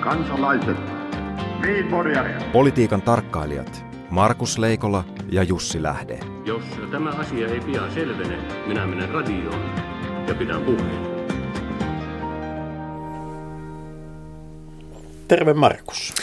kansalaiset, 0.00 0.76
Politiikan 2.52 3.02
tarkkailijat 3.02 3.84
Markus 4.10 4.58
Leikola 4.58 5.04
ja 5.30 5.42
Jussi 5.42 5.82
Lähde. 5.82 6.20
Jos 6.44 6.62
tämä 6.90 7.10
asia 7.10 7.48
ei 7.48 7.60
pian 7.60 7.92
selvene, 7.92 8.38
minä 8.66 8.86
menen 8.86 9.08
radioon 9.08 9.74
ja 10.28 10.34
pidän 10.34 10.62
puheen. 10.62 11.10
Terve 15.28 15.54
Markus. 15.54 16.14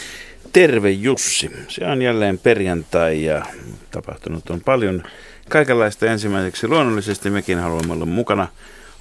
Terve 0.53 0.91
Jussi. 0.91 1.51
Se 1.67 1.85
on 1.85 2.01
jälleen 2.01 2.39
perjantai 2.39 3.23
ja 3.23 3.45
tapahtunut 3.91 4.49
on 4.49 4.61
paljon 4.61 5.03
kaikenlaista. 5.49 6.05
Ensimmäiseksi 6.05 6.67
luonnollisesti 6.67 7.29
mekin 7.29 7.59
haluamme 7.59 7.93
olla 7.93 8.05
mukana 8.05 8.47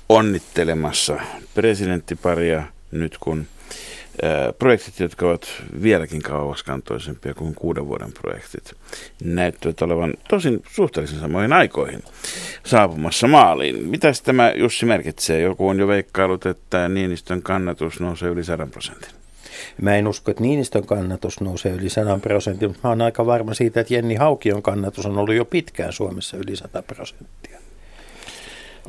onnittelemassa 0.09 1.21
presidenttiparia 1.55 2.63
nyt 2.91 3.19
kun 3.21 3.47
projektit, 4.59 5.01
jotka 5.01 5.27
ovat 5.27 5.47
vieläkin 5.83 6.23
kauaskantoisempia 6.23 7.35
kuin 7.35 7.55
kuuden 7.55 7.89
vuoden 7.89 8.13
projektit, 8.13 8.73
näyttävät 9.25 9.83
olevan 9.83 10.15
tosin 10.29 10.63
suhteellisen 10.71 11.21
samoihin 11.21 11.53
aikoihin 11.53 12.03
saapumassa 12.65 13.29
maaliin. 13.29 13.83
Mitä 13.83 14.13
tämä 14.25 14.53
Jussi 14.57 14.87
merkitsee? 14.87 15.41
Joku 15.41 15.69
on 15.69 15.79
jo 15.79 15.89
veikkailut, 15.89 16.47
että 16.47 16.89
Niinistön 16.89 17.43
kannatus 17.43 18.01
nousee 18.01 18.29
yli 18.29 18.45
100 18.45 18.67
prosentin. 18.67 19.11
Mä 19.83 19.97
en 19.97 20.09
usko, 20.09 20.31
että 20.31 20.43
Niinistön 20.43 20.87
kannatus 20.87 21.41
nousee 21.41 21.73
yli 21.73 21.89
100 21.89 22.19
prosentin, 22.19 22.69
mutta 22.69 22.81
mä 22.85 22.89
oon 22.89 23.03
aika 23.03 23.27
varma 23.27 23.55
siitä, 23.55 23.81
että 23.81 23.95
Jenni 23.95 24.15
Haukion 24.15 24.63
kannatus 24.63 25.07
on 25.07 25.19
ollut 25.19 25.35
jo 25.35 25.45
pitkään 25.45 25.93
Suomessa 25.93 26.37
yli 26.37 26.57
100 26.57 26.83
prosenttia. 26.83 27.59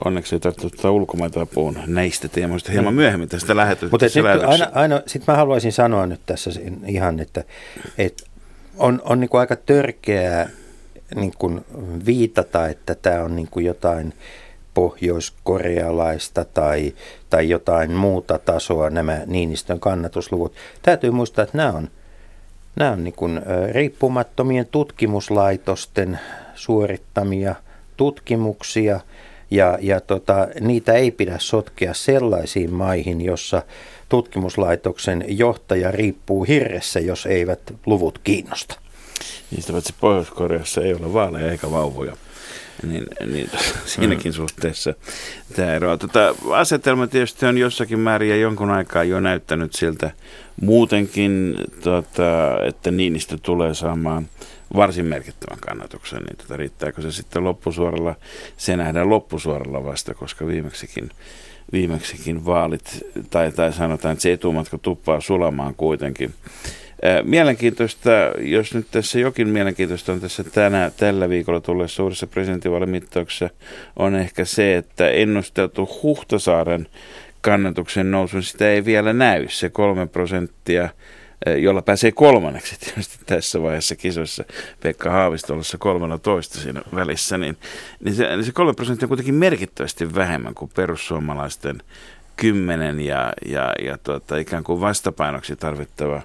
Onneksi 0.05 0.35
ei 0.35 0.39
tarvitse 0.39 0.67
ottaa 0.67 0.91
ulkomaita 0.91 1.41
apuun 1.41 1.79
näistä 1.87 2.27
teemoista 2.27 2.71
hieman 2.71 2.93
mm. 2.93 2.95
myöhemmin 2.95 3.29
tästä 3.29 3.55
lähetystä. 3.55 3.87
Mutta 3.91 4.47
aina, 4.47 4.67
aina 4.73 5.01
sitten 5.07 5.33
mä 5.33 5.37
haluaisin 5.37 5.71
sanoa 5.71 6.05
nyt 6.05 6.21
tässä 6.25 6.51
ihan, 6.85 7.19
että, 7.19 7.43
että 7.97 8.23
on, 8.77 9.01
on 9.05 9.19
niin 9.19 9.29
kuin 9.29 9.39
aika 9.39 9.55
törkeää 9.55 10.49
niin 11.15 11.33
kuin 11.37 11.65
viitata, 12.05 12.67
että 12.67 12.95
tämä 12.95 13.23
on 13.23 13.35
niin 13.35 13.47
kuin 13.51 13.65
jotain 13.65 14.13
pohjoiskorealaista 14.73 16.45
tai, 16.45 16.93
tai 17.29 17.49
jotain 17.49 17.91
muuta 17.91 18.37
tasoa 18.37 18.89
nämä 18.89 19.21
Niinistön 19.25 19.79
kannatusluvut. 19.79 20.53
Täytyy 20.81 21.11
muistaa, 21.11 21.43
että 21.43 21.57
nämä 21.57 21.71
on, 21.71 21.87
nämä 22.75 22.91
on 22.91 23.03
niin 23.03 23.13
kuin 23.13 23.41
riippumattomien 23.71 24.67
tutkimuslaitosten 24.71 26.19
suorittamia 26.55 27.55
tutkimuksia– 27.97 28.99
ja, 29.51 29.77
ja 29.81 30.01
tota, 30.01 30.47
niitä 30.59 30.93
ei 30.93 31.11
pidä 31.11 31.35
sotkea 31.39 31.93
sellaisiin 31.93 32.73
maihin, 32.73 33.21
jossa 33.21 33.63
tutkimuslaitoksen 34.09 35.25
johtaja 35.27 35.91
riippuu 35.91 36.43
hirressä, 36.43 36.99
jos 36.99 37.25
eivät 37.25 37.73
luvut 37.85 38.19
kiinnosta. 38.23 38.79
Niistä 39.51 39.71
paitsi 39.71 39.93
Pohjois-Koreassa 39.99 40.81
ei 40.81 40.93
ole 40.93 41.13
vaaleja 41.13 41.51
eikä 41.51 41.71
vauvoja. 41.71 42.17
Niin, 42.87 43.05
niin 43.25 43.49
siinäkin 43.85 44.31
mm. 44.31 44.35
suhteessa 44.35 44.93
tämä 45.55 45.73
ero. 45.73 45.97
Tota, 45.97 46.35
asetelma 46.51 47.07
tietysti 47.07 47.45
on 47.45 47.57
jossakin 47.57 47.99
määrin 47.99 48.29
ja 48.29 48.37
jonkun 48.37 48.71
aikaa 48.71 49.03
jo 49.03 49.19
näyttänyt 49.19 49.73
siltä 49.73 50.11
muutenkin, 50.61 51.55
tota, 51.83 52.57
että 52.67 52.91
Niinistö 52.91 53.37
tulee 53.41 53.73
saamaan 53.73 54.29
varsin 54.75 55.05
merkittävän 55.05 55.59
kannatuksen, 55.59 56.23
niin 56.23 56.37
tota, 56.37 56.57
riittääkö 56.57 57.01
se 57.01 57.11
sitten 57.11 57.43
loppusuoralla, 57.43 58.15
se 58.57 58.77
nähdään 58.77 59.09
loppusuoralla 59.09 59.85
vasta, 59.85 60.13
koska 60.13 60.47
viimeksikin, 60.47 61.09
viimeksikin 61.71 62.45
vaalit, 62.45 63.05
tai, 63.29 63.51
tai 63.51 63.73
sanotaan, 63.73 64.13
että 64.13 64.21
se 64.21 64.31
etumatka 64.31 64.77
tuppaa 64.77 65.21
sulamaan 65.21 65.75
kuitenkin. 65.75 66.33
Mielenkiintoista, 67.23 68.09
jos 68.39 68.73
nyt 68.73 68.87
tässä 68.91 69.19
jokin 69.19 69.47
mielenkiintoista 69.47 70.11
on 70.11 70.21
tässä 70.21 70.43
tänä, 70.43 70.91
tällä 70.97 71.29
viikolla 71.29 71.61
tulleessa 71.61 71.95
suuressa 71.95 72.27
presidentinvaalimittauksessa, 72.27 73.49
on 73.95 74.15
ehkä 74.15 74.45
se, 74.45 74.77
että 74.77 75.09
ennusteltu 75.09 75.89
Huhtasaaren 76.03 76.87
kannatuksen 77.41 78.11
nousun, 78.11 78.43
sitä 78.43 78.69
ei 78.69 78.85
vielä 78.85 79.13
näy. 79.13 79.47
Se 79.49 79.69
kolme 79.69 80.07
prosenttia 80.07 80.89
jolla 81.45 81.81
pääsee 81.81 82.11
kolmanneksi 82.11 82.79
tietysti 82.79 83.17
tässä 83.25 83.61
vaiheessa 83.61 83.95
kisoissa 83.95 84.43
Pekka 84.79 85.11
Haavistollassa 85.11 85.77
13 85.77 86.59
siinä 86.59 86.81
välissä, 86.95 87.37
niin, 87.37 87.57
niin, 87.99 88.15
se, 88.15 88.27
niin 88.27 88.43
se 88.43 88.51
3 88.51 88.73
prosenttia 88.73 89.05
on 89.05 89.09
kuitenkin 89.09 89.35
merkittävästi 89.35 90.15
vähemmän 90.15 90.53
kuin 90.53 90.71
perussuomalaisten 90.75 91.81
10 92.35 92.99
ja, 92.99 93.33
ja, 93.45 93.73
ja 93.81 93.97
tuota, 93.97 94.37
ikään 94.37 94.63
kuin 94.63 94.81
vastapainoksi 94.81 95.55
tarvittava, 95.55 96.21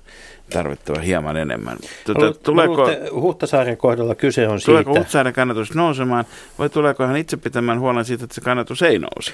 tarvittava 0.53 1.01
hieman 1.01 1.37
enemmän. 1.37 1.79
Tuota, 2.07 2.41
tuleeko, 2.41 2.89
Huhtasaaren 3.13 3.77
kohdalla 3.77 4.15
kyse 4.15 4.49
on 4.49 4.59
tuleeko 4.65 4.91
siitä. 4.91 5.01
Huhtasaaren 5.01 5.33
kannatus 5.33 5.75
nousemaan 5.75 6.25
vai 6.59 6.71
tuleeko 6.71 7.07
hän 7.07 7.17
itse 7.17 7.37
pitämään 7.37 7.81
huolen 7.81 8.05
siitä, 8.05 8.25
että 8.25 8.35
se 8.35 8.41
kannatus 8.41 8.83
ei 8.83 8.99
nouse? 8.99 9.33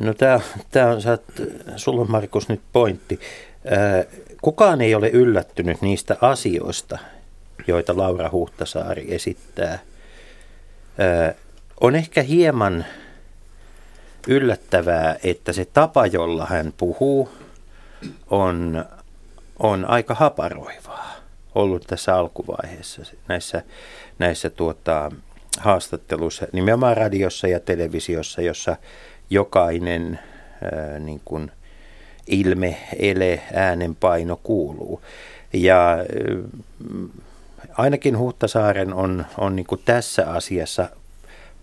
No 0.00 0.14
tämä, 0.14 0.40
on, 0.92 1.00
sulla 1.76 2.00
on 2.00 2.10
Markus 2.10 2.48
nyt 2.48 2.60
pointti. 2.72 3.20
Kukaan 4.46 4.80
ei 4.80 4.94
ole 4.94 5.08
yllättynyt 5.08 5.82
niistä 5.82 6.16
asioista, 6.20 6.98
joita 7.66 7.96
Laura 7.96 8.30
Huhtasaari 8.32 9.14
esittää. 9.14 9.78
On 11.80 11.96
ehkä 11.96 12.22
hieman 12.22 12.86
yllättävää, 14.28 15.16
että 15.24 15.52
se 15.52 15.64
tapa, 15.64 16.06
jolla 16.06 16.46
hän 16.46 16.72
puhuu, 16.76 17.28
on, 18.30 18.84
on 19.58 19.84
aika 19.84 20.14
haparoivaa 20.14 21.16
ollut 21.54 21.84
tässä 21.86 22.14
alkuvaiheessa 22.16 23.02
näissä, 23.28 23.62
näissä 24.18 24.50
tuota, 24.50 25.12
haastatteluissa, 25.60 26.46
nimenomaan 26.52 26.96
radiossa 26.96 27.48
ja 27.48 27.60
televisiossa, 27.60 28.42
jossa 28.42 28.76
jokainen 29.30 30.18
ää, 30.62 30.98
niin 30.98 31.20
kuin, 31.24 31.52
ilme, 32.26 32.76
ele, 32.98 33.40
äänenpaino 33.54 34.40
kuuluu. 34.42 35.00
Ja 35.52 35.98
ainakin 37.72 38.18
Huhtasaaren 38.18 38.94
on, 38.94 39.26
on 39.38 39.56
niin 39.56 39.66
kuin 39.66 39.80
tässä 39.84 40.30
asiassa 40.30 40.88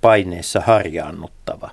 paineessa 0.01 0.59
harjaannuttava. 0.59 1.69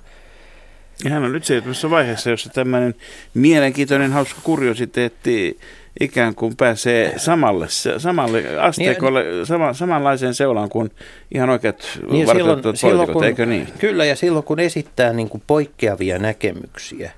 Ja 1.03 1.09
hän 1.09 1.23
on 1.23 1.31
nyt 1.31 1.45
se 1.71 1.89
vaiheessa, 1.89 2.29
jossa 2.29 2.49
tämmöinen 2.49 2.95
mielenkiintoinen 3.33 4.11
hauska 4.11 4.41
kuriositeetti 4.43 5.59
ikään 5.99 6.35
kuin 6.35 6.55
pääsee 6.55 7.19
samalle, 7.19 7.67
samalle 7.97 8.59
asteikolle, 8.59 9.23
niin, 9.23 9.45
sama, 9.45 9.73
samanlaiseen 9.73 10.33
seulaan 10.33 10.69
kuin 10.69 10.91
ihan 11.33 11.49
oikeat 11.49 11.99
niin 12.11 12.27
silloin, 12.27 12.77
silloin 12.77 13.13
kun, 13.13 13.23
eikö 13.23 13.45
niin? 13.45 13.67
Kyllä, 13.79 14.05
ja 14.05 14.15
silloin 14.15 14.45
kun 14.45 14.59
esittää 14.59 15.13
niin 15.13 15.29
kuin 15.29 15.43
poikkeavia 15.47 16.19
näkemyksiä, 16.19 17.11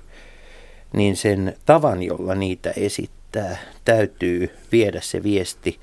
niin 0.94 1.16
sen 1.16 1.56
tavan, 1.66 2.02
jolla 2.02 2.34
niitä 2.34 2.72
esittää, 2.76 3.56
täytyy 3.84 4.50
viedä 4.72 5.00
se 5.00 5.22
viesti 5.22 5.78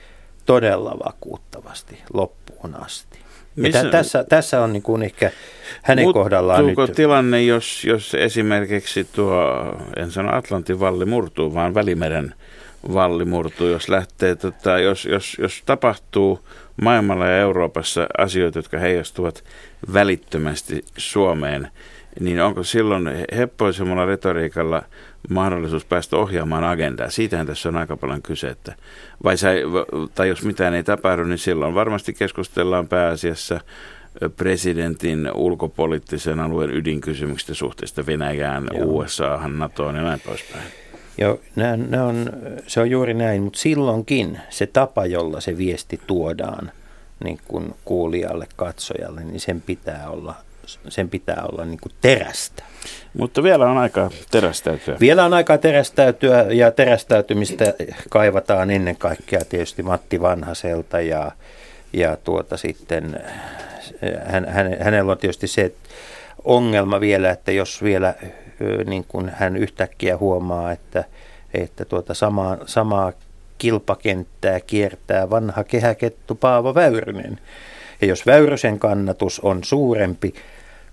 todella 0.46 0.98
vakuuttavasti 1.06 2.00
loppuun 2.14 2.76
asti. 2.76 3.20
Missä, 3.56 3.90
tässä, 3.90 4.24
tässä 4.24 4.62
on 4.62 4.74
niin 4.74 4.84
kuin 4.84 5.04
ehkä 5.04 5.32
hänen 5.84 6.14
kohdallaan 6.14 6.66
nyt... 6.68 6.78
tilanne, 6.96 7.44
jos, 7.44 7.86
jos 7.86 8.14
esimerkiksi 8.16 9.04
tuo, 9.04 9.44
en 9.98 10.12
sano 10.12 10.36
Atlantin 10.36 10.80
valli 10.80 11.06
murtuu, 11.06 11.54
vaan 11.54 11.74
Välimeren 11.74 12.34
valli 12.94 13.26
murtuu, 13.26 13.68
jos 13.68 13.90
lähtee, 13.90 14.36
tota, 14.36 14.80
jos, 14.80 15.06
jos, 15.06 15.38
jos 15.40 15.62
tapahtuu 15.66 16.40
maailmalla 16.82 17.26
ja 17.26 17.38
Euroopassa 17.38 18.08
asioita, 18.18 18.60
jotka 18.60 18.78
heijastuvat 18.78 19.44
välittömästi 19.94 20.86
Suomeen, 20.98 21.68
niin 22.20 22.42
onko 22.42 22.64
silloin 22.64 23.10
heppoisemmalla 23.38 24.06
retoriikalla 24.06 24.84
mahdollisuus 25.30 25.86
päästä 25.86 26.18
ohjaamaan 26.18 26.64
agendaa? 26.64 27.10
Siitähän 27.10 27.48
tässä 27.48 27.70
on 27.70 27.78
aika 27.78 27.98
paljon 27.98 28.22
kyse. 28.22 28.47
Että 28.47 28.76
vai 29.24 29.38
sä, 29.38 29.50
tai 30.16 30.28
jos 30.28 30.46
mitään 30.46 30.74
ei 30.74 30.84
tapahdu, 30.84 31.24
niin 31.24 31.38
silloin 31.38 31.76
varmasti 31.76 32.14
keskustellaan 32.14 32.88
pääasiassa 32.88 33.59
presidentin 34.38 35.32
ulkopoliittisen 35.35 36.40
alueen 36.40 36.72
ydinkysymyksistä 36.72 37.53
suhteesta 37.53 38.06
Venäjään, 38.06 38.68
Joo. 38.74 38.85
USAhan, 38.85 39.59
NATOon 39.59 39.96
ja 39.96 40.02
näin 40.02 40.20
poispäin. 40.26 40.64
Joo, 41.18 41.40
nää, 41.56 41.78
nää 41.78 42.06
on, 42.06 42.30
se 42.68 42.82
on 42.82 42.90
juuri 42.90 43.14
näin, 43.14 43.44
mutta 43.44 43.59
silloinkin 43.59 44.40
se 44.50 44.68
tapa, 44.68 45.06
jolla 45.06 45.41
se 45.41 45.58
viesti 45.58 46.02
tuodaan 46.08 46.72
niin 47.24 47.40
kuin 47.47 47.76
kuulijalle, 47.85 48.47
katsojalle, 48.56 49.24
niin 49.24 49.40
sen 49.40 49.62
pitää 49.62 50.09
olla 50.09 50.35
sen 50.90 51.09
pitää 51.09 51.44
olla 51.52 51.66
niin 51.66 51.79
kuin 51.79 51.91
terästä. 52.02 52.64
Mutta 53.18 53.44
vielä 53.44 53.72
on 53.72 53.78
aikaa 53.78 54.09
terästäytyä. 54.32 54.97
Vielä 55.00 55.26
on 55.26 55.34
aikaa 55.34 55.58
terästäytyä 55.58 56.46
ja 56.50 56.72
terästäytymistä 56.72 57.73
kaivataan 58.09 58.72
ennen 58.72 58.96
kaikkea 58.96 59.41
tietysti 59.50 59.84
Matti 59.84 60.22
Vanhaselta 60.22 61.02
ja, 61.02 61.32
ja 61.94 62.18
tuota 62.23 62.58
sitten 62.58 63.20
hän, 64.26 64.46
hän, 64.50 64.78
hänellä 64.82 65.12
on 65.12 65.18
tietysti 65.18 65.47
se 65.47 65.73
ongelma 66.46 67.00
vielä, 67.00 67.29
että 67.32 67.52
jos 67.52 67.84
vielä 67.84 68.14
niin 68.85 69.06
kuin 69.08 69.32
hän 69.35 69.58
yhtäkkiä 69.58 70.18
huomaa, 70.18 70.72
että, 70.72 71.03
että 71.53 71.85
tuota 71.85 72.14
samaa, 72.14 72.58
samaa 72.66 73.14
kilpakenttää 73.58 74.59
kiertää 74.59 75.29
vanha 75.29 75.64
kehäkettu 75.64 76.35
Paavo 76.35 76.76
Väyrynen. 76.76 77.40
Ja 78.02 78.08
jos 78.08 78.26
Väyrysen 78.26 78.79
kannatus 78.79 79.40
on 79.40 79.64
suurempi 79.64 80.34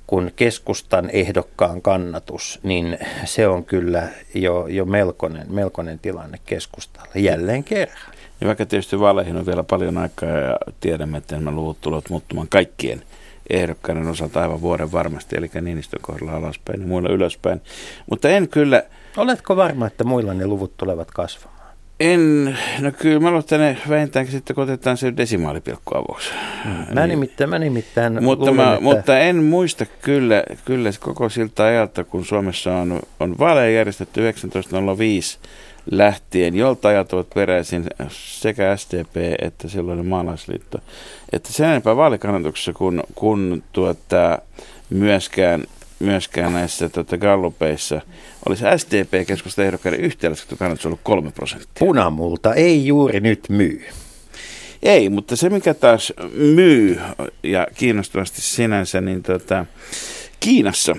kuin 0.08 0.32
keskustan 0.36 1.10
ehdokkaan 1.10 1.82
kannatus, 1.82 2.60
niin 2.62 2.98
se 3.24 3.48
on 3.48 3.64
kyllä 3.64 4.08
jo, 4.34 4.66
jo 4.66 4.84
melkoinen, 4.84 5.46
melkoinen 5.52 5.98
tilanne 5.98 6.38
keskustalle 6.46 7.20
jälleen 7.20 7.64
kerran. 7.64 8.12
Ja 8.40 8.46
vaikka 8.46 8.66
tietysti 8.66 9.00
vaaleihin 9.00 9.36
on 9.36 9.46
vielä 9.46 9.62
paljon 9.62 9.98
aikaa 9.98 10.28
ja 10.28 10.58
tiedämme, 10.80 11.18
että 11.18 11.34
nämä 11.36 11.50
luvut 11.50 11.80
tulevat 11.80 12.10
muuttumaan 12.10 12.48
kaikkien 12.48 13.02
ehdokkaiden 13.50 14.08
osalta 14.08 14.42
aivan 14.42 14.60
vuoden 14.60 14.92
varmasti, 14.92 15.36
eli 15.36 15.50
Niinistön 15.60 16.00
kohdalla 16.02 16.32
alaspäin 16.32 16.80
ja 16.80 16.86
muilla 16.86 17.08
ylöspäin. 17.08 17.60
Mutta 18.10 18.28
en 18.28 18.48
kyllä... 18.48 18.82
Oletko 19.16 19.56
varma, 19.56 19.86
että 19.86 20.04
muilla 20.04 20.34
ne 20.34 20.46
luvut 20.46 20.76
tulevat 20.76 21.10
kasvamaan? 21.10 21.57
En, 22.00 22.58
no 22.80 22.92
kyllä 22.92 23.20
mä 23.20 23.28
luulen, 23.28 23.40
että 23.40 23.58
ne 23.58 23.78
vähintäänkin 23.88 24.32
sitten, 24.32 24.54
kun 24.54 24.64
otetaan 24.64 24.96
se 24.96 25.16
desimaalipilkku 25.16 25.96
avuksi. 25.96 26.30
Mä 26.94 27.06
nimittäin, 27.06 27.50
mä 27.50 27.58
nimittäin 27.58 28.24
mutta, 28.24 28.46
luulen, 28.46 28.56
mä, 28.56 28.72
että... 28.72 28.82
mutta 28.82 29.18
en 29.18 29.44
muista 29.44 29.86
kyllä, 30.02 30.42
kyllä 30.64 30.90
koko 31.00 31.28
siltä 31.28 31.64
ajalta, 31.64 32.04
kun 32.04 32.24
Suomessa 32.24 32.74
on, 32.74 33.00
on 33.20 33.34
vaaleja 33.38 33.70
järjestetty 33.70 34.20
1905 34.20 35.38
lähtien, 35.90 36.54
jolta 36.54 36.88
ajat 36.88 37.12
ovat 37.12 37.30
peräisin 37.34 37.84
sekä 38.10 38.76
SDP 38.76 39.16
että 39.38 39.68
silloinen 39.68 40.06
maalaisliitto. 40.06 40.78
Että 41.32 41.52
sen 41.52 41.68
enempää 41.68 41.96
vaalikannatuksessa 41.96 42.72
kuin, 42.72 43.02
kun 43.14 43.62
tuota, 43.72 44.38
myöskään, 44.90 45.64
myöskään 45.98 46.52
näissä 46.52 46.88
tuota, 46.88 47.18
gallupeissa 47.18 48.00
olisi 48.48 48.64
SDP 48.76 49.26
keskusta 49.26 49.64
ehdokkaiden 49.64 50.00
yhteenlaskettu 50.00 50.56
kannatus 50.56 50.86
ollut 50.86 51.00
kolme 51.02 51.30
prosenttia. 51.30 51.72
Punamulta 51.78 52.54
ei 52.54 52.86
juuri 52.86 53.20
nyt 53.20 53.48
myy. 53.48 53.84
Ei, 54.82 55.08
mutta 55.08 55.36
se 55.36 55.50
mikä 55.50 55.74
taas 55.74 56.12
myy 56.34 57.00
ja 57.42 57.66
kiinnostavasti 57.74 58.40
sinänsä, 58.40 59.00
niin 59.00 59.22
tota, 59.22 59.66
Kiinassa 60.40 60.96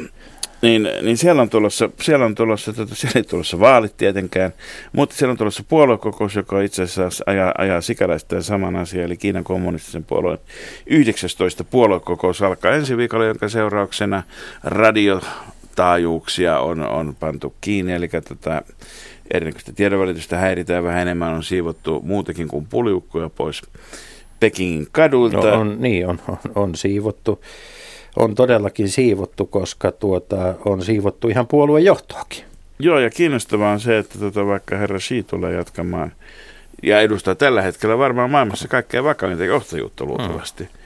niin, 0.62 0.90
niin 1.02 1.18
siellä 1.18 1.42
on 1.42 1.50
tulossa, 1.50 1.90
siellä 2.02 2.26
on 2.26 2.36
tulossa, 2.36 2.74
tota, 2.74 2.96
siellä 2.96 3.20
ei 3.20 3.24
tulossa 3.24 3.60
vaalit 3.60 3.98
tietenkään, 3.98 4.54
mutta 4.92 5.16
siellä 5.16 5.32
on 5.32 5.38
tulossa 5.38 5.64
puoluekokous, 5.70 6.36
joka 6.36 6.62
itse 6.62 6.84
asiassa 6.84 7.24
ajaa, 7.28 7.54
ajaa 7.58 7.82
sikäläistä 7.82 8.42
saman 8.42 8.76
asian, 8.76 9.06
eli 9.06 9.18
Kiinan 9.18 9.44
kommunistisen 9.44 10.04
puolueen 10.04 10.40
19 10.86 11.64
puoluekokous 11.64 12.42
alkaa 12.42 12.72
ensi 12.72 12.98
viikolla, 12.98 13.26
jonka 13.26 13.50
seurauksena 13.50 14.24
radiotaajuuksia 14.64 16.60
on, 16.60 16.88
on 16.88 17.16
pantu 17.20 17.56
kiinni, 17.62 17.94
eli 17.94 18.10
tota, 18.28 18.62
erinäköistä 19.34 19.74
tiedonvälitystä 19.74 20.38
häiritään 20.38 20.84
vähän 20.84 21.02
enemmän, 21.02 21.34
on 21.34 21.44
siivottu 21.44 22.02
muutakin 22.04 22.48
kuin 22.48 22.66
puliukkoja 22.66 23.30
pois 23.30 23.62
Pekingin 24.40 24.88
kadulta. 24.92 25.38
No 25.38 25.60
on, 25.60 25.78
niin, 25.80 26.08
on, 26.08 26.20
on, 26.28 26.38
on 26.56 26.76
siivottu 26.76 27.42
on 28.20 28.36
todellakin 28.36 28.90
siivottu, 28.90 29.46
koska 29.46 29.92
tuota, 29.92 30.56
on 30.66 30.82
siivottu 30.82 31.30
ihan 31.30 31.48
puolueen 31.48 31.86
johtoakin. 31.86 32.44
Joo, 32.80 33.00
ja 33.00 33.10
kiinnostavaa 33.10 33.72
on 33.72 33.80
se, 33.80 33.98
että 33.98 34.20
tuota, 34.20 34.46
vaikka 34.46 34.78
herra 34.78 35.00
Xi 35.00 35.24
tulee 35.24 35.54
jatkamaan 35.54 36.12
ja 36.84 37.02
edustaa 37.02 37.36
tällä 37.36 37.62
hetkellä 37.62 37.98
varmaan 37.98 38.32
maailmassa 38.32 38.68
kaikkein 38.68 39.04
vakavinta 39.04 39.46
johtajuutta 39.46 40.06
luultavasti. 40.06 40.64
Hmm. 40.64 40.80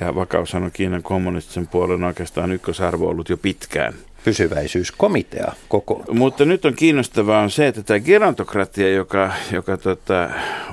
Ja 0.00 0.14
vakaus 0.14 0.54
on 0.54 0.70
Kiinan 0.72 1.02
kommunistisen 1.02 1.66
puolen 1.66 2.04
oikeastaan 2.04 2.52
ykkösarvo 2.52 3.08
ollut 3.08 3.28
jo 3.28 3.36
pitkään 3.36 3.94
pysyväisyyskomitea 4.26 5.52
koko. 5.68 6.04
Mutta 6.12 6.44
nyt 6.44 6.64
on 6.64 6.74
kiinnostavaa 6.74 7.42
on 7.42 7.50
se, 7.50 7.66
että 7.66 7.82
tämä 7.82 8.00
gerontokratia, 8.00 8.92
joka, 8.92 9.32
joka 9.52 9.76
tota, 9.76 10.30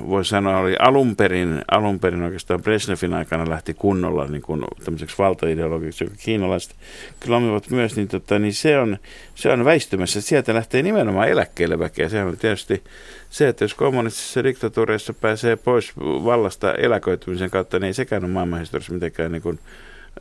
voi 0.08 0.24
sanoa 0.24 0.58
oli 0.58 0.76
alun 0.78 1.16
perin, 1.16 1.62
alun 1.70 2.00
perin 2.00 2.22
oikeastaan 2.22 2.62
Brezhnevin 2.62 3.14
aikana 3.14 3.50
lähti 3.50 3.74
kunnolla 3.74 4.26
niin 4.26 4.42
kuin 4.42 4.64
tämmöiseksi 4.84 5.18
valtaideologiksi, 5.18 6.04
joka 6.04 6.16
kiinalaiset 6.24 6.74
kyllä 7.20 7.40
myös, 7.70 7.96
niin, 7.96 8.08
tota, 8.08 8.38
niin 8.38 8.54
se, 8.54 8.78
on, 8.78 8.98
se 9.34 9.50
on 9.50 9.64
väistymässä. 9.64 10.20
Sieltä 10.20 10.54
lähtee 10.54 10.82
nimenomaan 10.82 11.28
eläkkeelle 11.28 11.78
väkeä. 11.78 12.08
Sehän 12.08 12.28
on 12.28 12.36
tietysti 12.36 12.82
se, 13.30 13.48
että 13.48 13.64
jos 13.64 13.74
kommunistisissa 13.74 14.44
diktatuureissa 14.44 15.12
pääsee 15.12 15.56
pois 15.56 15.92
vallasta 15.98 16.74
eläköitymisen 16.74 17.50
kautta, 17.50 17.78
niin 17.78 17.86
ei 17.86 17.94
sekään 17.94 18.24
ole 18.24 18.32
maailmanhistoriassa 18.32 18.92
mitenkään 18.92 19.32
niin 19.32 19.42
kuin, 19.42 19.58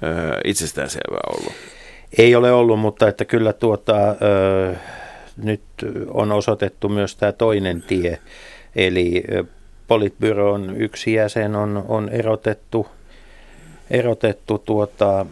ö, 0.03 0.07
itsestäänselvää 0.45 1.21
ollut. 1.37 1.82
Ei 2.17 2.35
ole 2.35 2.51
ollut, 2.51 2.79
mutta 2.79 3.07
että 3.07 3.25
kyllä 3.25 3.53
tuota, 3.53 4.09
ö, 4.09 4.15
nyt 5.37 5.61
on 6.07 6.31
osoitettu 6.31 6.89
myös 6.89 7.15
tämä 7.15 7.31
toinen 7.31 7.81
tie. 7.81 8.19
Eli 8.75 9.23
Politbyron 9.87 10.77
yksi 10.77 11.13
jäsen 11.13 11.55
on, 11.55 11.85
on 11.87 12.09
erotettu, 12.09 12.87
erotettu 13.91 14.57
tuota, 14.57 15.25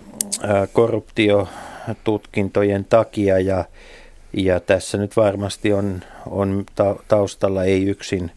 korruptiotutkintojen 0.74 2.86
takia 2.86 3.40
ja, 3.40 3.66
ja 4.34 4.60
tässä 4.60 4.98
nyt 4.98 5.18
varmasti 5.18 5.74
on, 5.74 6.02
on 6.30 6.66
taustalla 7.08 7.64
ei 7.64 7.86
yksin 7.86 8.32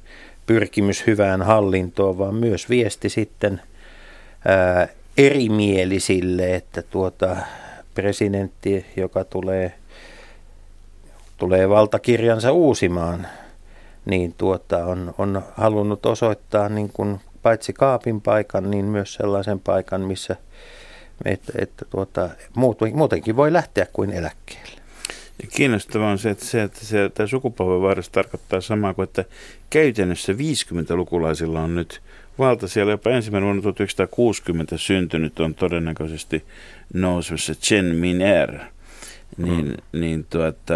pyrkimys 0.47 1.07
hyvään 1.07 1.43
hallintoon, 1.43 2.19
vaan 2.19 2.35
myös 2.35 2.71
viesti 2.71 3.09
sitten 3.09 3.61
ää, 4.47 4.89
erimielisille, 5.19 6.55
että 6.55 6.83
tuota, 6.83 7.37
presidentti, 7.95 8.87
joka 8.97 9.25
tulee, 9.25 9.73
tulee 11.37 11.69
valtakirjansa 11.69 12.53
uusimaan, 12.53 13.27
niin 14.05 14.35
tuota, 14.39 14.85
on, 14.85 15.15
on 15.19 15.43
halunnut 15.55 16.07
osoittaa 16.07 16.69
niin 16.69 16.91
kuin 16.93 17.21
paitsi 17.43 17.73
kaapin 17.73 18.21
paikan, 18.21 18.71
niin 18.71 18.85
myös 18.85 19.15
sellaisen 19.15 19.61
paikan, 19.61 20.01
missä 20.01 20.37
että, 21.25 21.53
että 21.59 21.85
tuota, 21.91 22.31
muutenkin 22.95 23.37
voi 23.37 23.53
lähteä 23.53 23.87
kuin 23.93 24.11
eläkkeelle. 24.11 24.81
Ja 25.43 25.49
kiinnostavaa 25.57 26.11
on 26.11 26.19
se, 26.19 26.31
että, 26.31 26.45
se, 26.45 26.63
että 26.63 26.85
se, 26.85 27.11
tämä 27.15 27.27
sukupolvenvaihdos 27.27 28.11
tarkoittaa 28.11 28.61
samaa 28.61 28.95
kuin, 28.95 29.05
että 29.05 29.25
käytännössä 29.71 30.33
50-lukulaisilla 30.33 31.61
on 31.61 31.75
nyt 31.75 32.03
valta 32.39 32.69
siellä 32.69 32.93
jopa 32.93 33.11
ensimmäinen 33.11 33.45
vuonna 33.45 33.63
1960 33.63 34.79
syntynyt 34.79 35.41
on 35.41 35.55
todennäköisesti 35.55 36.45
nousussa 36.95 37.55
Chen 37.55 37.85
Miner. 37.85 38.59
Niin, 39.37 39.67
mm. 39.93 40.01
niin 40.01 40.27
tuota, 40.31 40.75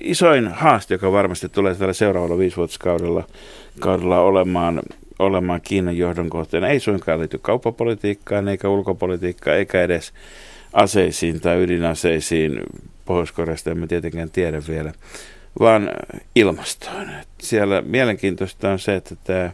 isoin 0.00 0.48
haaste, 0.48 0.94
joka 0.94 1.12
varmasti 1.12 1.48
tulee 1.48 1.74
tällä 1.74 1.92
seuraavalla 1.92 2.38
viisivuotiskaudella 2.38 3.24
kaudella 3.80 4.20
olemaan, 4.20 4.80
olemaan 5.18 5.60
Kiinan 5.60 5.96
johdon 5.96 6.30
kohteena, 6.30 6.68
ei 6.68 6.80
suinkaan 6.80 7.20
liity 7.20 7.38
kauppapolitiikkaan 7.38 8.48
eikä 8.48 8.68
ulkopolitiikkaan 8.68 9.56
eikä 9.56 9.82
edes 9.82 10.12
aseisiin 10.72 11.40
tai 11.40 11.62
ydinaseisiin. 11.62 12.60
Pohjois-Koreasta 13.04 13.70
emme 13.70 13.86
tietenkään 13.86 14.30
tiedä 14.30 14.62
vielä, 14.68 14.92
vaan 15.60 15.90
ilmastoon. 16.34 17.08
Siellä 17.40 17.82
mielenkiintoista 17.86 18.70
on 18.70 18.78
se, 18.78 18.94
että 18.94 19.16
tämä 19.24 19.50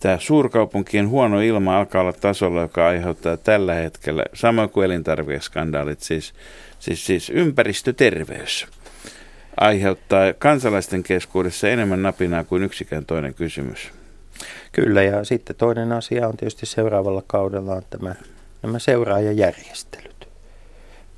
tämä 0.00 0.18
suurkaupunkien 0.20 1.08
huono 1.08 1.40
ilma 1.40 1.78
alkaa 1.78 2.00
olla 2.00 2.12
tasolla, 2.12 2.60
joka 2.60 2.86
aiheuttaa 2.86 3.36
tällä 3.36 3.74
hetkellä, 3.74 4.22
samoin 4.34 4.70
kuin 4.70 4.84
elintarvikeskandaalit, 4.84 6.00
siis, 6.00 6.34
siis, 6.78 7.06
siis 7.06 7.30
ympäristöterveys, 7.30 8.66
aiheuttaa 9.60 10.32
kansalaisten 10.38 11.02
keskuudessa 11.02 11.68
enemmän 11.68 12.02
napinaa 12.02 12.44
kuin 12.44 12.62
yksikään 12.62 13.06
toinen 13.06 13.34
kysymys. 13.34 13.90
Kyllä, 14.72 15.02
ja 15.02 15.24
sitten 15.24 15.56
toinen 15.56 15.92
asia 15.92 16.28
on 16.28 16.36
tietysti 16.36 16.66
seuraavalla 16.66 17.22
kaudella 17.26 17.74
on 17.74 17.82
tämä, 17.90 18.14
nämä 18.62 18.78
seuraajajärjestelyt. 18.78 20.28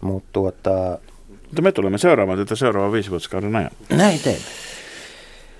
Mutta 0.00 0.28
tuota... 0.32 0.98
Mutta 1.28 1.62
me 1.62 1.72
tulemme 1.72 1.98
seuraamaan 1.98 2.38
tätä 2.38 2.54
seuraavan 2.56 2.92
viisivuotiskauden 2.92 3.56
ajan. 3.56 3.70
Näin 3.90 4.20
teemme. 4.20 4.44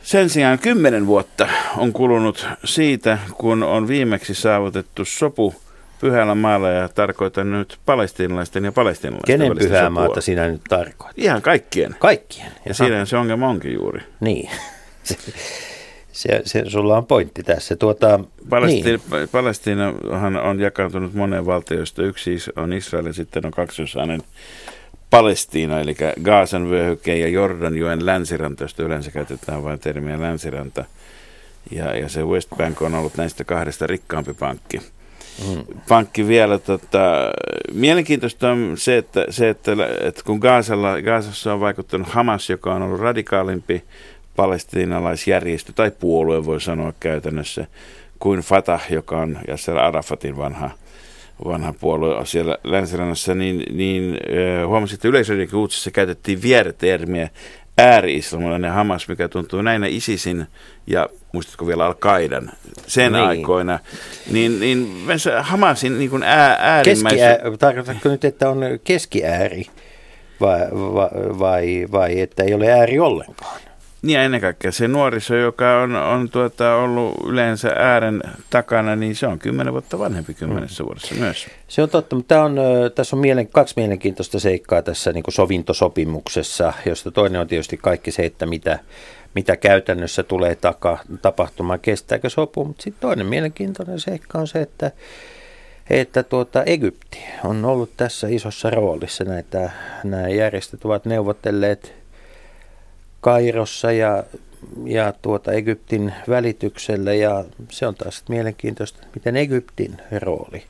Sen 0.09 0.31
sijaan 0.31 0.59
kymmenen 0.59 1.07
vuotta 1.07 1.49
on 1.77 1.93
kulunut 1.93 2.47
siitä, 2.65 3.19
kun 3.33 3.62
on 3.62 3.88
viimeksi 3.88 4.35
saavutettu 4.35 5.05
sopu 5.05 5.55
pyhällä 6.00 6.35
maalla 6.35 6.71
ja 6.71 6.88
tarkoitan 6.88 7.53
nyt 7.53 7.79
palestinalaisten 7.87 8.65
ja 8.65 8.73
palestinalaisten 8.73 9.38
Kenen 9.38 9.59
pyhää 9.59 9.91
maata 9.91 10.21
sinä 10.21 10.49
nyt 10.49 10.61
tarkoitat? 10.69 11.19
Ihan 11.19 11.43
kaikkien. 11.43 11.97
Kaikkien. 11.99 12.47
Ja, 12.47 12.62
ja 12.65 12.75
siinä 12.75 13.05
se 13.05 13.17
ongelma 13.17 13.49
onkin 13.49 13.75
juuri. 13.75 14.00
Niin. 14.21 14.50
Se, 16.12 16.43
se, 16.45 16.62
sulla 16.67 16.97
on 16.97 17.07
pointti 17.07 17.43
tässä. 17.43 17.77
Tuota, 17.77 18.21
Palesti, 18.49 18.83
niin. 18.83 19.00
Palestiinahan 19.33 20.37
on 20.37 20.61
jakaantunut 20.61 21.15
moneen 21.15 21.47
valtioista. 21.47 22.03
Yksi 22.03 22.37
on 22.57 22.73
Israel 22.73 23.07
ja 23.07 23.12
sitten 23.12 23.47
on 23.47 23.53
kaksiosainen 23.53 24.21
Palestiina, 25.11 25.81
eli 25.81 25.97
Gaasan 26.25 26.71
vyöhyke 26.71 27.17
ja 27.17 27.29
Jordanjoen 27.29 28.07
länsiranta, 28.07 28.65
josta 28.65 28.83
yleensä 28.83 29.11
käytetään 29.11 29.65
vain 29.65 29.79
termiä 29.79 30.21
länsiranta. 30.21 30.85
Ja, 31.71 31.97
ja 31.97 32.09
se 32.09 32.25
West 32.25 32.49
Bank 32.57 32.83
on 32.83 32.95
ollut 32.95 33.17
näistä 33.17 33.45
kahdesta 33.45 33.87
rikkaampi 33.87 34.35
pankki. 34.35 34.79
Mm. 35.49 35.65
Pankki 35.88 36.29
vielä, 36.29 36.59
tota, 36.59 37.33
mielenkiintoista 37.73 38.50
on 38.50 38.73
se, 38.75 38.97
että, 38.97 39.25
se, 39.31 39.49
että, 39.49 39.73
että 40.00 40.23
kun 40.25 40.38
Gaasalla, 40.38 41.03
Gaasassa 41.03 41.55
on 41.55 41.61
vaikuttanut 41.61 42.09
Hamas, 42.09 42.50
joka 42.50 42.75
on 42.75 42.83
ollut 42.83 43.00
radikaalimpi 43.00 43.85
palestiinalaisjärjestö 44.37 45.73
tai 45.73 45.91
puolue 45.91 46.47
voi 46.47 46.61
sanoa 46.61 46.93
käytännössä, 47.00 47.67
kuin 48.19 48.41
Fatah, 48.41 48.93
joka 48.93 49.21
on 49.21 49.38
Yasser 49.49 49.79
Arafatin 49.79 50.37
vanha, 50.37 50.71
vanha 51.45 51.75
puolue 51.80 52.26
siellä 52.26 52.59
länsirannassa, 52.64 53.35
niin, 53.35 53.62
niin 53.71 54.18
huomasin, 54.66 54.95
että 54.95 55.09
yleisöiden 55.09 55.54
uutisissa 55.54 55.90
käytettiin 55.90 56.42
viertermiä 56.42 57.28
ääri-islamilainen 57.78 58.73
Hamas, 58.73 59.09
mikä 59.09 59.28
tuntuu 59.28 59.62
näinä 59.62 59.87
ISISin 59.87 60.47
ja 60.87 61.09
muistatko 61.33 61.66
vielä 61.66 61.87
Al-Qaidan 61.87 62.50
sen 62.87 63.12
niin. 63.12 63.25
aikoina, 63.25 63.78
niin, 64.30 64.61
niin 64.61 65.04
Hamasin 65.40 65.99
niin 65.99 66.11
kuin 66.11 66.23
ää, 66.23 66.57
äärimmäisen... 66.61 67.59
Tarkoitatko 67.59 68.09
nyt, 68.09 68.25
että 68.25 68.49
on 68.49 68.61
keskiääri 68.85 69.66
vai, 70.40 70.61
vai, 70.71 71.38
vai, 71.38 71.87
vai 71.92 72.21
että 72.21 72.42
ei 72.42 72.54
ole 72.54 72.73
ääri 72.73 72.99
ollenkaan? 72.99 73.61
Niin 74.09 74.15
ja 74.15 74.25
ennen 74.25 74.41
kaikkea 74.41 74.73
se 74.73 74.88
nuoriso, 74.88 75.37
joka 75.37 75.81
on, 75.81 75.97
on 75.97 76.29
tuota, 76.29 76.75
ollut 76.75 77.15
yleensä 77.27 77.69
äären 77.77 78.23
takana, 78.50 78.97
niin 78.97 79.17
se 79.17 79.27
on 79.27 79.38
kymmenen 79.38 79.73
vuotta 79.73 79.99
vanhempi 79.99 80.35
kymmenessä 80.35 80.83
mm. 80.83 80.87
vuodessa 80.87 81.15
myös. 81.15 81.47
Se 81.69 81.83
on 81.83 81.91
totta, 81.91 82.17
mutta 82.17 82.43
on, 82.43 82.57
tässä 82.95 83.17
on 83.17 83.21
mielen, 83.21 83.49
kaksi 83.49 83.75
mielenkiintoista 83.77 84.41
seikkaa 84.41 84.83
tässä 84.83 85.12
niin 85.12 85.25
sovintosopimuksessa, 85.29 86.73
josta 86.87 87.11
toinen 87.11 87.41
on 87.41 87.47
tietysti 87.47 87.77
kaikki 87.77 88.11
se, 88.11 88.25
että 88.25 88.47
mitä, 88.47 88.79
mitä 89.35 89.57
käytännössä 89.57 90.23
tulee 90.23 90.55
taka, 90.55 90.99
tapahtumaan, 91.23 91.81
kestääkö 91.81 92.31
sopu, 92.31 92.65
mutta 92.65 92.83
sitten 92.83 93.00
toinen 93.00 93.27
mielenkiintoinen 93.27 94.00
seikka 94.00 94.38
on 94.38 94.47
se, 94.47 94.61
että 94.61 94.91
että 95.91 96.23
tuota, 96.23 96.65
Egypti 96.65 97.19
on 97.45 97.65
ollut 97.65 97.91
tässä 97.97 98.29
isossa 98.31 98.71
roolissa. 98.71 99.25
Näitä, 99.25 99.71
nämä 100.05 100.29
järjestöt 100.29 100.85
ovat 100.85 101.05
neuvotelleet 101.05 101.98
Kairossa 103.21 103.93
ja, 103.93 104.25
ja 104.85 105.13
tuota 105.23 105.53
Egyptin 105.53 106.13
välityksellä 106.29 107.15
ja 107.15 107.45
se 107.71 107.87
on 107.87 107.95
taas 107.95 108.25
mielenkiintoista, 108.29 109.07
miten 109.15 109.37
Egyptin 109.37 109.97
rooli 110.19 110.63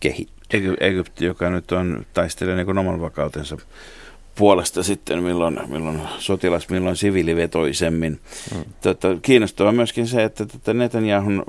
kehittyy. 0.00 0.38
Egy- 0.60 0.76
Egypti, 0.80 1.24
joka 1.24 1.50
nyt 1.50 1.72
on 1.72 2.06
taistelee 2.14 2.56
niin 2.56 2.78
oman 2.78 3.00
vakautensa 3.00 3.56
puolesta 4.38 4.82
sitten, 4.82 5.22
milloin, 5.22 5.60
milloin 5.66 6.00
sotilas, 6.18 6.68
milloin 6.68 6.96
siviilivetoisemmin. 6.96 8.20
Hmm. 8.54 8.64
Tota, 8.82 9.08
kiinnostavaa 9.22 9.72
myöskin 9.72 10.06
se, 10.06 10.24
että 10.24 10.46
tota 10.46 10.74
Netanyahun 10.74 11.44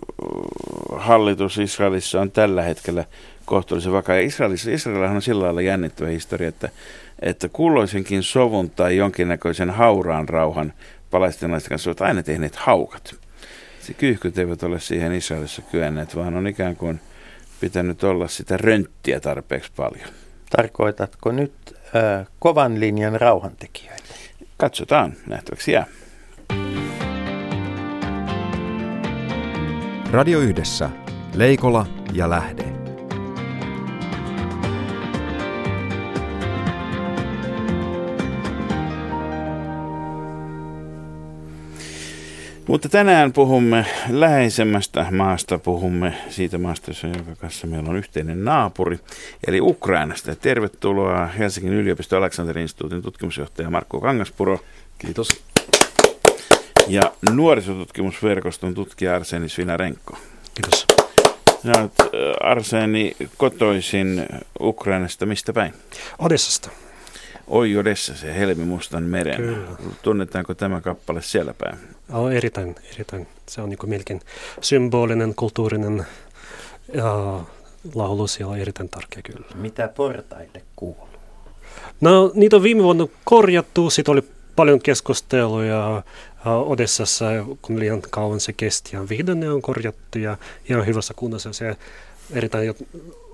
hallitus 0.95 1.57
Israelissa 1.57 2.21
on 2.21 2.31
tällä 2.31 2.61
hetkellä 2.61 3.05
kohtuullisen 3.45 3.91
vakaa. 3.91 4.15
Ja 4.15 4.21
Israelissa, 4.21 4.69
on 5.15 5.21
sillä 5.21 5.43
lailla 5.43 5.61
jännittävä 5.61 6.09
historia, 6.09 6.47
että 6.47 6.69
että 7.21 7.49
kulloisenkin 7.49 8.23
sovun 8.23 8.69
tai 8.69 8.97
jonkinnäköisen 8.97 9.69
hauraan 9.69 10.29
rauhan 10.29 10.73
palestinalaisten 11.11 11.69
kanssa 11.69 11.89
ovat 11.89 12.01
aina 12.01 12.23
tehneet 12.23 12.55
haukat. 12.55 13.15
Se 13.79 13.93
kyyhkyt 13.93 14.37
eivät 14.37 14.63
ole 14.63 14.79
siihen 14.79 15.13
Israelissa 15.13 15.61
kyenneet, 15.61 16.15
vaan 16.15 16.37
on 16.37 16.47
ikään 16.47 16.75
kuin 16.75 16.99
pitänyt 17.59 18.03
olla 18.03 18.27
sitä 18.27 18.57
rönttiä 18.57 19.19
tarpeeksi 19.19 19.71
paljon. 19.75 20.09
Tarkoitatko 20.49 21.31
nyt 21.31 21.53
äh, 21.95 22.27
kovan 22.39 22.79
linjan 22.79 23.21
rauhantekijöitä? 23.21 24.03
Katsotaan, 24.57 25.13
nähtäväksi 25.27 25.71
jää. 25.71 25.85
Radio 30.11 30.39
Yhdessä, 30.39 30.89
Leikola 31.33 31.85
ja 32.13 32.29
Lähde. 32.29 32.78
Mutta 42.69 42.89
tänään 42.89 43.33
puhumme 43.33 43.85
läheisemmästä 44.09 45.05
maasta, 45.11 45.57
puhumme 45.57 46.13
siitä 46.29 46.57
maasta, 46.57 46.91
jonka 47.03 47.35
kanssa 47.35 47.67
meillä 47.67 47.89
on 47.89 47.95
yhteinen 47.95 48.45
naapuri, 48.45 48.99
eli 49.47 49.61
Ukrainasta. 49.61 50.35
Tervetuloa 50.35 51.25
Helsingin 51.25 51.73
yliopisto 51.73 52.17
Aleksanterin 52.17 52.61
instituutin 52.61 53.01
tutkimusjohtaja 53.01 53.69
Markku 53.69 54.01
Kangaspuro. 54.01 54.59
Kiitos. 54.97 55.43
Ja 56.87 57.01
nuorisotutkimusverkoston 57.31 58.73
tutkija 58.73 59.15
Arseni 59.15 59.49
Svinarenko. 59.49 60.17
Kiitos. 60.55 60.85
Ja 61.63 61.81
olet 61.81 61.93
Arseni 62.43 63.15
kotoisin 63.37 64.25
Ukrainasta, 64.59 65.25
mistä 65.25 65.53
päin? 65.53 65.73
Odessasta. 66.19 66.69
Oi 67.47 67.77
Odessa, 67.77 68.15
se 68.15 68.35
Helmi 68.35 68.65
Mustan 68.65 69.03
meren. 69.03 69.37
Kyllä. 69.37 69.67
Tunnetaanko 70.01 70.53
tämä 70.53 70.81
kappale 70.81 71.21
siellä 71.21 71.53
päin? 71.53 71.98
Ja, 72.09 72.31
erittäin, 72.31 72.75
erittäin. 72.93 73.27
Se 73.49 73.61
on 73.61 73.69
niin 73.69 73.79
melkein 73.85 74.21
symbolinen, 74.61 75.35
kulttuurinen 75.35 76.05
ja 76.93 77.39
laulu 77.95 78.27
siellä 78.27 78.53
on 78.53 78.59
erittäin 78.59 78.89
tärkeä 78.89 79.21
kyllä. 79.21 79.47
Mitä 79.55 79.87
portaille 79.87 80.61
kuuluu? 80.75 81.09
No 82.01 82.31
niitä 82.33 82.55
on 82.55 82.63
viime 82.63 82.83
vuonna 82.83 83.07
korjattu, 83.23 83.89
sitten 83.89 84.11
oli 84.11 84.23
paljon 84.55 84.81
keskusteluja 84.81 86.03
Odessassa, 86.45 87.25
kun 87.61 87.79
liian 87.79 88.01
kauan 88.09 88.39
se 88.39 88.53
kesti 88.53 88.89
ja 88.95 89.09
vihdoin 89.09 89.39
ne 89.39 89.49
on 89.49 89.61
korjattu 89.61 90.19
ja 90.19 90.37
ihan 90.69 90.85
hyvässä 90.85 91.13
kunnossa. 91.13 91.53
Se 91.53 91.77
erittäin 92.31 92.75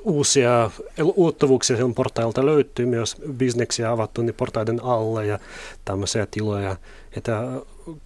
uusia 0.05 0.71
ulottuvuuksia 0.99 1.77
sen 1.77 1.93
portailta 1.93 2.45
löytyy, 2.45 2.85
myös 2.85 3.15
bisneksiä 3.33 3.91
avattu 3.91 4.21
niin 4.21 4.35
portaiden 4.35 4.79
alle 4.83 5.25
ja 5.25 5.39
tämmöisiä 5.85 6.27
tiloja. 6.31 6.75
Että 7.17 7.43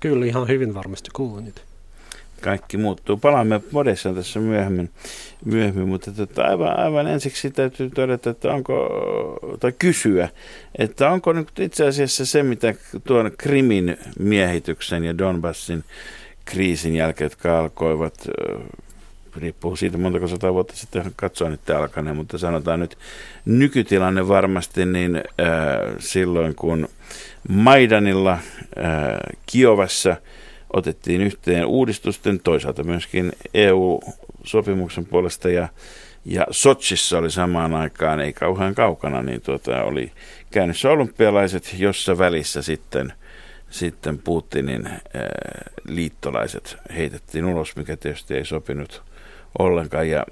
kyllä 0.02 0.26
ihan 0.26 0.48
hyvin 0.48 0.74
varmasti 0.74 1.10
kuuluu 1.14 1.40
niitä. 1.40 1.62
Kaikki 2.42 2.78
muuttuu. 2.78 3.18
Palaamme 3.18 3.62
modessa 3.72 4.14
tässä 4.14 4.40
myöhemmin, 4.40 4.90
myöhemmin 5.46 5.88
mutta 5.88 6.12
tota, 6.12 6.44
aivan, 6.44 6.80
aivan 6.80 7.08
ensiksi 7.08 7.52
täytyy 7.52 7.90
todeta, 7.90 8.30
että 8.30 8.54
onko, 8.54 8.90
tai 9.60 9.74
kysyä, 9.80 10.30
että 10.78 11.10
onko 11.10 11.34
nyt 11.34 11.60
itse 11.60 11.88
asiassa 11.88 12.26
se, 12.26 12.44
mitä 12.44 12.74
tuon 13.04 13.32
Krimin 13.38 13.98
miehityksen 14.20 15.04
ja 15.04 15.18
Donbassin 15.18 15.84
kriisin 16.46 16.96
jälkeen, 16.96 17.26
jotka 17.26 17.60
alkoivat 17.60 18.28
riippuu 19.36 19.76
siitä 19.76 19.98
montako 19.98 20.28
sata 20.28 20.54
vuotta 20.54 20.76
sitten 20.76 21.12
katsoa 21.16 21.50
nyt 21.50 21.70
alkaneen, 21.70 22.16
mutta 22.16 22.38
sanotaan 22.38 22.80
nyt 22.80 22.98
nykytilanne 23.46 24.28
varmasti 24.28 24.86
niin 24.86 25.16
äh, 25.16 25.24
silloin 26.00 26.56
kun 26.56 26.90
Maidanilla 27.50 28.32
äh, 28.32 28.40
Kiovassa 29.46 30.16
otettiin 30.74 31.22
yhteen 31.22 31.66
uudistusten, 31.66 32.40
toisaalta 32.40 32.84
myöskin 32.84 33.32
EU-sopimuksen 33.54 35.06
puolesta 35.06 35.50
ja, 35.50 35.68
ja 36.26 36.48
Sotsissa 36.52 37.18
oli 37.18 37.32
samaan 37.32 37.74
aikaan, 37.74 38.20
ei 38.20 38.34
kauhean 38.34 38.76
kaukana, 38.76 39.22
niin 39.22 39.42
tuota, 39.42 39.84
oli 39.84 40.12
käynnissä 40.52 40.90
olympialaiset, 40.90 41.76
jossa 41.78 42.18
välissä 42.18 42.62
sitten 42.62 43.14
sitten 43.70 44.18
Putinin 44.18 44.88
äh, 44.88 45.00
liittolaiset 45.88 46.78
heitettiin 46.96 47.46
ulos, 47.46 47.76
mikä 47.76 47.98
tietysti 47.98 48.36
ei 48.36 48.46
sopinut 48.46 49.04
ollenkaan. 49.60 50.10
Ja, 50.10 50.26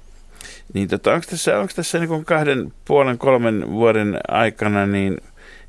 niin 0.74 0.88
tota, 0.88 1.12
onko 1.12 1.26
tässä, 1.30 1.58
onko 1.58 1.72
tässä 1.76 1.98
niin 1.98 2.24
kahden 2.24 2.72
puolen, 2.84 3.18
kolmen 3.18 3.70
vuoden 3.70 4.18
aikana, 4.28 4.86
niin, 4.86 5.18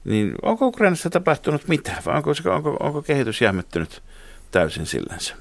niin 0.05 0.33
onko 0.41 0.67
Ukrainassa 0.67 1.09
tapahtunut 1.09 1.67
mitään 1.67 2.03
vai 2.05 2.15
onko, 2.17 2.31
onko, 2.45 2.77
onko 2.79 3.01
kehitys 3.01 3.41
jähmettynyt 3.41 4.01
täysin 4.51 4.85
sillänsä? 4.85 5.35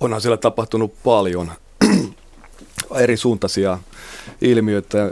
Onhan 0.00 0.20
siellä 0.20 0.36
tapahtunut 0.36 0.94
paljon 1.04 1.52
eri 3.00 3.16
suuntaisia 3.16 3.78
ilmiöitä. 4.40 5.10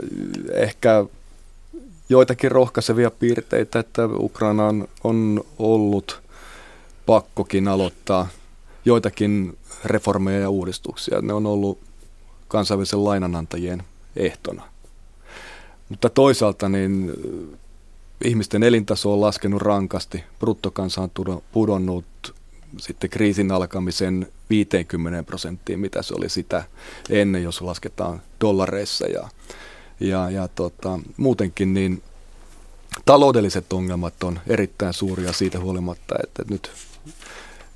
Ehkä 0.53 1.05
joitakin 2.09 2.51
rohkaisevia 2.51 3.11
piirteitä, 3.11 3.79
että 3.79 4.05
Ukraina 4.05 4.63
on 5.03 5.43
ollut 5.59 6.21
pakkokin 7.05 7.67
aloittaa 7.67 8.27
joitakin 8.85 9.57
reformeja 9.85 10.39
ja 10.39 10.49
uudistuksia. 10.49 11.21
Ne 11.21 11.33
on 11.33 11.45
ollut 11.45 11.79
kansainvälisen 12.47 13.03
lainanantajien 13.03 13.83
ehtona. 14.15 14.63
Mutta 15.89 16.09
toisaalta 16.09 16.69
niin 16.69 17.09
äh, 17.09 17.59
ihmisten 18.23 18.63
elintaso 18.63 19.13
on 19.13 19.21
laskenut 19.21 19.61
rankasti, 19.61 20.23
bruttokansa 20.39 21.01
on 21.01 21.41
pudonnut 21.51 22.05
sitten 22.77 23.09
kriisin 23.09 23.51
alkamisen 23.51 24.27
50 24.49 25.23
prosenttiin, 25.23 25.79
mitä 25.79 26.01
se 26.01 26.13
oli 26.17 26.29
sitä 26.29 26.63
ennen, 27.09 27.43
jos 27.43 27.61
lasketaan 27.61 28.21
dollareissa. 28.41 29.07
Ja, 29.07 29.29
ja, 29.99 30.29
ja 30.29 30.47
tota, 30.47 30.99
muutenkin 31.17 31.73
niin 31.73 32.03
taloudelliset 33.05 33.73
ongelmat 33.73 34.23
on 34.23 34.39
erittäin 34.47 34.93
suuria 34.93 35.33
siitä 35.33 35.59
huolimatta, 35.59 36.15
että 36.23 36.43
nyt 36.49 36.71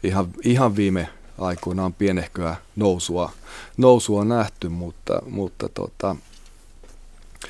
ihan, 0.03 0.27
ihan 0.43 0.75
viime 0.75 1.09
aikoina 1.37 1.85
on 1.85 1.93
pienehköä 1.93 2.55
nousua, 2.75 3.31
nousua 3.77 4.25
nähty, 4.25 4.69
mutta, 4.69 5.21
mutta 5.29 5.69
tota, 5.69 6.15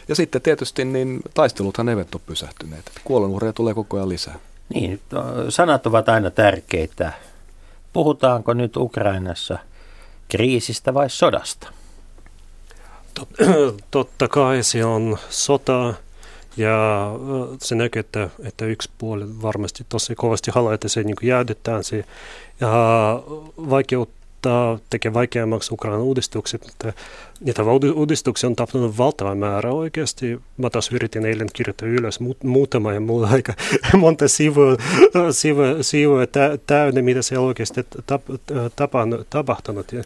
ja 0.07 0.15
sitten 0.15 0.41
tietysti 0.41 0.85
niin 0.85 1.19
taisteluthan 1.33 1.89
eivät 1.89 2.15
ole 2.15 2.21
pysähtyneet. 2.25 2.91
Kuolonuhreja 3.03 3.53
tulee 3.53 3.73
koko 3.73 3.97
ajan 3.97 4.09
lisää. 4.09 4.39
Niin, 4.73 5.01
sanat 5.49 5.87
ovat 5.87 6.09
aina 6.09 6.31
tärkeitä. 6.31 7.13
Puhutaanko 7.93 8.53
nyt 8.53 8.77
Ukrainassa 8.77 9.57
kriisistä 10.29 10.93
vai 10.93 11.09
sodasta? 11.09 11.69
Totta 13.91 14.27
kai 14.37 14.63
se 14.63 14.85
on 14.85 15.17
sota 15.29 15.93
ja 16.57 17.11
se 17.61 17.75
näkyy, 17.75 17.99
että, 17.99 18.29
että 18.43 18.65
yksi 18.65 18.89
puoli 18.97 19.41
varmasti 19.41 19.85
tosi 19.89 20.15
kovasti 20.15 20.51
haluaa, 20.51 20.73
että 20.73 20.87
se 20.87 21.03
niin 21.03 21.15
jäädyttää 21.21 21.83
se. 21.83 22.05
Ja 22.59 22.69
vaikeuttaa 23.69 24.16
saattaa 24.37 24.79
tekee 24.89 25.13
vaikeammaksi 25.13 25.73
Ukrainan 25.73 26.01
uudistukset, 26.01 26.65
mutta 26.65 26.93
niitä 27.39 27.63
uudistuksia 27.95 28.47
on 28.47 28.55
tapahtunut 28.55 28.97
valtava 28.97 29.35
määrä 29.35 29.71
oikeasti. 29.71 30.39
Mä 30.57 30.69
taas 30.69 30.91
yritin 30.91 31.25
eilen 31.25 31.47
kirjoittaa 31.53 31.87
ylös 31.87 32.19
muutama 32.43 32.93
ja 32.93 32.99
mulla 32.99 33.27
aika 33.27 33.53
monta 33.97 34.27
sivua, 34.27 34.77
sivua, 35.31 35.65
sivua 35.81 36.21
täynnä, 36.67 37.01
mitä 37.01 37.21
se 37.21 37.39
oikeasti 37.39 37.85
tap, 38.05 38.21
tapahtunut. 39.29 39.91
Ja, 39.91 40.03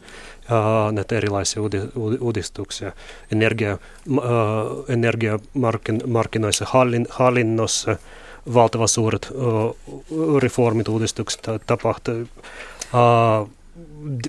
näitä 0.92 1.18
erilaisia 1.18 1.62
uudistuksia 2.20 2.92
energia, 3.32 3.78
energiamarkkinoissa, 4.88 6.66
hallin, 6.70 7.06
hallinnossa, 7.10 7.96
valtavan 8.54 8.88
suuret 8.88 9.32
reformit, 10.42 10.88
uudistukset 10.88 11.42
tapahtuu. 11.68 12.28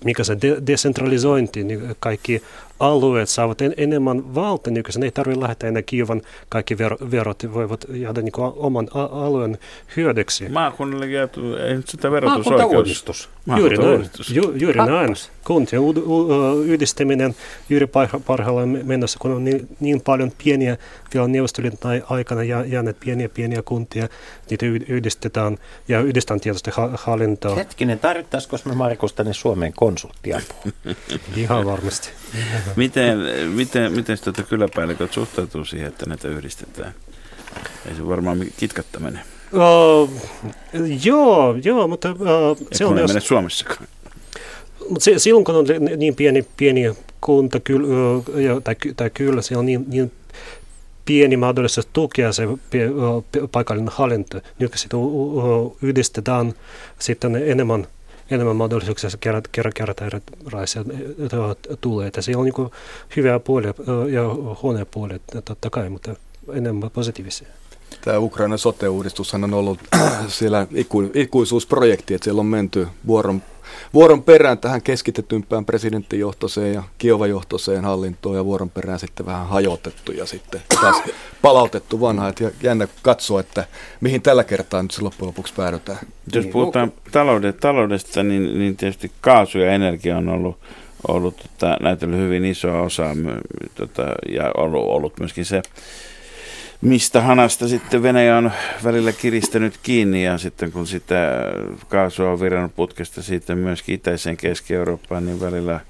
Mikä 0.04 0.24
se 0.24 0.34
de- 0.42 0.62
decentralisointi, 0.66 1.64
niin 1.64 1.96
kaikki 2.00 2.42
alueet 2.80 3.28
saavat 3.28 3.60
en, 3.62 3.74
enemmän 3.76 4.34
valta 4.34 4.70
nykyisin. 4.70 5.02
Ei 5.02 5.10
tarvitse 5.10 5.40
lähettää 5.40 5.68
enää 5.68 5.82
Kiovan 5.82 6.22
kaikki 6.48 6.74
ver- 6.74 7.10
verot, 7.10 7.42
voivat 7.54 7.84
jäädä 7.92 8.22
niin 8.22 8.32
oman 8.56 8.88
a- 8.94 9.24
alueen 9.26 9.58
hyödyksi. 9.96 10.48
Maakunnalle 10.48 11.06
jääty, 11.06 11.56
ei 11.66 11.74
nyt 11.74 11.88
sitä 11.88 12.10
verotusoikeus. 12.10 13.28
Juuri 13.56 13.76
näin. 13.76 14.10
Ju, 14.32 14.52
juuri 14.56 14.78
näin. 14.86 15.14
Kuntien 15.44 15.80
u- 15.82 15.88
u- 16.06 16.60
yhdistäminen 16.62 17.34
juuri 17.70 17.88
parhaillaan 18.26 18.68
mennessä, 18.68 19.18
kun 19.22 19.30
on 19.32 19.44
niin, 19.44 19.68
niin 19.80 20.00
paljon 20.00 20.32
pieniä 20.44 20.76
vielä 21.14 21.28
neuvostoliiton 21.28 22.02
aikana 22.08 22.42
jääneet 22.44 22.96
pieniä 23.00 23.28
pieniä 23.28 23.62
kuntia, 23.64 24.08
niitä 24.50 24.66
yhdistetään 24.66 25.58
ja 25.88 26.00
yhdistetään 26.00 26.40
tietysti 26.40 26.70
hallintoa. 26.94 27.54
Hetkinen, 27.54 27.98
tarvittaisiko 27.98 28.56
me 28.64 28.74
Markus 28.74 29.12
tänne 29.12 29.32
Suomeen 29.32 29.61
konsulttiapua? 29.70 30.72
Ihan 31.36 31.66
varmasti. 31.66 32.08
miten, 32.76 33.18
miten, 33.48 33.92
miten 33.92 34.18
tuota 34.24 34.42
kyläpäälliköt 34.42 35.12
suhtautuu 35.12 35.64
siihen, 35.64 35.88
että 35.88 36.06
näitä 36.06 36.28
yhdistetään? 36.28 36.94
Ei 37.88 37.94
se 37.94 38.08
varmaan 38.08 38.46
kitkatta 38.56 39.00
mene. 39.00 39.20
Uh, 39.52 40.10
joo, 41.04 41.54
joo, 41.64 41.88
mutta 41.88 42.10
uh, 42.10 42.68
se 42.72 42.84
on... 42.84 42.98
Jos... 42.98 43.10
mene 43.10 43.20
Suomessakaan. 43.20 43.88
Mutta 44.88 45.04
se, 45.04 45.18
silloin 45.18 45.44
kun 45.44 45.54
on 45.54 45.66
niin 45.96 46.14
pieni, 46.14 46.46
pieni 46.56 46.94
kunta 47.20 47.60
kyl, 47.60 47.84
tai, 48.64 48.74
tai 48.96 49.10
kyllä, 49.10 49.42
se 49.42 49.56
on 49.56 49.66
niin, 49.66 49.84
niin 49.88 50.12
pieni 51.04 51.36
mahdollisuus 51.36 51.88
tukea 51.92 52.32
se 52.32 52.42
paikallinen 53.52 53.92
hallinto. 53.92 54.40
Nyt 54.58 54.72
sitten 54.74 55.00
yhdistetään 55.82 56.52
sitten 56.98 57.36
enemmän 57.36 57.86
enemmän 58.32 58.56
mahdollisuuksia 58.56 59.10
kerätä, 59.20 59.48
kerätä, 59.74 60.06
erilaisia 60.46 60.84
tulee. 61.80 62.10
Siellä 62.20 62.40
on 62.40 62.44
niin 62.44 62.70
hyviä 63.16 63.38
puolia 63.38 63.74
ja 64.10 64.22
huonoja 64.62 64.86
puolia 64.86 65.18
totta 65.44 65.70
kai, 65.70 65.88
mutta 65.88 66.14
enemmän 66.52 66.90
positiivisia. 66.90 67.48
Tämä 68.04 68.18
Ukrainan 68.18 68.58
sote-uudistushan 68.58 69.44
on 69.44 69.54
ollut 69.54 69.78
siellä 70.28 70.66
iku, 70.74 71.10
ikuisuusprojekti, 71.14 72.14
että 72.14 72.24
siellä 72.24 72.40
on 72.40 72.46
menty 72.46 72.88
vuoron, 73.06 73.42
vuoron 73.94 74.22
perään 74.22 74.58
tähän 74.58 74.82
keskitetympään 74.82 75.64
presidenttijohtoiseen 75.64 76.74
ja 76.74 76.82
kiovajohtoiseen 76.98 77.84
hallintoon 77.84 78.36
ja 78.36 78.44
vuoron 78.44 78.70
perään 78.70 78.98
sitten 78.98 79.26
vähän 79.26 79.48
hajotettu 79.48 80.12
ja 80.12 80.26
sitten 80.26 80.60
taas 80.80 81.02
palautettu 81.42 82.00
vanha. 82.00 82.32
Ja 82.40 82.50
jännä 82.62 82.88
katsoa, 83.02 83.40
että 83.40 83.64
mihin 84.00 84.22
tällä 84.22 84.44
kertaa 84.44 84.82
nyt 84.82 85.02
loppujen 85.02 85.26
lopuksi 85.26 85.54
päädytään. 85.56 85.98
Jos 86.34 86.44
niin, 86.44 86.52
puhutaan 86.52 86.92
taloudesta, 87.12 87.60
taloudesta 87.60 88.22
niin, 88.22 88.58
niin 88.58 88.76
tietysti 88.76 89.12
kaasu 89.20 89.58
ja 89.58 89.72
energia 89.72 90.16
on 90.16 90.28
ollut 90.28 90.58
ollut 91.08 91.36
tota, 91.36 91.76
näytellyt 91.80 92.18
hyvin 92.18 92.44
iso 92.44 92.82
osa 92.82 93.16
tota, 93.74 94.02
ja 94.28 94.50
ollut, 94.56 94.84
ollut 94.86 95.18
myöskin 95.18 95.44
se 95.44 95.62
mistä 96.82 97.20
hanasta 97.20 97.68
sitten 97.68 98.02
Venäjä 98.02 98.36
on 98.36 98.52
välillä 98.84 99.12
kiristänyt 99.12 99.74
kiinni 99.82 100.24
ja 100.24 100.38
sitten 100.38 100.72
kun 100.72 100.86
sitä 100.86 101.44
kaasua 101.88 102.30
on 102.30 102.40
virannut 102.40 102.76
putkesta 102.76 103.22
siitä 103.22 103.54
myöskin 103.54 103.94
itäiseen 103.94 104.36
Keski-Eurooppaan, 104.36 105.26
niin 105.26 105.40
välillä 105.40 105.80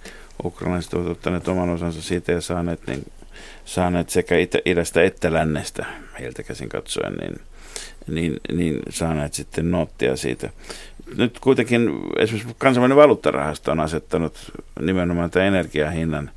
ukrainalaiset 0.44 0.94
ovat 0.94 1.06
ottaneet 1.06 1.48
oman 1.48 1.70
osansa 1.70 2.02
siitä 2.02 2.32
ja 2.32 2.40
saaneet, 2.40 2.86
niin, 2.86 3.04
saaneet 3.64 4.10
sekä 4.10 4.38
itä, 4.38 4.58
idästä 4.64 5.02
että 5.02 5.32
lännestä, 5.32 5.86
heiltä 6.20 6.42
käsin 6.42 6.68
katsoen, 6.68 7.14
niin, 7.14 7.40
niin, 8.06 8.40
niin 8.52 8.78
saaneet 8.90 9.34
sitten 9.34 9.70
noottia 9.70 10.16
siitä. 10.16 10.50
Nyt 11.16 11.38
kuitenkin 11.38 11.90
esimerkiksi 12.18 12.54
kansainvälinen 12.58 12.96
valuuttarahasto 12.96 13.72
on 13.72 13.80
asettanut 13.80 14.52
nimenomaan 14.80 15.30
tämän 15.30 15.48
energiahinnan 15.48 16.30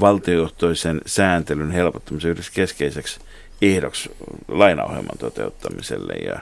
valtiojohtoisen 0.00 1.00
sääntelyn 1.06 1.70
helpottamisen 1.70 2.30
yhdeksi 2.30 2.52
keskeiseksi 2.52 3.20
ehdoksi 3.62 4.10
lainaohjelman 4.48 5.18
toteuttamiselle 5.18 6.12
ja, 6.12 6.40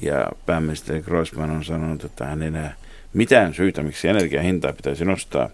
ja 0.00 0.26
pääministeri 0.46 1.02
Groisman 1.02 1.50
on 1.50 1.64
sanonut, 1.64 2.04
että 2.04 2.24
hän 2.24 2.42
ei 2.42 2.50
näe 2.50 2.72
mitään 3.14 3.54
syytä, 3.54 3.82
miksi 3.82 4.08
energiahintaa 4.08 4.72
pitäisi 4.72 5.04
nostaa. 5.04 5.50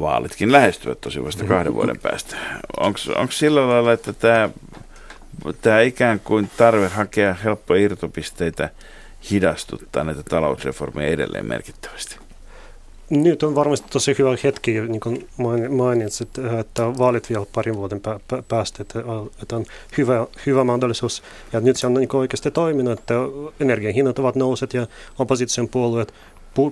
Vaalitkin 0.00 0.52
lähestyvät 0.52 1.00
tosi 1.00 1.24
vasta 1.24 1.44
kahden 1.44 1.74
vuoden 1.74 1.98
päästä. 1.98 2.36
Onko 3.16 3.32
sillä 3.32 3.68
lailla, 3.68 3.92
että 3.92 4.12
tämä, 4.12 4.48
tämä 5.62 5.80
ikään 5.80 6.20
kuin 6.20 6.50
tarve 6.56 6.88
hakea 6.88 7.34
helppoja 7.34 7.82
irtopisteitä 7.82 8.70
hidastuttaa 9.30 10.04
näitä 10.04 10.22
talousreformeja 10.22 11.12
edelleen 11.12 11.46
merkittävästi? 11.46 12.21
Nyt 13.12 13.42
on 13.42 13.54
varmasti 13.54 13.88
tosi 13.90 14.14
hyvä 14.18 14.36
hetki, 14.44 14.80
niin 14.80 15.00
kuin 15.00 15.28
mainitsit, 15.70 16.28
että 16.60 16.98
vaalit 16.98 17.30
vielä 17.30 17.46
parin 17.54 17.76
vuoden 17.76 18.00
päästä, 18.48 18.82
että, 18.82 18.98
että 19.42 19.56
on 19.56 19.64
hyvä, 19.98 20.26
hyvä 20.46 20.64
mahdollisuus. 20.64 21.22
Ja 21.52 21.60
nyt 21.60 21.76
se 21.76 21.86
on 21.86 21.94
niin 21.94 22.16
oikeasti 22.16 22.50
toiminut, 22.50 22.98
että 22.98 23.14
energian 23.60 23.94
hinnat 23.94 24.18
ovat 24.18 24.36
nouset 24.36 24.74
ja 24.74 24.86
opposition 25.18 25.68
puolueet 25.68 26.14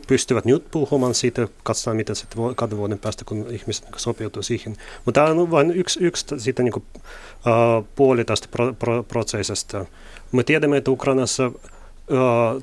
pystyvät 0.06 0.44
nyt 0.44 0.70
puhumaan 0.70 1.14
siitä, 1.14 1.48
katsotaan 1.62 1.96
mitä 1.96 2.14
sitten 2.14 2.54
kahden 2.54 2.78
vuoden 2.78 2.98
päästä, 2.98 3.24
kun 3.24 3.46
ihmiset 3.50 3.84
niin 3.84 3.94
sopeutuu 3.96 4.42
siihen. 4.42 4.76
Mutta 5.04 5.20
tämä 5.20 5.40
on 5.40 5.50
vain 5.50 5.70
yksi, 5.70 6.00
yksi 6.04 6.26
siitä, 6.38 6.62
niin 6.62 6.72
kuin, 6.72 6.84
uh, 6.94 7.86
puoli 7.96 8.24
tästä 8.24 8.48
pro, 8.50 8.74
pro, 8.78 9.02
prosessista. 9.02 9.84
Me 10.32 10.42
tiedämme, 10.42 10.76
että 10.76 10.90
Ukrainassa 10.90 11.46
uh, 11.46 12.62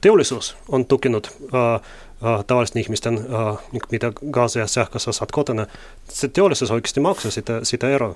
teollisuus 0.00 0.56
on 0.68 0.86
tukenut 0.86 1.36
uh, 1.40 1.86
uh, 2.22 2.44
tavallisten 2.44 2.82
ihmisten, 2.82 3.14
uh, 3.18 3.60
mitä 3.90 4.12
gaasia 4.30 4.62
ja 4.62 4.66
sähkössä 4.66 5.12
saat 5.12 5.32
kotona, 5.32 5.66
se 6.08 6.28
teollisuus 6.28 6.70
oikeasti 6.70 7.00
maksaa 7.00 7.30
sitä, 7.30 7.60
sitä 7.62 7.88
eroa. 7.88 8.14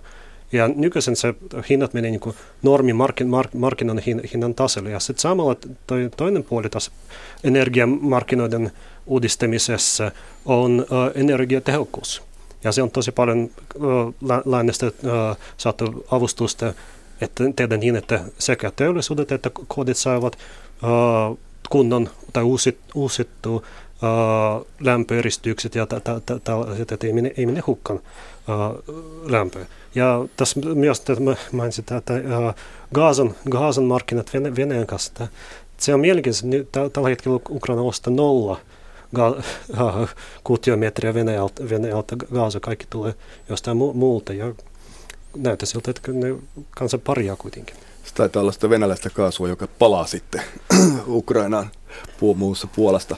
Ja 0.52 0.68
nykyisin 0.68 1.16
se 1.16 1.34
hinnat 1.70 1.94
menee 1.94 2.10
niin 2.10 2.34
normi 2.62 2.92
markin, 2.92 3.28
mark, 3.28 3.54
markkinan 3.54 3.98
hin, 3.98 4.20
hinnan 4.32 4.54
tasolle. 4.54 4.90
Ja 4.90 5.00
sitten 5.00 5.22
samalla 5.22 5.56
toi, 5.86 6.10
toinen 6.16 6.44
puoli 6.44 6.68
taas 6.68 6.90
energiamarkkinoiden 7.44 8.72
uudistamisessa 9.06 10.10
on 10.44 10.86
uh, 10.90 11.20
energiatehokkuus. 11.20 12.22
Ja 12.64 12.72
se 12.72 12.82
on 12.82 12.90
tosi 12.90 13.12
paljon 13.12 13.50
uh, 13.74 14.14
lännestä 14.44 14.86
uh, 14.86 15.36
saatu 15.56 16.06
avustusta, 16.10 16.74
että 17.20 17.44
tehdään 17.56 17.80
niin, 17.80 17.96
että 17.96 18.20
sekä 18.38 18.72
teollisuudet 18.76 19.32
että 19.32 19.50
kodit 19.68 19.96
saavat 19.96 20.38
uh, 20.82 21.38
kunnon 21.70 22.10
tai 22.32 22.42
uusit, 22.42 22.78
uusittu 22.94 23.54
uh, 23.56 23.62
lämpöeristykset 24.80 25.74
ja 25.74 25.86
tällaiset, 26.44 26.92
että 26.92 27.06
ei 27.06 27.12
mene, 27.12 27.32
ei 27.36 27.46
mene 27.46 27.62
hukkaan 27.66 28.00
lämpöä. 29.26 29.66
Ja 29.94 30.24
tässä 30.36 30.60
myös 30.74 31.02
mainitsin, 31.52 31.84
että 31.96 32.14
Gaasan, 32.94 33.34
Gaasan 33.50 33.84
markkinat 33.84 34.30
Venäjän 34.56 34.86
kanssa, 34.86 35.12
että 35.12 35.28
se 35.76 35.94
on 35.94 36.00
mielenkiintoista, 36.00 36.46
nyt 36.46 36.72
tällä 36.92 37.08
hetkellä 37.08 37.40
Ukraina 37.50 37.82
ostaa 37.82 38.12
nolla 38.12 38.60
kuutiometriä 40.44 41.14
Venäjältä, 41.14 41.68
Venäjältä 41.68 42.16
Gaasa, 42.16 42.60
kaikki 42.60 42.86
tulee 42.90 43.14
jostain 43.48 43.76
mu- 43.76 43.94
muulta 43.94 44.32
ja 44.32 44.54
näyttää 45.36 45.66
siltä, 45.66 45.90
että 45.90 46.12
ne 46.12 46.34
kanssa 46.70 46.98
paria 46.98 47.36
kuitenkin. 47.36 47.76
Se 48.04 48.14
taitaa 48.14 48.42
olla 48.42 48.52
sitä 48.52 48.70
venäläistä 48.70 49.10
kaasua, 49.10 49.48
joka 49.48 49.68
palaa 49.78 50.06
sitten 50.06 50.42
Ukrainaan 51.06 51.70
muussa 52.36 52.68
Puolasta. 52.76 53.16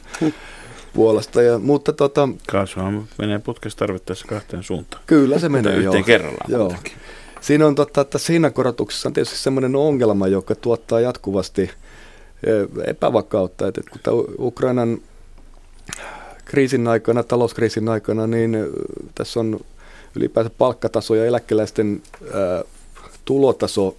Puolasta. 0.97 1.43
Ja, 1.43 1.59
mutta 1.59 1.93
tota, 1.93 2.29
Kaasuhan 2.51 3.09
menee 3.19 3.39
putkessa 3.39 3.79
tarvittaessa 3.79 4.27
kahteen 4.29 4.63
suuntaan. 4.63 5.03
Kyllä 5.07 5.39
se 5.39 5.49
menee, 5.49 5.77
Yhteen 5.77 6.05
kerrallaan 6.05 6.51
joo. 6.51 6.75
Siinä 7.41 7.67
on 7.67 7.75
totta, 7.75 8.01
että 8.01 8.19
siinä 8.19 8.51
korotuksessa 8.51 9.09
on 9.09 9.13
tietysti 9.13 9.39
semmoinen 9.39 9.77
ongelma, 9.77 10.29
joka 10.29 10.55
tuottaa 10.55 11.01
jatkuvasti 11.01 11.71
epävakautta. 12.87 13.69
Että 13.69 13.81
kun 13.91 14.35
Ukrainan 14.39 14.99
kriisin 16.45 16.89
aikana, 16.89 17.23
talouskriisin 17.23 17.89
aikana, 17.89 18.27
niin 18.27 18.57
tässä 19.15 19.41
on 19.41 19.61
ylipäänsä 20.17 20.51
palkkataso 20.59 21.15
ja 21.15 21.27
eläkeläisten 21.27 22.03
ää, 22.35 22.65
tulotaso 23.25 23.97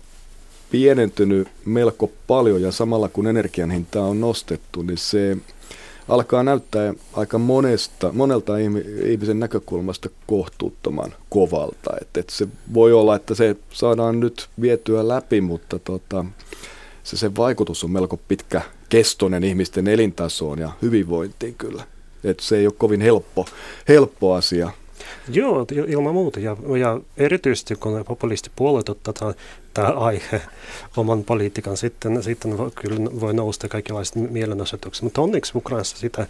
pienentynyt 0.72 1.48
melko 1.66 2.12
paljon 2.28 2.62
ja 2.62 2.72
samalla 2.72 3.10
kun 3.10 3.28
energian 3.28 3.72
hintaa 3.72 4.06
on 4.06 4.22
nostettu, 4.22 4.82
niin 4.82 4.98
se 4.98 5.38
alkaa 6.08 6.43
näyttää 6.43 6.93
aika 7.13 7.38
monesta, 7.38 8.12
monelta 8.12 8.58
ihmisen 9.06 9.39
näkökulmasta 9.39 10.10
kohtuuttoman 10.28 11.13
kovalta. 11.30 11.91
Et, 12.02 12.17
et 12.17 12.30
se 12.30 12.48
voi 12.74 12.93
olla, 12.93 13.15
että 13.15 13.36
se 13.36 13.56
saadaan 13.74 14.20
nyt 14.20 14.50
vietyä 14.62 15.08
läpi, 15.08 15.41
mutta 15.41 15.80
tota, 15.80 16.26
se, 17.04 17.17
se 17.17 17.36
vaikutus 17.36 17.84
on 17.84 17.91
melko 17.91 18.20
pitkä 18.28 18.62
kestoinen 18.89 19.43
ihmisten 19.43 19.88
elintasoon 19.88 20.60
ja 20.60 20.72
hyvinvointiin 20.82 21.56
kyllä. 21.58 21.84
Et 22.24 22.39
se 22.39 22.58
ei 22.58 22.67
ole 22.67 22.74
kovin 22.78 23.02
helppo, 23.02 23.46
helppo 23.88 24.34
asia. 24.34 24.72
Joo, 25.30 25.65
ilman 25.88 26.13
muuta. 26.13 26.39
Ja, 26.39 26.58
ja 26.80 27.00
erityisesti 27.17 27.76
kun 27.76 28.04
populistipuolet 28.08 28.89
ottaa 28.89 29.34
tämä 29.78 29.90
aihe 29.90 30.42
oman 30.98 31.24
politiikan, 31.24 31.78
sitten, 31.78 32.24
sitten 32.24 32.58
kyllä 32.76 33.00
voi 33.20 33.34
nousta 33.34 33.68
kaikenlaiset 33.68 34.16
mielenosoitukset. 34.16 35.04
Mutta 35.04 35.22
onneksi 35.22 35.52
Ukrainassa 35.56 35.98
sitä 35.98 36.28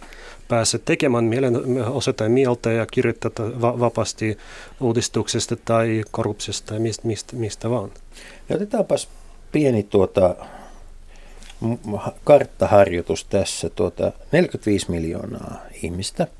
pääsee 0.48 0.80
tekemään 0.84 1.24
mielenosoittain 1.24 2.32
mieltä 2.32 2.72
ja 2.72 2.86
kirjoittaa 2.86 3.30
va- 3.60 3.80
vapaasti 3.80 4.38
uudistuksesta 4.80 5.56
tai 5.64 6.02
korruptiosta 6.10 6.66
tai 6.66 6.78
mistä, 6.78 7.06
mistä, 7.06 7.36
mistä 7.36 7.70
vaan. 7.70 7.90
Ja 8.48 8.56
otetaanpas 8.56 9.08
pieni 9.52 9.82
tuota, 9.82 10.36
karttaharjoitus 12.24 13.24
tässä. 13.24 13.70
Tuota, 13.70 14.12
45 14.32 14.90
miljoonaa 14.90 15.60
ihmistä– 15.82 16.26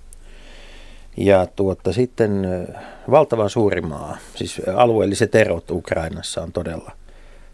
ja 1.19 1.47
tuota, 1.57 1.93
sitten 1.93 2.47
valtavan 3.11 3.51
suuri 3.51 3.81
maa, 3.81 4.17
siis 4.35 4.63
alueelliset 4.75 5.35
erot 5.35 5.71
Ukrainassa 5.71 6.43
on 6.43 6.53
todella, 6.53 6.93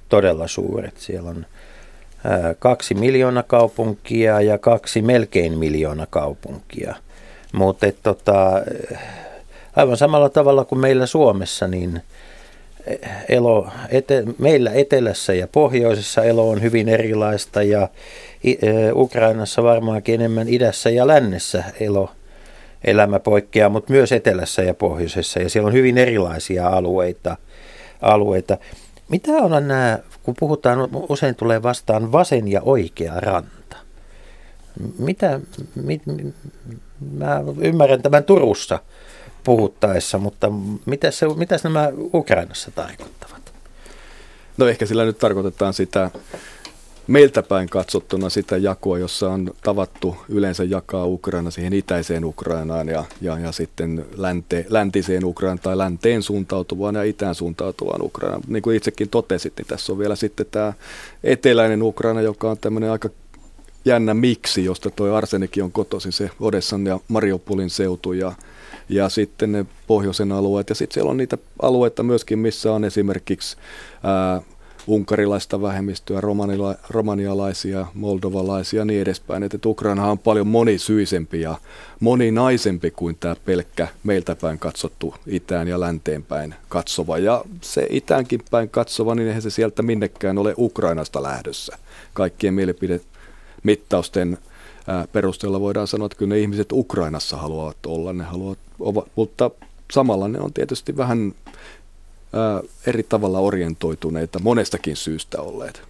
todella 0.08 0.48
suuret. 0.48 0.96
Siellä 0.96 1.30
on 1.30 1.46
kaksi 2.58 2.94
miljoonaa 2.94 3.42
kaupunkia 3.42 4.40
ja 4.40 4.58
kaksi 4.58 5.02
melkein 5.02 5.58
miljoonaa 5.58 6.06
kaupunkia. 6.10 6.94
Mutta 7.52 7.86
tota, 8.02 8.50
aivan 9.76 9.96
samalla 9.96 10.28
tavalla 10.28 10.64
kuin 10.64 10.78
meillä 10.78 11.06
Suomessa, 11.06 11.68
niin 11.68 12.02
elo, 13.28 13.68
ete, 13.88 14.24
meillä 14.38 14.72
etelässä 14.72 15.34
ja 15.34 15.48
pohjoisessa 15.48 16.24
elo 16.24 16.50
on 16.50 16.62
hyvin 16.62 16.88
erilaista 16.88 17.62
ja 17.62 17.88
Ukrainassa 18.94 19.62
varmaankin 19.62 20.14
enemmän 20.14 20.48
idässä 20.48 20.90
ja 20.90 21.06
lännessä 21.06 21.64
elo– 21.80 22.10
elämä 22.84 23.18
poikkeaa, 23.18 23.68
mutta 23.68 23.92
myös 23.92 24.12
etelässä 24.12 24.62
ja 24.62 24.74
pohjoisessa. 24.74 25.40
Ja 25.40 25.50
siellä 25.50 25.66
on 25.66 25.72
hyvin 25.72 25.98
erilaisia 25.98 26.68
alueita. 26.68 27.36
alueita. 28.00 28.58
Mitä 29.08 29.32
on 29.32 29.68
nämä, 29.68 29.98
kun 30.22 30.34
puhutaan, 30.40 30.88
usein 31.08 31.34
tulee 31.34 31.62
vastaan 31.62 32.12
vasen 32.12 32.48
ja 32.48 32.62
oikea 32.62 33.20
ranta. 33.20 33.76
Mitä, 34.98 35.40
mit, 35.74 36.02
mä 37.12 37.40
ymmärrän 37.60 38.02
tämän 38.02 38.24
Turussa 38.24 38.78
puhuttaessa, 39.44 40.18
mutta 40.18 40.52
mitä 40.86 41.10
se, 41.10 41.26
mitäs 41.36 41.64
nämä 41.64 41.90
Ukrainassa 42.14 42.70
tarkoittavat? 42.70 43.52
No 44.56 44.68
ehkä 44.68 44.86
sillä 44.86 45.04
nyt 45.04 45.18
tarkoitetaan 45.18 45.74
sitä 45.74 46.10
meiltä 47.06 47.42
päin 47.42 47.68
katsottuna 47.68 48.28
sitä 48.28 48.56
jakoa, 48.56 48.98
jossa 48.98 49.30
on 49.30 49.50
tavattu 49.62 50.16
yleensä 50.28 50.64
jakaa 50.64 51.06
Ukraina 51.06 51.50
siihen 51.50 51.72
itäiseen 51.72 52.24
Ukrainaan 52.24 52.88
ja, 52.88 53.04
ja, 53.20 53.38
ja 53.38 53.52
sitten 53.52 54.06
länte, 54.16 54.66
läntiseen 54.68 55.24
Ukrainaan 55.24 55.58
tai 55.58 55.78
länteen 55.78 56.22
suuntautuvaan 56.22 56.94
ja 56.94 57.02
itään 57.02 57.34
suuntautuvaan 57.34 58.02
Ukrainaan. 58.02 58.42
Niin 58.46 58.62
kuin 58.62 58.76
itsekin 58.76 59.08
totesit, 59.08 59.52
niin 59.56 59.66
tässä 59.66 59.92
on 59.92 59.98
vielä 59.98 60.16
sitten 60.16 60.46
tämä 60.50 60.72
eteläinen 61.24 61.82
Ukraina, 61.82 62.20
joka 62.20 62.50
on 62.50 62.58
tämmöinen 62.58 62.90
aika 62.90 63.08
jännä 63.84 64.14
miksi, 64.14 64.64
josta 64.64 64.90
tuo 64.90 65.14
Arsenikin 65.14 65.64
on 65.64 65.72
kotoisin, 65.72 66.12
se 66.12 66.30
Odessan 66.40 66.86
ja 66.86 67.00
Mariupolin 67.08 67.70
seutu 67.70 68.12
ja, 68.12 68.32
ja 68.88 69.08
sitten 69.08 69.52
ne 69.52 69.66
pohjoisen 69.86 70.32
alueet. 70.32 70.68
Ja 70.68 70.74
sitten 70.74 70.94
siellä 70.94 71.10
on 71.10 71.16
niitä 71.16 71.38
alueita 71.62 72.02
myöskin, 72.02 72.38
missä 72.38 72.72
on 72.72 72.84
esimerkiksi 72.84 73.56
ää, 74.02 74.42
unkarilaista 74.86 75.62
vähemmistöä, 75.62 76.20
romanila, 76.20 76.74
romanialaisia, 76.90 77.86
moldovalaisia 77.94 78.80
ja 78.80 78.84
niin 78.84 79.00
edespäin. 79.02 79.42
Että 79.42 79.58
Ukraina 79.66 80.10
on 80.10 80.18
paljon 80.18 80.46
monisyisempi 80.46 81.40
ja 81.40 81.58
moninaisempi 82.00 82.90
kuin 82.90 83.16
tämä 83.20 83.36
pelkkä 83.44 83.88
meiltä 84.04 84.36
päin 84.36 84.58
katsottu 84.58 85.14
itään 85.26 85.68
ja 85.68 85.80
länteen 85.80 86.22
päin 86.22 86.54
katsova. 86.68 87.18
Ja 87.18 87.44
se 87.60 87.86
itäänkin 87.90 88.40
päin 88.50 88.70
katsova, 88.70 89.14
niin 89.14 89.28
eihän 89.28 89.42
se 89.42 89.50
sieltä 89.50 89.82
minnekään 89.82 90.38
ole 90.38 90.54
Ukrainasta 90.58 91.22
lähdössä. 91.22 91.78
Kaikkien 92.12 92.54
mielipidemittausten 92.54 94.38
perusteella 95.12 95.60
voidaan 95.60 95.86
sanoa, 95.86 96.06
että 96.06 96.18
kyllä 96.18 96.34
ne 96.34 96.40
ihmiset 96.40 96.72
Ukrainassa 96.72 97.36
haluavat 97.36 97.86
olla, 97.86 98.12
ne 98.12 98.24
haluavat, 98.24 98.58
mutta 99.16 99.50
samalla 99.92 100.28
ne 100.28 100.40
on 100.40 100.52
tietysti 100.52 100.96
vähän 100.96 101.34
eri 102.86 103.02
tavalla 103.02 103.38
orientoituneita, 103.38 104.38
monestakin 104.38 104.96
syystä 104.96 105.40
olleet? 105.40 105.82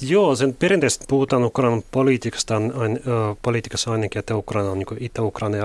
Joo, 0.00 0.36
sen 0.36 0.54
perinteisesti 0.54 1.04
puhutaan 1.08 1.44
Ukrainan 1.44 1.82
politiikasta, 1.90 2.56
ain, 2.56 2.92
äh, 2.96 3.36
politiikassa 3.42 3.92
ainakin, 3.92 4.18
että 4.18 4.36
Ukraina 4.36 4.70
on 4.70 4.78
niin 4.78 4.86
Itä-Ukraina 5.00 5.56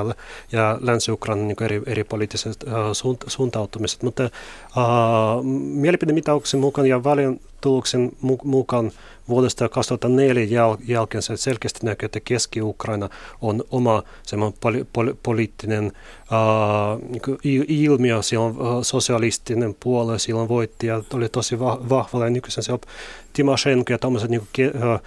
ja, 0.52 0.78
Länsi-Ukraina 0.82 1.44
niin 1.44 1.64
eri, 1.64 1.82
eri 1.86 2.04
poliittiset 2.04 2.66
äh, 2.68 2.74
suunt, 2.94 3.24
suuntautumiset. 3.28 4.04
Mutta 4.04 4.24
äh, 4.24 4.32
mielipidemitauksen 5.74 6.60
mukaan 6.60 6.88
ja 6.88 7.04
tuloksen 7.62 8.12
mukaan 8.44 8.92
vuodesta 9.30 9.70
2004 9.70 10.44
jäl- 10.46 10.84
jälkeen 10.88 11.22
se 11.22 11.38
selkeästi 11.38 11.86
näkyy, 11.86 12.06
että 12.06 12.20
Keski-Ukraina 12.20 13.10
on 13.42 13.64
oma 13.72 14.04
poli- 14.60 14.86
poli- 14.94 15.16
poliittinen 15.24 15.86
uh, 15.86 17.38
ilmiö. 17.68 18.22
Siellä 18.22 18.46
on 18.46 18.58
uh, 18.58 18.84
sosialistinen 18.84 19.76
puolue, 19.80 20.20
silloin 20.20 20.50
voitti 20.50 20.88
ja 20.88 21.04
oli 21.14 21.30
tosi 21.30 21.60
va- 21.60 21.80
vahvalla. 21.90 22.26
Ja 22.26 22.30
nykyisen 22.30 22.64
se 22.64 22.74
on 22.74 22.80
Timoshenko 23.34 23.94
ja 23.94 23.98
tämmöiset 23.98 24.30
niin 24.30 24.42
ke- 24.42 24.78
uh, 24.86 25.00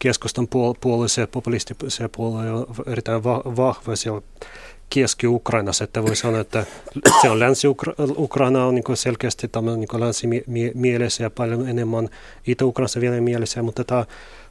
keskustan 0.00 0.44
puol- 0.44 0.78
puolue, 0.80 1.08
se 1.08 1.26
populistisia 1.26 2.08
puolue 2.08 2.50
on 2.52 2.66
erittäin 2.86 3.24
va- 3.24 3.42
vahva. 3.44 3.96
Siellä 3.96 4.22
Keski-Ukrainassa, 4.90 5.84
että 5.84 6.02
voi 6.02 6.16
sanoa, 6.16 6.40
että 6.40 6.66
se 7.22 7.30
on 7.30 7.38
Länsi-Ukraina 7.38 8.64
on 8.66 8.74
niin 8.74 8.84
selkeästi 8.94 9.50
niin 9.76 10.00
länsimielessä 10.00 11.22
ja 11.22 11.30
paljon 11.30 11.68
enemmän 11.68 12.08
Itä-Ukrainassa 12.46 13.00
vielä 13.00 13.20
mielessä, 13.20 13.62
mutta 13.62 13.84
tämä 13.84 14.04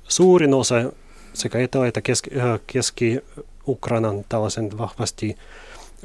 suurin 0.08 0.54
osa 0.54 0.76
sekä 1.34 1.60
Etä- 1.60 1.88
että 1.88 2.02
äh, 2.38 2.60
Keski-Ukrainan 2.68 4.26
tällaisen 4.30 4.78
vahvasti 4.78 5.38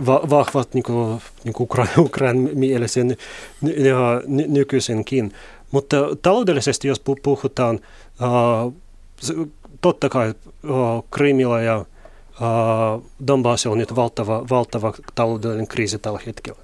va, 0.07 0.21
vahvat 0.31 0.75
niin 0.75 0.83
kuin, 0.83 1.23
niin 1.45 1.53
kuin 1.53 1.64
Ukraina, 1.64 1.92
Ukrainan 1.99 2.51
mielessä 2.55 3.05
ny, 3.05 3.16
ny, 3.61 3.73
ny, 4.27 4.47
nykyisenkin. 4.47 5.33
Mutta 5.71 5.97
taloudellisesti, 6.23 6.88
jos 6.88 7.03
puhutaan, 7.23 7.81
uh, 8.21 8.75
totta 9.81 10.09
kai 10.09 10.35
uh, 10.64 11.05
Krimillä 11.11 11.62
ja 11.62 11.85
uh, 12.40 13.05
Donbass 13.27 13.66
on 13.66 13.79
nyt 13.79 13.97
valtava, 13.97 14.45
valtava 14.51 14.92
taloudellinen 15.14 15.66
kriisi 15.66 15.99
tällä 15.99 16.21
hetkellä. 16.27 16.61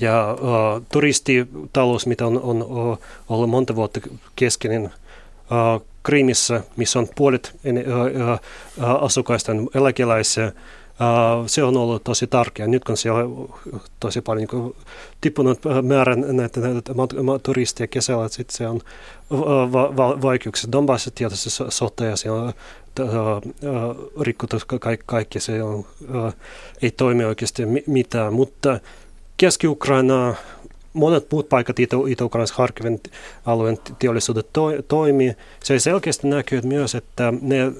Ja 0.00 0.32
uh, 0.32 0.82
turistitalous, 0.92 2.06
mitä 2.06 2.26
on, 2.26 2.40
on 2.42 2.62
uh, 2.62 2.98
ollut 3.28 3.50
monta 3.50 3.76
vuotta 3.76 4.00
keskeinen 4.36 4.84
uh, 4.84 5.82
Krimissä, 6.02 6.60
missä 6.76 6.98
on 6.98 7.08
puolet 7.16 7.56
uh, 7.64 7.72
uh, 8.82 9.04
asukkaista 9.04 9.52
eläkeläisiä, 9.74 10.46
uh, 10.46 11.46
se 11.46 11.62
on 11.62 11.76
ollut 11.76 12.04
tosi 12.04 12.26
tärkeää. 12.26 12.68
Nyt 12.68 12.84
kun 12.84 12.96
siellä 12.96 13.20
on 13.20 13.54
tosi 14.00 14.20
paljon 14.20 14.48
niin 14.52 14.76
tippunut 15.20 15.60
määrä 15.82 16.16
näitä, 16.16 16.60
näitä 16.60 16.92
turisteja 17.42 17.86
kesällä, 17.86 18.28
sitten 18.28 18.56
se 18.56 18.68
on 18.68 18.80
va- 19.72 19.96
va- 19.96 20.22
vaikeuksia. 20.22 20.72
Donbassissa 20.72 21.10
tietysti 21.14 21.50
sota 21.68 22.04
ja 22.04 22.16
siellä 22.16 22.42
on 22.42 22.52
rikkotu 24.20 24.56
kaikki, 24.80 25.04
kaikki 25.06 25.40
se 25.40 25.62
on, 25.62 25.84
ei 26.82 26.90
toimi 26.90 27.24
oikeasti 27.24 27.62
mitään, 27.86 28.32
mutta 28.32 28.80
Keski-Ukraina, 29.36 30.34
monet 30.92 31.26
muut 31.32 31.48
paikat 31.48 31.78
Itä-Ukrainassa 31.78 32.54
Harkiven 32.58 33.00
alueen 33.46 33.78
teollisuudet 33.98 34.46
to, 34.52 34.64
toimii. 34.88 35.36
Se 35.64 35.78
selkeästi 35.78 36.28
näkyy 36.28 36.60
myös, 36.62 36.94
että 36.94 37.32
ne 37.40 37.72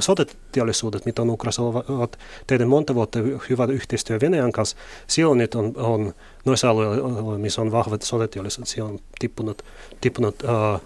sotateollisuudet, 0.00 1.06
mitä 1.06 1.22
on 1.22 1.30
Ukrainassa, 1.30 1.62
ovat 1.62 2.18
tehneet 2.46 2.68
monta 2.68 2.94
vuotta 2.94 3.18
hyvää 3.50 3.66
yhteistyö 3.66 4.18
Venäjän 4.20 4.52
kanssa. 4.52 4.76
Silloin 5.06 5.38
nyt 5.38 5.54
on, 5.54 5.72
on 5.76 6.14
noissa 6.44 6.70
alueilla, 6.70 7.38
missä 7.38 7.60
on 7.60 7.72
vahvat 7.72 8.02
sotateollisuudet, 8.02 8.68
siellä 8.68 8.90
on 8.90 8.98
tippunut, 9.18 9.62
tippunut 10.00 10.42
uh, 10.42 10.80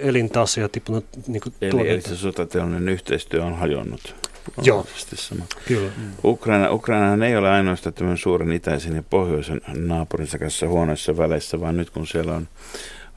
elintaso 0.00 0.60
ja 0.60 0.68
tippunut 0.68 1.04
niin 1.26 1.40
kuin, 1.40 1.54
Eli, 1.60 1.88
eli 1.88 2.00
se 2.00 2.16
sotateollinen 2.16 2.88
yhteistyö 2.88 3.44
on 3.44 3.54
hajonnut. 3.54 4.14
Joo, 4.62 4.86
sama. 5.14 5.44
kyllä. 5.68 5.90
Ukraina, 6.24 6.70
Ukrainahan 6.70 7.22
ei 7.22 7.36
ole 7.36 7.50
ainoastaan 7.50 7.94
tämän 7.94 8.18
suuren 8.18 8.52
itäisen 8.52 8.96
ja 8.96 9.02
pohjoisen 9.02 9.60
naapurinsa 9.74 10.38
kanssa 10.38 10.68
huonoissa 10.68 11.16
väleissä, 11.16 11.60
vaan 11.60 11.76
nyt 11.76 11.90
kun 11.90 12.06
siellä 12.06 12.34
on 12.34 12.48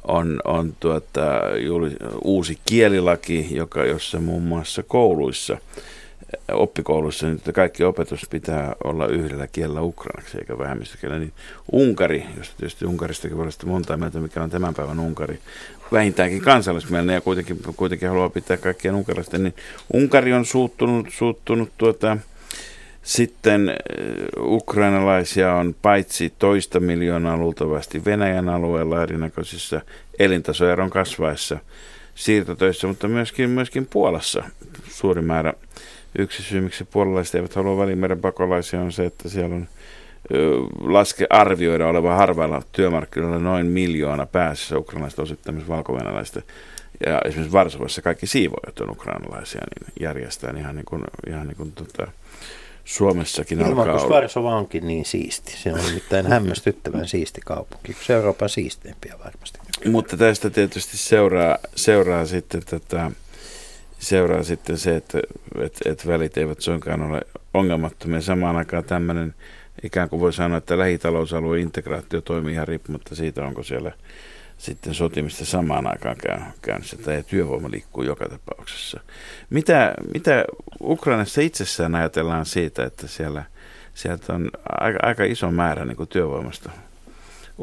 on, 0.07 0.39
on 0.45 0.73
tuota, 0.79 1.41
juuri 1.65 1.95
uusi 2.23 2.59
kielilaki, 2.65 3.47
joka, 3.51 3.85
jossa 3.85 4.19
muun 4.19 4.43
muassa 4.43 4.83
kouluissa, 4.83 5.57
oppikouluissa 6.51 7.27
nyt 7.27 7.41
kaikki 7.53 7.83
opetus 7.83 8.27
pitää 8.29 8.75
olla 8.83 9.07
yhdellä 9.07 9.47
kielellä 9.47 9.81
ukrainaksi 9.81 10.37
eikä 10.37 10.57
vähemmistökielellä. 10.57 11.19
Niin 11.19 11.33
Unkari, 11.71 12.25
josta 12.37 12.55
tietysti 12.57 12.85
Unkaristakin 12.85 13.37
voi 13.37 13.47
monta 13.65 13.97
mieltä, 13.97 14.19
mikä 14.19 14.43
on 14.43 14.49
tämän 14.49 14.73
päivän 14.73 14.99
Unkari, 14.99 15.39
vähintäänkin 15.91 16.41
kansallismielinen 16.41 17.13
ja 17.13 17.21
kuitenkin, 17.21 17.59
kuitenkin 17.75 18.09
haluaa 18.09 18.29
pitää 18.29 18.57
kaikkien 18.57 18.95
unkarilaisten, 18.95 19.43
niin 19.43 19.55
Unkari 19.93 20.33
on 20.33 20.45
suuttunut, 20.45 21.07
suuttunut 21.11 21.69
tuota, 21.77 22.17
sitten 23.07 23.75
ukrainalaisia 24.39 25.53
on 25.53 25.75
paitsi 25.81 26.33
toista 26.39 26.79
miljoonaa 26.79 27.37
luultavasti 27.37 28.05
Venäjän 28.05 28.49
alueella 28.49 29.03
erinäköisissä 29.03 29.81
elintasoeron 30.19 30.89
kasvaessa 30.89 31.59
siirtotöissä, 32.15 32.87
mutta 32.87 33.07
myöskin, 33.07 33.49
myöskin 33.49 33.87
Puolassa 33.89 34.43
suuri 34.89 35.21
määrä. 35.21 35.53
Yksi 36.17 36.43
syy, 36.43 36.61
miksi 36.61 36.85
puolalaiset 36.85 37.35
eivät 37.35 37.55
halua 37.55 37.77
välimeren 37.77 38.19
pakolaisia 38.19 38.81
on 38.81 38.91
se, 38.91 39.05
että 39.05 39.29
siellä 39.29 39.55
on 39.55 39.67
laske 40.81 41.27
arvioida 41.29 41.87
olevan 41.87 42.17
harvailla 42.17 42.61
työmarkkinoilla 42.71 43.39
noin 43.39 43.65
miljoona 43.65 44.25
päässä 44.25 44.77
ukrainalaista 44.77 45.21
osittain 45.21 45.55
myös 45.55 45.67
Ja 47.05 47.21
esimerkiksi 47.25 47.53
Varsovassa 47.53 48.01
kaikki 48.01 48.27
siivoajat 48.27 48.79
on 48.79 48.91
ukrainalaisia, 48.91 49.61
niin 49.61 49.93
järjestää 49.99 50.53
ihan 50.57 50.75
niin 50.75 50.85
kuin, 50.85 51.03
ihan 51.27 51.47
niin 51.47 51.57
kuin 51.57 51.71
tota, 51.71 52.11
Suomessakin 52.88 53.62
Ilman, 53.62 53.89
alkaa 53.89 54.04
olla. 54.04 54.15
Varsova 54.15 54.56
onkin 54.56 54.88
niin 54.88 55.06
siisti. 55.06 55.52
Se 55.58 55.73
on 55.73 55.80
nimittäin 55.86 56.28
hämmästyttävän 56.28 57.08
siisti 57.08 57.41
kaupunki. 57.45 57.95
Se 58.06 58.13
Euroopan 58.13 58.50
siisteimpiä 58.50 59.15
varmasti. 59.26 59.60
Mutta 59.86 60.17
tästä 60.17 60.50
tietysti 60.50 60.97
seuraa, 60.97 61.58
seuraa 61.76 62.26
sitten 62.26 62.62
tätä, 62.65 63.12
seuraa 64.00 64.43
sitten 64.43 64.78
se, 64.78 64.95
että, 64.95 65.19
että, 65.62 65.89
että 65.91 66.08
välit 66.08 66.38
eivät 66.38 66.62
suinkaan 66.62 67.02
ole 67.02 67.21
ongelmattomia. 67.54 68.21
Samaan 68.21 68.58
aikaan 68.58 68.84
tämmöinen 68.84 69.36
ikään 69.84 70.10
kuin 70.10 70.19
voi 70.19 70.34
sanoa, 70.34 70.58
että 70.58 70.78
lähitalousalueen 70.78 71.62
integraatio 71.62 72.21
toimii 72.21 72.54
ihan 72.54 72.67
riippumatta 72.67 73.15
siitä, 73.15 73.45
onko 73.45 73.63
siellä 73.63 73.91
sitten 74.57 74.93
sotimista 74.93 75.45
samaan 75.45 75.87
aikaan 75.87 76.17
käynnissä 76.61 76.97
tai 76.97 77.23
työvoima 77.27 77.71
liikkuu 77.71 78.03
joka 78.03 78.29
tapauksessa. 78.29 78.99
Mitä, 79.49 79.93
mitä 80.13 80.45
Ukrainassa 80.81 81.41
itsessään 81.41 81.95
ajatellaan 81.95 82.45
siitä, 82.45 82.85
että 82.85 83.07
siellä, 83.07 83.43
sieltä 83.93 84.33
on 84.33 84.49
aika, 84.79 84.99
aika 85.01 85.23
iso 85.23 85.51
määrä 85.51 85.85
niin 85.85 85.97
kuin 85.97 86.09
työvoimasta 86.09 86.69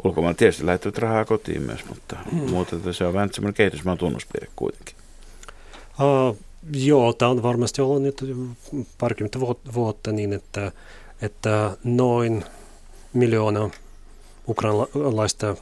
ulkomailla 0.03 0.37
tietysti 0.37 0.65
lähettävät 0.65 0.97
rahaa 0.97 1.25
kotiin 1.25 1.61
myös, 1.61 1.85
mutta 1.89 2.17
hmm. 2.31 2.49
muuten 2.49 2.93
se 2.93 3.05
on 3.05 3.13
vähän 3.13 3.33
semmoinen 3.33 3.55
kehitysmaan 3.55 3.97
tunnuspiirre 3.97 4.47
kuitenkin. 4.55 4.95
Uh, 5.99 6.37
joo, 6.73 7.13
tämä 7.13 7.31
on 7.31 7.43
varmasti 7.43 7.81
ollut 7.81 8.01
nyt 8.01 8.25
parikymmentä 8.97 9.39
vuotta 9.73 10.11
niin, 10.11 10.33
että, 10.33 10.71
että 11.21 11.77
noin 11.83 12.45
miljoona 13.13 13.69
ukrainalaista 14.47 15.55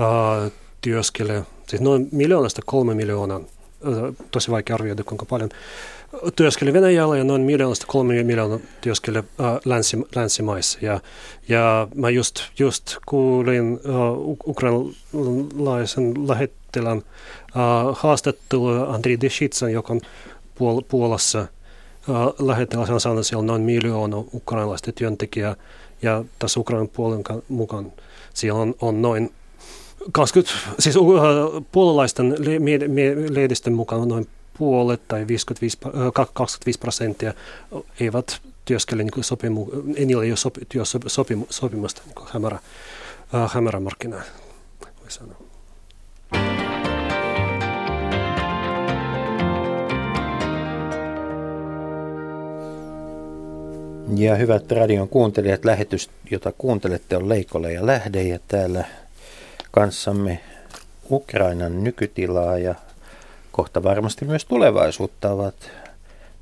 uh, 0.00 0.52
työskelee, 0.80 1.42
siis 1.66 1.82
noin 1.82 2.08
miljoonasta 2.12 2.62
kolme 2.66 2.94
miljoonaa, 2.94 3.40
tosi 4.30 4.50
vaikea 4.50 4.74
arvioida 4.74 5.04
kuinka 5.04 5.26
paljon, 5.26 5.50
työskeli 6.36 6.72
Venäjällä 6.72 7.16
ja 7.16 7.24
noin 7.24 7.42
miljoonasta 7.42 7.86
kolme 7.88 8.22
miljoonaa 8.22 8.58
työskeli 8.80 9.18
uh, 9.18 9.24
länsi, 9.64 9.96
länsimaissa. 10.14 10.78
Ja, 10.82 11.00
ja 11.48 11.88
mä 11.94 12.10
just, 12.10 12.36
just 12.58 12.96
kuulin 13.06 13.72
uh, 13.72 14.38
ukrainalaisen 14.46 16.28
lähettilän 16.28 16.98
uh, 16.98 17.98
haastattelua 17.98 18.94
Andriy 18.94 19.20
Deshitsan, 19.20 19.72
joka 19.72 19.92
on 19.92 20.00
Puol- 20.54 20.84
Puolassa 20.88 21.46
uh, 22.08 22.46
lähettiläs. 22.46 22.88
Hän 22.88 23.00
siellä 23.00 23.40
on 23.40 23.46
noin 23.46 23.62
miljoona 23.62 24.16
ukrainalaista 24.16 24.92
työntekijää 24.92 25.56
ja 26.02 26.24
tässä 26.38 26.60
Ukrainan 26.60 26.88
puolen 26.88 27.22
mukaan 27.48 27.92
siellä 28.34 28.60
on, 28.60 28.74
on 28.80 29.02
noin 29.02 29.30
20, 30.12 30.58
siis 30.78 30.96
puolalaisten 31.72 32.36
lehdistön 33.28 33.72
mukaan 33.72 34.08
noin 34.08 34.28
puolet 34.58 35.00
tai 35.08 35.26
55, 35.26 35.78
25 36.32 36.78
prosenttia 36.78 37.34
eivät 38.00 38.40
työskele 38.64 39.02
niin 39.02 39.24
sopimu, 39.24 39.66
niillä 39.84 40.24
ei 40.24 40.30
ole 40.30 40.36
sopi, 40.36 40.60
työsopimu, 40.68 41.46
sopimusta 41.50 42.02
niin 42.06 42.28
hämärä, 42.32 42.58
hämärämarkkinaa, 43.48 44.22
voi 44.80 45.10
sanoa. 45.10 45.36
Ja 54.16 54.34
hyvät 54.34 54.72
radion 54.72 55.08
kuuntelijat, 55.08 55.64
lähetys, 55.64 56.10
jota 56.30 56.52
kuuntelette, 56.58 57.16
on 57.16 57.28
Leikolle 57.28 57.72
ja 57.72 57.86
Lähde 57.86 58.22
ja 58.22 58.38
täällä 58.48 58.84
kanssamme 59.72 60.40
Ukrainan 61.10 61.84
nykytilaa 61.84 62.58
ja 62.58 62.74
kohta 63.52 63.82
varmasti 63.82 64.24
myös 64.24 64.44
tulevaisuutta 64.44 65.30
ovat 65.30 65.54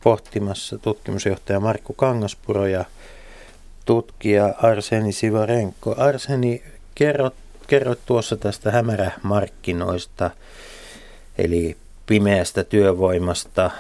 pohtimassa 0.02 0.78
tutkimusjohtaja 0.78 1.60
Markku 1.60 1.92
Kangaspuro 1.92 2.66
ja 2.66 2.84
tutkija 3.84 4.54
Arseni 4.62 5.12
Sivarenko. 5.12 5.94
Arseni, 5.98 6.62
kerrot, 6.94 7.34
kerrot 7.66 7.98
tuossa 8.06 8.36
tästä 8.36 8.70
hämärämarkkinoista, 8.70 10.30
eli 11.38 11.76
pimeästä 12.06 12.64
työvoimasta, 12.64 13.70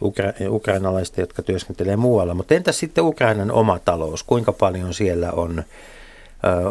ukra- 0.00 0.48
ukrainalaista, 0.48 1.20
jotka 1.20 1.42
työskentelee 1.42 1.96
muualla. 1.96 2.34
Mutta 2.34 2.54
entä 2.54 2.72
sitten 2.72 3.04
Ukrainan 3.04 3.50
oma 3.50 3.78
talous? 3.78 4.22
Kuinka 4.22 4.52
paljon 4.52 4.94
siellä 4.94 5.32
on? 5.32 5.62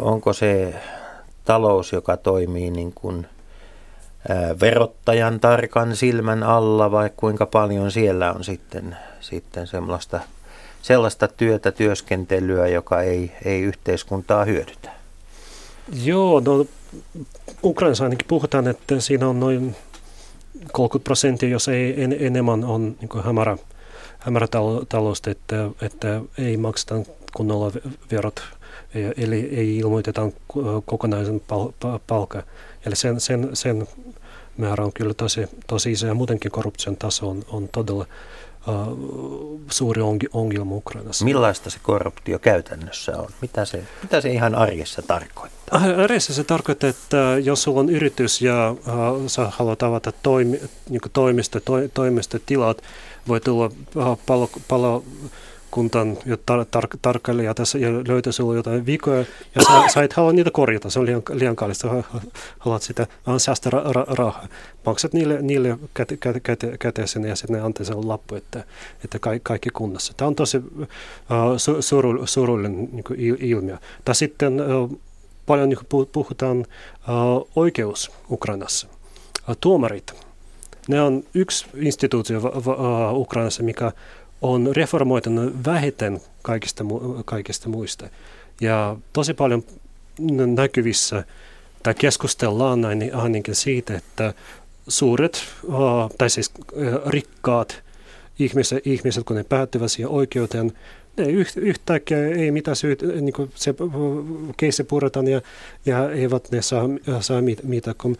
Onko 0.00 0.32
se 0.32 0.74
talous, 1.46 1.92
joka 1.92 2.16
toimii 2.16 2.70
niin 2.70 2.92
kuin 2.94 3.26
verottajan 4.60 5.40
tarkan 5.40 5.96
silmän 5.96 6.42
alla 6.42 6.90
vai 6.90 7.10
kuinka 7.16 7.46
paljon 7.46 7.90
siellä 7.90 8.32
on 8.32 8.44
sitten, 8.44 8.96
sitten 9.20 9.66
sellaista, 9.66 10.20
sellaista 10.82 11.28
työtä, 11.28 11.72
työskentelyä, 11.72 12.68
joka 12.68 13.02
ei, 13.02 13.32
ei 13.44 13.60
yhteiskuntaa 13.60 14.44
hyödytä? 14.44 14.90
Joo, 16.04 16.42
no 16.44 16.66
Ukrainassa 17.64 18.04
ainakin 18.04 18.28
puhutaan, 18.28 18.68
että 18.68 19.00
siinä 19.00 19.28
on 19.28 19.40
noin 19.40 19.76
30 20.72 21.04
prosenttia, 21.04 21.48
jos 21.48 21.68
ei 21.68 22.02
en, 22.02 22.16
enemmän 22.20 22.64
on 22.64 22.96
niin 23.00 23.24
hämärä, 23.24 23.56
hämärä 24.18 24.46
talous, 24.88 25.22
että, 25.26 25.70
että 25.82 26.20
ei 26.38 26.56
makseta 26.56 26.94
kunnolla 27.36 27.72
verot, 28.10 28.42
eli 29.16 29.48
ei 29.52 29.76
ilmoiteta 29.76 30.30
kokonaisen 30.84 31.40
pal- 31.40 31.98
palkan. 32.06 32.42
Eli 32.86 32.96
sen, 32.96 33.20
sen, 33.20 33.50
sen 33.52 33.88
määrä 34.56 34.84
on 34.84 34.92
kyllä 34.92 35.14
tosi, 35.14 35.48
tosi 35.66 35.92
iso 35.92 36.06
ja 36.06 36.14
muutenkin 36.14 36.50
korruption 36.50 36.96
taso 36.96 37.28
on, 37.28 37.42
on 37.48 37.68
todella 37.68 38.06
uh, 38.68 39.60
suuri 39.70 40.02
ongelma 40.32 40.74
Ukrainassa. 40.74 41.24
Millaista 41.24 41.70
se 41.70 41.78
korruptio 41.82 42.38
käytännössä 42.38 43.18
on? 43.18 43.28
Mitä 43.40 43.64
se, 43.64 43.82
mitä 44.02 44.20
se 44.20 44.30
ihan 44.30 44.54
arjessa 44.54 45.02
tarkoittaa? 45.02 45.80
Arjessa 46.02 46.34
se 46.34 46.44
tarkoittaa, 46.44 46.90
että 46.90 47.16
jos 47.42 47.62
sulla 47.62 47.80
on 47.80 47.90
yritys 47.90 48.42
ja 48.42 48.70
uh, 48.70 49.26
sä 49.26 49.46
haluat 49.50 49.82
avata 49.82 50.12
toimi, 50.22 50.60
niin 50.88 51.00
toimisto, 51.12 51.60
to, 51.60 51.74
toimistotilat, 51.94 52.82
voi 53.28 53.40
tulla 53.40 53.70
uh, 53.96 54.18
palo, 54.26 54.50
palo 54.68 55.04
kuntan 55.76 56.16
tar- 56.16 56.66
tar- 56.76 56.98
tarkkailija 57.02 57.54
tässä 57.54 57.78
ja 57.78 57.88
löytää 58.08 58.32
sinulla 58.32 58.56
jotain 58.56 58.86
vikoja 58.86 59.24
ja 59.54 59.62
sä, 59.62 59.92
sä 59.94 60.02
et 60.02 60.12
halua 60.12 60.32
niitä 60.32 60.50
korjata, 60.50 60.90
se 60.90 60.98
on 60.98 61.06
liian, 61.06 61.22
liian 61.32 61.56
kallista, 61.56 61.88
haluat 62.58 62.82
sitä 62.82 63.06
säästä 63.38 63.70
ra- 63.70 63.92
ra- 63.92 64.14
rahaa. 64.14 64.48
Maksat 64.86 65.12
niille, 65.12 65.42
niille 65.42 65.78
käte, 65.94 66.16
käte, 66.16 66.40
käte, 66.40 66.78
käteisen 66.78 67.24
ja 67.24 67.36
sitten 67.36 67.56
ne 67.56 67.62
antaa 67.62 67.84
sen 67.84 68.08
lappu, 68.08 68.34
että, 68.34 68.64
että 69.04 69.18
kaikki, 69.18 69.44
kaikki 69.44 69.70
kunnossa. 69.70 70.12
Tämä 70.16 70.28
on 70.28 70.34
tosi 70.34 70.56
uh, 70.56 70.64
su, 71.56 71.82
suru, 71.82 72.26
surullinen 72.26 72.88
niin 72.92 73.04
kuin 73.04 73.20
ilmiö. 73.20 73.78
Tai 74.04 74.14
sitten 74.14 74.60
uh, 74.60 74.98
paljon 75.46 75.68
niin 75.68 76.06
puhutaan 76.12 76.58
uh, 76.58 77.48
oikeus 77.56 78.10
Ukrainassa. 78.30 78.88
Uh, 79.48 79.56
tuomarit 79.60 80.14
ne 80.88 81.00
on 81.02 81.24
yksi 81.34 81.66
instituutio 81.74 82.38
uh, 82.38 83.20
Ukrainassa, 83.20 83.62
mikä 83.62 83.92
on 84.42 84.76
reformoitunut 84.76 85.54
vähiten 85.66 86.20
kaikista, 86.42 86.84
kaikista 87.24 87.68
muista. 87.68 88.08
Ja 88.60 88.96
tosi 89.12 89.34
paljon 89.34 89.64
näkyvissä 90.54 91.24
tai 91.82 91.94
keskustellaan 91.94 92.80
näin 92.80 93.14
ainakin 93.14 93.54
siitä, 93.54 93.96
että 93.96 94.34
suuret, 94.88 95.44
tai 96.18 96.30
siis 96.30 96.52
rikkaat 97.06 97.82
ihmiset, 98.38 98.86
ihmiset 98.86 99.24
kun 99.24 99.36
ne 99.36 99.44
päättyvät 99.44 99.92
siihen 99.92 100.10
oikeuteen, 100.10 100.72
ne 101.16 101.24
yhtäkkiä 101.56 102.26
ei 102.26 102.50
mitään 102.50 102.76
syytä, 102.76 103.06
niin 103.06 103.32
kuin 103.32 103.50
se 103.54 103.74
keissi 104.56 104.84
puretaan 104.84 105.28
ja, 105.28 105.40
ja 105.86 106.10
eivät 106.10 106.50
ne 106.50 106.62
saa, 106.62 106.88
saa 107.20 107.42
mit, 107.42 107.62
mitä, 107.62 107.94
kun 108.02 108.16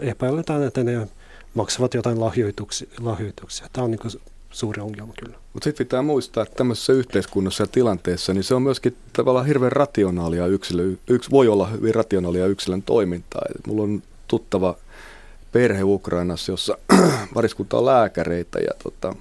epäiletään, 0.00 0.62
että 0.62 0.84
ne 0.84 1.08
maksavat 1.54 1.94
jotain 1.94 2.20
lahjoituksia. 2.20 2.88
lahjoituksia. 3.00 3.66
Tämä 3.72 3.84
on 3.84 3.90
niin 3.90 4.20
suuri 4.50 4.82
ongelma 4.82 5.12
kyllä. 5.24 5.38
Mutta 5.52 5.64
sitten 5.64 5.86
pitää 5.86 6.02
muistaa, 6.02 6.42
että 6.42 6.56
tämmöisessä 6.56 6.92
yhteiskunnassa 6.92 7.62
ja 7.62 7.66
tilanteessa, 7.66 8.34
niin 8.34 8.44
se 8.44 8.54
on 8.54 8.62
myöskin 8.62 8.96
tavallaan 9.12 9.46
hirveän 9.46 9.72
rationaalia 9.72 10.46
yksilö, 10.46 10.92
yks, 11.08 11.30
voi 11.30 11.48
olla 11.48 11.66
hyvin 11.66 11.94
rationaalia 11.94 12.46
yksilön 12.46 12.82
toimintaa. 12.82 13.42
Et 13.54 13.66
mulla 13.66 13.82
on 13.82 14.02
tuttava 14.28 14.76
perhe 15.52 15.82
Ukrainassa, 15.82 16.52
jossa 16.52 16.78
pariskunta 17.34 17.78
on 17.78 17.86
lääkäreitä 17.86 18.58
ja 18.58 18.70
tota, 18.82 19.14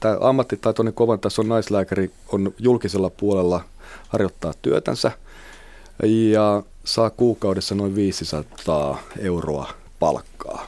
tämä 0.00 0.16
ammattitaitoinen 0.20 0.94
kovan 0.94 1.20
tason 1.20 1.48
naislääkäri 1.48 2.10
on 2.28 2.54
julkisella 2.58 3.10
puolella 3.10 3.64
harjoittaa 4.08 4.52
työtänsä 4.62 5.12
ja 6.32 6.62
saa 6.84 7.10
kuukaudessa 7.10 7.74
noin 7.74 7.94
500 7.94 9.02
euroa 9.18 9.70
palkkaa, 9.98 10.66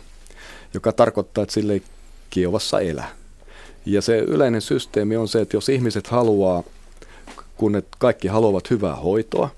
joka 0.74 0.92
tarkoittaa, 0.92 1.42
että 1.42 1.54
sille 1.54 1.72
ei 1.72 1.82
Kiovassa 2.30 2.80
elä. 2.80 3.04
Ja 3.86 4.02
se 4.02 4.18
yleinen 4.18 4.60
systeemi 4.60 5.16
on 5.16 5.28
se, 5.28 5.40
että 5.40 5.56
jos 5.56 5.68
ihmiset 5.68 6.06
haluaa, 6.06 6.62
kun 7.56 7.72
ne 7.72 7.82
kaikki 7.98 8.28
haluavat 8.28 8.70
hyvää 8.70 8.96
hoitoa 8.96 9.50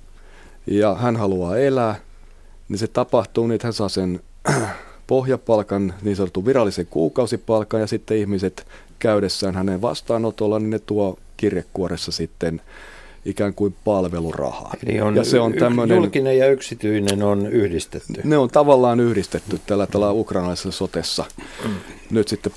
ja 0.66 0.94
hän 0.94 1.16
haluaa 1.16 1.58
elää, 1.58 2.00
niin 2.68 2.78
se 2.78 2.86
tapahtuu 2.86 3.46
niin, 3.46 3.54
että 3.54 3.66
hän 3.66 3.72
saa 3.72 3.88
sen 3.88 4.20
pohjapalkan, 5.06 5.94
niin 6.02 6.16
sanotun 6.16 6.46
virallisen 6.46 6.86
kuukausipalkan 6.86 7.80
ja 7.80 7.86
sitten 7.86 8.16
ihmiset 8.16 8.66
käydessään 8.98 9.54
hänen 9.54 9.82
vastaanotolla, 9.82 10.58
niin 10.58 10.70
ne 10.70 10.78
tuo 10.78 11.18
kirjekuoressa 11.36 12.12
sitten 12.12 12.62
ikään 13.26 13.54
kuin 13.54 13.74
palvelurahaa. 13.84 14.74
Eli 14.86 15.00
on 15.00 15.16
ja 15.16 15.24
se 15.24 15.40
on 15.40 15.52
tämmöinen, 15.52 15.96
julkinen 15.96 16.38
ja 16.38 16.50
yksityinen 16.50 17.22
on 17.22 17.46
yhdistetty. 17.46 18.20
Ne 18.24 18.38
on 18.38 18.48
tavallaan 18.48 19.00
yhdistetty 19.00 19.60
tällä 19.66 19.86
tällä 19.86 20.12
ukrainalaisessa 20.12 20.70
sotessa. 20.70 21.24
Nyt 22.10 22.28
sitten 22.28 22.52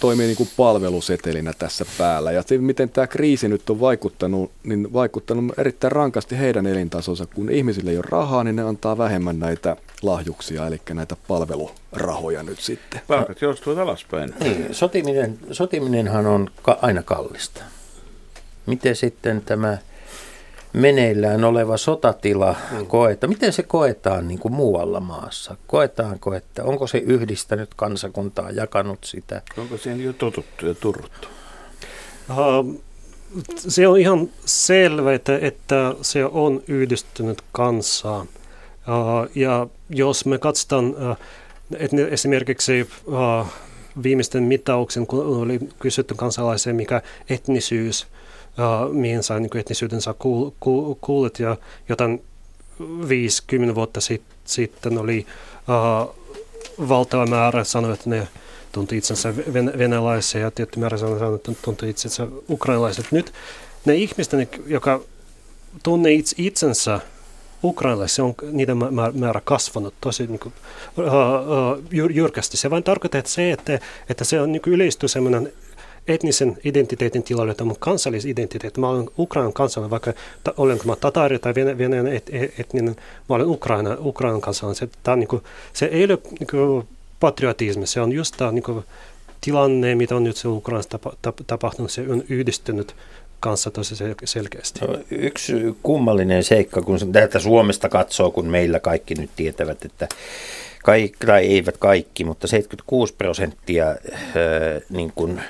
toimii 0.00 0.26
niin 0.26 0.36
kuin 0.36 0.48
palvelusetelinä 0.56 1.52
tässä 1.58 1.84
päällä. 1.98 2.32
Ja 2.32 2.42
miten 2.58 2.88
tämä 2.88 3.06
kriisi 3.06 3.48
nyt 3.48 3.70
on 3.70 3.80
vaikuttanut, 3.80 4.50
niin 4.64 4.92
vaikuttanut 4.92 5.58
erittäin 5.58 5.92
rankasti 5.92 6.38
heidän 6.38 6.66
elintasonsa. 6.66 7.26
Kun 7.26 7.50
ihmisille 7.50 7.90
ei 7.90 7.96
ole 7.96 8.04
rahaa, 8.08 8.44
niin 8.44 8.56
ne 8.56 8.62
antaa 8.62 8.98
vähemmän 8.98 9.38
näitä 9.38 9.76
lahjuksia, 10.02 10.66
eli 10.66 10.80
näitä 10.92 11.16
palvelurahoja 11.28 12.42
nyt 12.42 12.60
sitten. 12.60 13.00
Palkat 13.06 13.40
joustuvat 13.40 13.78
alaspäin. 13.78 14.34
Niin, 14.40 14.74
sotiminen, 14.74 15.38
sotiminenhan 15.50 16.26
on 16.26 16.50
ka- 16.62 16.78
aina 16.82 17.02
kallista. 17.02 17.62
Miten 18.66 18.96
sitten 18.96 19.42
tämä 19.44 19.78
meneillään 20.74 21.44
oleva 21.44 21.76
sotatila 21.76 22.56
mm. 22.70 22.86
koeta, 22.86 23.26
miten 23.26 23.52
se 23.52 23.62
koetaan 23.62 24.28
niin 24.28 24.38
kuin 24.38 24.54
muualla 24.54 25.00
maassa? 25.00 25.56
Koetaanko, 25.66 26.34
että 26.34 26.64
onko 26.64 26.86
se 26.86 26.98
yhdistänyt 26.98 27.70
kansakuntaa, 27.76 28.50
jakanut 28.50 28.98
sitä? 29.04 29.42
Onko 29.58 29.76
siihen 29.76 30.04
jo 30.04 30.12
totuttu 30.12 30.66
ja 30.66 30.74
turruttu? 30.74 31.28
Uh, 32.30 32.80
se 33.56 33.88
on 33.88 33.98
ihan 33.98 34.28
selvä, 34.44 35.14
että, 35.14 35.38
että 35.42 35.94
se 36.02 36.24
on 36.24 36.62
yhdistynyt 36.68 37.42
kansaa. 37.52 38.20
Uh, 38.20 39.30
ja 39.34 39.66
jos 39.90 40.26
me 40.26 40.38
katsotaan, 40.38 40.86
uh, 40.86 41.16
että 41.76 41.96
esimerkiksi 42.10 42.88
uh, 43.06 43.46
viimeisten 44.02 44.42
mittauksen, 44.42 45.06
kun 45.06 45.26
oli 45.26 45.60
kysytty 45.78 46.14
kansalaiseen, 46.14 46.76
mikä 46.76 47.02
etnisyys 47.28 48.06
mihin 48.92 49.22
sai 49.22 49.40
niin 49.40 49.56
etnisyytensä 49.56 50.14
kuul, 50.18 50.50
kuul, 50.60 50.94
kuulet 51.00 51.38
ja 51.38 51.56
jotain 51.88 52.22
50 53.08 53.74
vuotta 53.74 54.00
sit, 54.00 54.22
sitten 54.44 54.98
oli 54.98 55.26
uh, 55.68 56.14
valtava 56.88 57.26
määrä 57.26 57.64
sanoi, 57.64 57.92
että 57.92 58.10
ne 58.10 58.28
tuntui 58.72 58.98
itsensä 58.98 59.36
venäläisiä 59.78 60.40
ja 60.40 60.50
tietty 60.50 60.80
määrä 60.80 60.96
sanoi, 60.96 61.34
että 61.34 61.52
tuntui 61.62 61.90
itsensä 61.90 62.26
ukrainalaiset. 62.50 63.12
Nyt 63.12 63.32
ne 63.84 63.94
ihmisten, 63.94 64.48
joka 64.66 65.00
tunne 65.82 66.10
itsensä 66.38 67.00
ukrainalaisissa, 67.64 68.24
on 68.24 68.34
niiden 68.52 68.76
määrä 69.14 69.40
kasvanut 69.44 69.94
tosi 70.00 70.26
niin 70.26 70.38
kuin, 70.38 70.52
uh, 70.98 71.04
uh, 71.04 72.10
jyrkästi. 72.10 72.56
Se 72.56 72.70
vain 72.70 72.82
tarkoittaa 72.82 73.18
että 73.18 73.30
se, 73.30 73.52
että, 73.52 73.78
että 74.08 74.24
se 74.24 74.40
on 74.40 74.52
niin 74.52 74.62
yleistyy 74.66 75.08
etnisen 76.08 76.56
identiteetin 76.64 77.22
tilalle 77.22 77.54
tämä 77.54 77.72
kansallisidentiteetti. 77.78 78.80
Mä 78.80 78.88
olen 78.88 79.10
Ukrainan 79.18 79.52
kansalainen, 79.52 79.90
vaikka 79.90 80.12
ta, 80.44 80.54
olenko 80.56 80.84
mä 80.84 80.96
tatari 80.96 81.38
tai 81.38 81.54
venäjän 81.54 82.06
et, 82.06 82.30
et, 82.32 82.60
etninen, 82.60 82.96
mä 83.28 83.36
olen 83.36 83.46
Ukraina, 83.46 83.96
Ukrainan 84.00 84.40
kansalainen. 84.40 84.78
Se, 84.78 84.88
tämä, 85.02 85.16
niin 85.16 85.28
kuin, 85.28 85.42
se 85.72 85.86
ei 85.86 86.04
ole 86.04 86.18
niin 86.40 86.48
kuin, 86.50 86.88
patriotismi, 87.20 87.86
se 87.86 88.00
on 88.00 88.12
just 88.12 88.34
tämä 88.36 88.52
niin 88.52 88.62
kuin, 88.62 88.84
tilanne, 89.40 89.94
mitä 89.94 90.16
on 90.16 90.24
nyt 90.24 90.36
se 90.36 90.48
Ukrainassa 90.48 90.90
tapa, 90.90 91.12
tap, 91.22 91.36
tapahtunut, 91.46 91.90
se 91.90 92.04
on 92.08 92.24
yhdistynyt 92.28 92.94
kanssa 93.40 93.70
tosi 93.70 93.94
selkeästi. 94.24 94.80
No, 94.80 94.98
yksi 95.10 95.52
kummallinen 95.82 96.44
seikka, 96.44 96.82
kun 96.82 97.12
tätä 97.12 97.38
Suomesta 97.38 97.88
katsoo, 97.88 98.30
kun 98.30 98.46
meillä 98.46 98.80
kaikki 98.80 99.14
nyt 99.14 99.30
tietävät, 99.36 99.84
että 99.84 100.08
kaikki, 100.84 101.26
tai 101.26 101.46
eivät 101.46 101.76
kaikki, 101.76 102.24
mutta 102.24 102.46
76 102.46 103.14
prosenttia 103.18 103.90
äh, 103.90 103.96
niin 104.90 105.12
kuin 105.14 105.40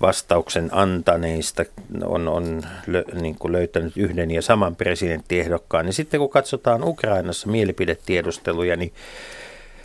vastauksen 0.00 0.68
antaneista 0.72 1.64
on, 2.04 2.28
on 2.28 2.62
lö, 2.86 3.04
niin 3.20 3.36
kuin 3.38 3.52
löytänyt 3.52 3.96
yhden 3.96 4.30
ja 4.30 4.42
saman 4.42 4.76
presidenttiehdokkaan. 4.76 5.84
Niin 5.84 5.92
sitten 5.94 6.20
kun 6.20 6.30
katsotaan 6.30 6.84
Ukrainassa 6.84 7.48
mielipidetiedusteluja, 7.48 8.76
niin 8.76 8.92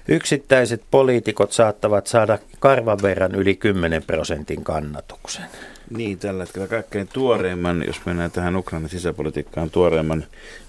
yksittäiset 0.07 0.83
poliitikot 0.91 1.51
saattavat 1.51 2.07
saada 2.07 2.39
karvan 2.59 2.99
verran 3.01 3.35
yli 3.35 3.55
10 3.55 4.03
prosentin 4.03 4.63
kannatuksen. 4.63 5.45
Niin, 5.89 6.19
tällä 6.19 6.43
hetkellä 6.43 6.67
kaikkein 6.67 7.07
tuoreimman, 7.13 7.83
jos 7.87 8.05
mennään 8.05 8.31
tähän 8.31 8.55
Ukrainan 8.55 8.89
sisäpolitiikkaan, 8.89 9.69
tuoreimman 9.69 10.23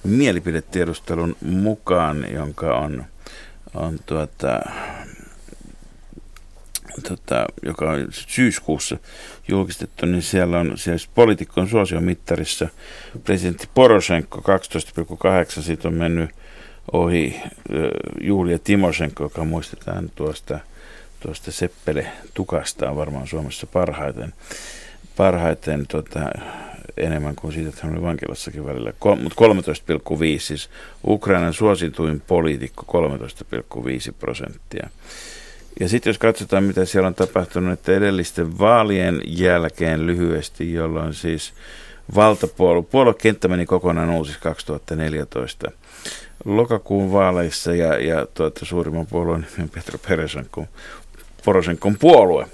mielipidetiedustelun 0.04 1.36
mukaan, 1.40 2.26
jonka 2.34 2.78
on, 2.78 3.04
on 3.74 3.98
tuota, 4.06 4.60
tota, 7.08 7.46
joka 7.62 7.90
on 7.90 8.08
syyskuussa 8.10 8.96
julkistettu, 9.48 10.06
niin 10.06 10.22
siellä 10.22 10.58
on 10.58 10.78
siis 10.78 11.08
poliitikon 11.14 11.68
suosiomittarissa 11.68 12.68
presidentti 13.24 13.68
Poroshenko 13.74 14.38
12,8, 15.58 15.62
siitä 15.62 15.88
on 15.88 15.94
mennyt 15.94 16.30
ohi 16.92 17.42
Julia 18.20 18.58
Timoshenko, 18.58 19.22
joka 19.22 19.44
muistetaan 19.44 20.10
tuosta, 20.14 20.58
tuosta 21.20 21.52
Seppele 21.52 22.06
Tukasta 22.34 22.96
varmaan 22.96 23.26
Suomessa 23.26 23.66
parhaiten, 23.66 24.32
parhaiten 25.16 25.86
tota, 25.86 26.20
enemmän 26.96 27.36
kuin 27.36 27.52
siitä, 27.52 27.68
että 27.68 27.80
hän 27.82 27.92
oli 27.92 28.02
vankilassakin 28.02 28.64
välillä. 28.64 28.92
Kol, 28.98 29.16
mutta 29.16 29.44
13,5, 29.44 30.38
siis 30.38 30.70
Ukrainan 31.06 31.54
suosituin 31.54 32.20
poliitikko 32.20 33.06
13,5 34.08 34.14
prosenttia. 34.18 34.88
Ja 35.80 35.88
sitten 35.88 36.10
jos 36.10 36.18
katsotaan, 36.18 36.64
mitä 36.64 36.84
siellä 36.84 37.06
on 37.06 37.14
tapahtunut, 37.14 37.72
että 37.72 37.92
edellisten 37.92 38.58
vaalien 38.58 39.22
jälkeen 39.26 40.06
lyhyesti, 40.06 40.72
jolloin 40.72 41.14
siis 41.14 41.52
valtapuolue, 42.14 42.82
puoluekenttä 42.82 43.48
meni 43.48 43.66
kokonaan 43.66 44.10
uusiksi 44.10 44.40
2014 44.40 45.70
lokakuun 46.44 47.12
vaaleissa 47.12 47.74
ja, 47.74 47.98
ja 47.98 48.26
tuota, 48.34 48.64
suurimman 48.64 49.06
puolueen 49.06 49.46
nimi 49.50 49.62
on 49.62 49.68
Petro 49.68 49.98
Peresenkon, 50.08 50.66
Porosenkon 51.44 51.96
puolue. 51.98 52.46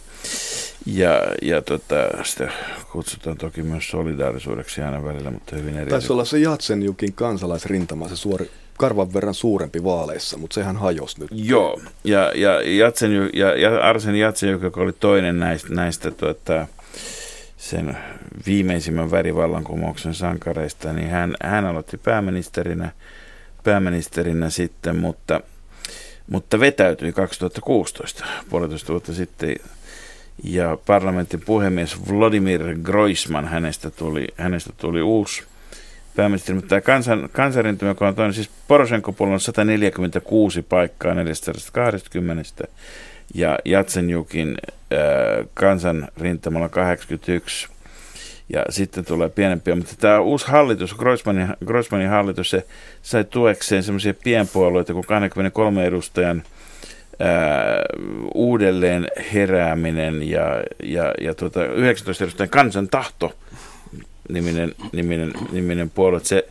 Ja, 0.87 1.21
ja 1.43 1.63
tota, 1.63 2.25
sitä 2.25 2.53
kutsutaan 2.93 3.37
toki 3.37 3.63
myös 3.63 3.91
solidaarisuudeksi 3.91 4.83
aina 4.83 5.05
välillä, 5.05 5.31
mutta 5.31 5.57
hyvin 5.57 5.79
eri. 5.79 5.91
Taisi 5.91 6.13
olla 6.13 6.25
se 6.25 6.39
Jatsenjukin 6.39 7.13
kansalaisrintama, 7.13 8.09
se 8.09 8.17
suori, 8.17 8.51
karvan 8.79 9.15
verran 9.15 9.35
suurempi 9.35 9.85
vaaleissa, 9.85 10.39
mutta 10.39 10.55
sehän 10.55 10.77
hajosi 10.77 11.21
nyt. 11.21 11.31
Joo, 11.33 11.81
ja, 12.05 12.33
ja, 12.35 12.61
Jatsen, 12.63 13.31
ja, 13.35 13.59
ja 13.59 13.81
Arsen 13.81 14.17
Jatsenjuk, 14.17 14.63
joka 14.63 14.81
oli 14.81 14.93
toinen 14.93 15.39
näistä, 15.39 15.75
näistä 15.75 16.11
tuota, 16.11 16.67
sen 17.57 17.97
viimeisimmän 18.47 19.11
värivallankumouksen 19.11 20.15
sankareista, 20.15 20.93
niin 20.93 21.11
hän, 21.11 21.35
hän 21.43 21.67
aloitti 21.67 21.97
pääministerinä, 21.97 22.93
pääministerinä 23.65 24.51
sitten, 24.51 24.97
mutta, 24.97 25.41
mutta 26.31 26.61
vetäytyi 26.61 27.13
2016, 27.13 28.25
puolitoista 28.51 28.93
vuotta 28.93 29.15
sitten. 29.15 29.57
Ja 30.45 30.79
parlamentin 30.87 31.41
puhemies 31.41 32.11
Vladimir 32.11 32.75
Groisman, 32.83 33.49
hänestä 33.49 33.91
tuli, 33.91 34.27
hänestä 34.37 34.71
tuli 34.77 35.03
uusi 35.03 35.45
pääministeri, 36.19 36.55
mutta 36.55 36.69
tämä 36.69 36.81
kansan, 36.81 37.29
kansanrintama, 37.33 37.91
joka 37.91 38.09
on 38.09 38.15
toinen, 38.15 38.35
siis 38.35 38.51
Poroshenko 38.69 39.15
on 39.19 39.41
146 39.41 40.63
paikkaa 40.63 41.15
420 41.15 42.65
ja 43.35 43.59
Jatsenjukin 43.65 44.57
kansanrintamalla 45.55 46.69
81 46.69 47.69
ja 48.49 48.65
sitten 48.71 49.05
tulee 49.05 49.29
pienempiä, 49.29 49.75
mutta 49.75 49.95
tämä 49.99 50.21
uusi 50.21 50.47
hallitus, 50.47 50.95
Groismanin, 50.95 51.49
Groismanin 51.67 52.09
hallitus, 52.09 52.51
se 52.51 52.67
sai 53.03 53.25
tuekseen 53.25 53.83
semmoisia 53.83 54.15
pienpuolueita 54.25 54.93
kuin 54.93 55.07
23 55.07 55.87
edustajan 55.87 56.43
ää, 57.19 57.83
uudelleen 58.35 59.09
herääminen 59.35 60.31
ja, 60.31 60.63
ja, 60.83 61.15
ja 61.21 61.35
tuota, 61.35 61.65
19 61.65 62.25
edustajan 62.25 62.51
kansan 62.51 62.89
tahto 62.89 63.35
niminen, 64.29 64.75
niminen, 64.93 65.33
niminen 65.53 65.91
puolue. 65.91 66.21
Se 66.23 66.49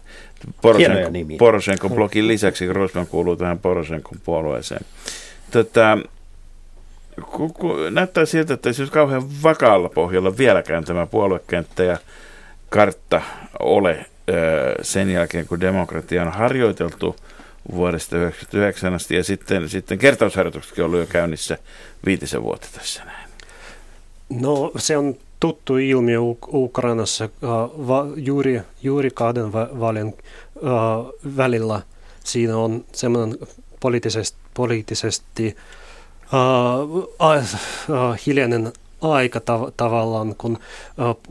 Poroshenko, 0.62 1.12
Poroshenko 1.38 1.90
blogin 1.90 2.28
lisäksi 2.28 2.68
Groisman 2.68 3.08
kuuluu 3.08 3.36
tähän 3.36 3.60
Poroshenkon 3.60 4.18
puolueeseen. 4.26 4.86
Tota, 5.52 5.98
ku, 7.32 7.50
ku, 7.50 7.76
näyttää 7.90 8.26
siltä, 8.26 8.54
että 8.54 8.74
se 8.74 8.86
kauhean 8.92 9.44
vakaalla 9.44 9.90
pohjalla 9.90 10.38
vieläkään 10.38 10.84
tämä 10.84 11.06
puoluekenttä 11.06 11.84
ja 11.84 11.98
kartta 12.70 13.22
ole 13.60 14.06
sen 14.82 15.10
jälkeen, 15.10 15.48
kun 15.48 15.62
demokratia 15.62 16.22
on 16.22 16.32
harjoiteltu 16.32 17.16
vuodesta 17.72 18.10
1999 18.10 18.94
asti 18.94 19.16
ja 19.16 19.24
sitten, 19.24 19.70
sitten 19.70 19.98
kertausharjoituksetkin 19.98 20.84
on 20.84 20.86
ollut 20.86 21.00
jo 21.00 21.06
käynnissä 21.06 21.58
viitisen 22.06 22.44
vuotta 22.44 22.68
tässä 22.74 23.04
näin. 23.06 23.30
No 24.30 24.72
se 24.78 24.98
on 24.98 25.16
tuttu 25.40 25.78
ilmiö 25.78 26.20
Ukrainassa 26.54 27.30
va, 27.88 28.08
juuri, 28.16 28.62
juuri 28.84 29.10
kahden 29.14 29.54
valin 29.54 30.08
uh, 30.08 30.14
välillä. 31.38 31.82
Siinä 32.24 32.58
on 32.58 32.86
semmoinen 32.92 33.38
poliittisesti, 33.80 34.38
poliittisesti 34.54 35.56
uh, 36.34 38.18
hiljainen 38.26 38.74
aika 39.02 39.40
tav- 39.40 39.72
tavallaan, 39.78 40.36
kun 40.38 40.58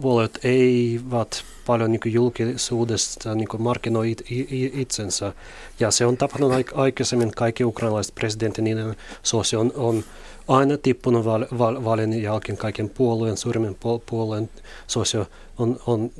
puolueet 0.00 0.38
eivät 0.44 1.44
paljon 1.66 1.92
niin 1.92 2.00
julkisuudesta 2.12 3.34
niin 3.34 3.48
markkinoi 3.58 4.10
it, 4.10 4.22
it, 4.30 4.48
itsensä. 4.74 5.32
Ja 5.80 5.90
se 5.90 6.06
on 6.06 6.16
tapahtunut 6.16 6.52
aikaisemmin 6.74 7.30
kaikki 7.30 7.64
ukrainalaiset 7.64 8.14
presidentin, 8.14 8.64
niiden 8.64 8.96
suosio 9.22 9.60
on, 9.60 9.72
on 9.76 10.04
aina 10.48 10.76
tippunut 10.76 11.24
val, 11.24 11.46
val, 11.58 11.84
valin 11.84 12.22
jälkeen 12.22 12.58
kaiken 12.58 12.88
puolueen, 12.90 13.36
suurimman 13.36 13.76
puolueen 14.06 14.50
suosio 14.86 15.26
on, 15.58 15.80
on 15.86 16.10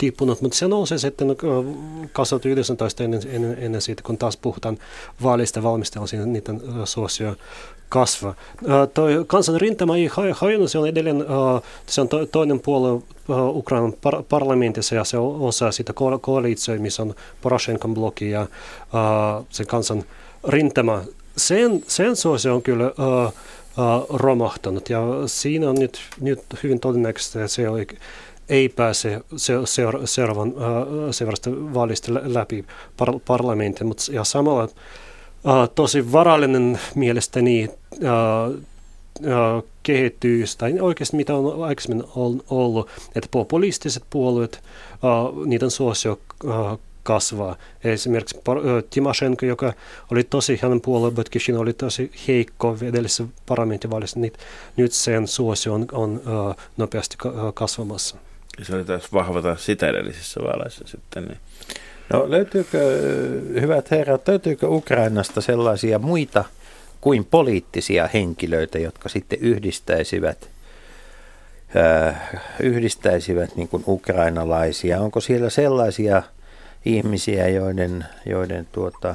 tippunut, 0.00 0.40
mutta 0.40 0.58
se 0.58 0.68
nousee 0.68 0.98
sitten 0.98 1.36
2019 2.12 3.04
ennen, 3.04 3.22
ennen, 3.26 3.56
ennen 3.58 3.82
siitä, 3.82 4.02
kun 4.02 4.18
taas 4.18 4.36
puhutaan 4.36 4.78
vaalista 5.22 5.62
valmistellaan, 5.62 6.08
siinä 6.08 6.26
niiden 6.26 6.60
suosio 6.84 7.36
kasvaa. 7.88 8.34
Toi 8.94 9.24
kansan 9.26 9.60
rintama 9.60 9.96
ei 9.96 10.10
hajonnut, 10.34 10.70
se 10.70 10.78
on 10.78 10.88
edelleen 10.88 11.24
se 11.86 12.00
on 12.00 12.08
to, 12.08 12.26
toinen 12.26 12.60
puolue 12.60 13.02
Ukrainan 13.48 13.92
par, 14.02 14.22
parlamentissa 14.28 14.94
ja 14.94 15.04
se 15.04 15.18
on 15.18 15.40
osa 15.40 15.72
sitä 15.72 15.92
koalitioa, 16.20 16.78
missä 16.78 17.02
on 17.02 17.14
Poroshenkon 17.42 17.94
blogi 17.94 18.30
ja 18.30 18.46
se 19.50 19.64
kansan 19.64 20.04
rintama. 20.48 21.02
Sen, 21.36 21.84
sen 21.86 22.16
suosio 22.16 22.54
on 22.54 22.62
kyllä 22.62 22.86
uh, 22.86 23.24
uh, 23.24 24.18
romahtanut. 24.18 24.90
Ja 24.90 25.00
siinä 25.26 25.70
on 25.70 25.74
nyt, 25.74 26.00
nyt 26.20 26.40
hyvin 26.62 26.80
todennäköistä, 26.80 27.38
että 27.38 27.54
se 27.54 27.62
ei, 27.62 27.98
ei 28.48 28.68
pääse 28.68 29.20
se, 29.36 29.54
seura, 29.64 30.06
seuraavan 30.06 30.48
uh, 30.48 30.56
seuraavasta 31.10 31.50
vaalista 31.50 32.12
läpi 32.14 32.64
par, 32.96 33.08
parlamentin, 33.26 33.86
mutta 33.86 34.12
ja 34.12 34.24
samalla 34.24 34.64
uh, 34.64 34.70
tosi 35.74 36.12
varallinen 36.12 36.80
mielestäni 36.94 37.68
uh, 37.92 38.60
kehittyys, 39.82 40.56
tai 40.56 40.80
oikeasti 40.80 41.16
mitä 41.16 41.34
on 41.34 41.64
aikaisemmin 41.64 42.04
ollut, 42.50 42.88
että 43.14 43.28
populistiset 43.30 44.02
puolueet, 44.10 44.62
niiden 45.46 45.70
suosio 45.70 46.18
kasvaa. 47.02 47.56
Esimerkiksi 47.84 48.40
Timoshenko, 48.90 49.46
joka 49.46 49.72
oli 50.12 50.24
tosi, 50.24 50.58
hänen 50.62 50.80
puolue 50.80 51.10
Bötkishin 51.10 51.56
oli 51.56 51.72
tosi 51.72 52.10
heikko 52.28 52.76
edellisessä 52.82 53.24
parlamenttivaalissa, 53.46 54.20
niin 54.20 54.32
nyt 54.76 54.92
sen 54.92 55.28
suosio 55.28 55.74
on, 55.74 55.86
on 55.92 56.20
nopeasti 56.76 57.16
kasvamassa. 57.54 58.16
Se 58.62 58.74
oli 58.74 58.84
taas 58.84 59.12
vahva 59.12 59.42
taas 59.42 59.66
sitä 59.66 59.88
edellisissä 59.88 60.40
vaaleissa 60.42 60.84
sitten. 60.86 61.24
Niin. 61.24 61.38
No 62.12 62.30
löytyykö, 62.30 62.78
hyvät 63.60 63.90
herrat, 63.90 64.28
löytyykö 64.28 64.68
Ukrainasta 64.68 65.40
sellaisia 65.40 65.98
muita 65.98 66.44
kuin 67.00 67.24
poliittisia 67.24 68.08
henkilöitä, 68.14 68.78
jotka 68.78 69.08
sitten 69.08 69.38
yhdistäisivät 69.38 70.50
yhdistäisivät 72.60 73.56
niin 73.56 73.68
kuin 73.68 73.84
ukrainalaisia. 73.86 75.00
Onko 75.00 75.20
siellä 75.20 75.50
sellaisia 75.50 76.22
ihmisiä, 76.84 77.48
joiden, 77.48 78.04
joiden 78.26 78.66
tuota, 78.72 79.14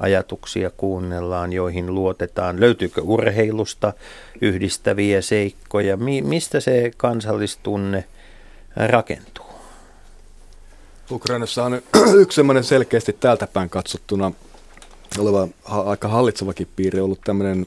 ajatuksia 0.00 0.70
kuunnellaan, 0.70 1.52
joihin 1.52 1.94
luotetaan. 1.94 2.60
Löytyykö 2.60 3.02
urheilusta 3.02 3.92
yhdistäviä 4.40 5.22
seikkoja? 5.22 5.96
Mi- 5.96 6.22
mistä 6.22 6.60
se 6.60 6.90
kansallistunne 6.96 8.04
rakentuu? 8.76 9.46
Ukrainassa 11.10 11.64
on 11.64 11.82
yksi 12.22 12.36
semmoinen 12.36 12.64
selkeästi 12.64 13.12
täältä 13.12 13.46
päin 13.46 13.70
katsottuna 13.70 14.32
oleva 15.18 15.48
aika 15.64 16.08
hallitsevakin 16.08 16.68
piiri 16.76 17.00
ollut 17.00 17.20
tämmöinen 17.24 17.66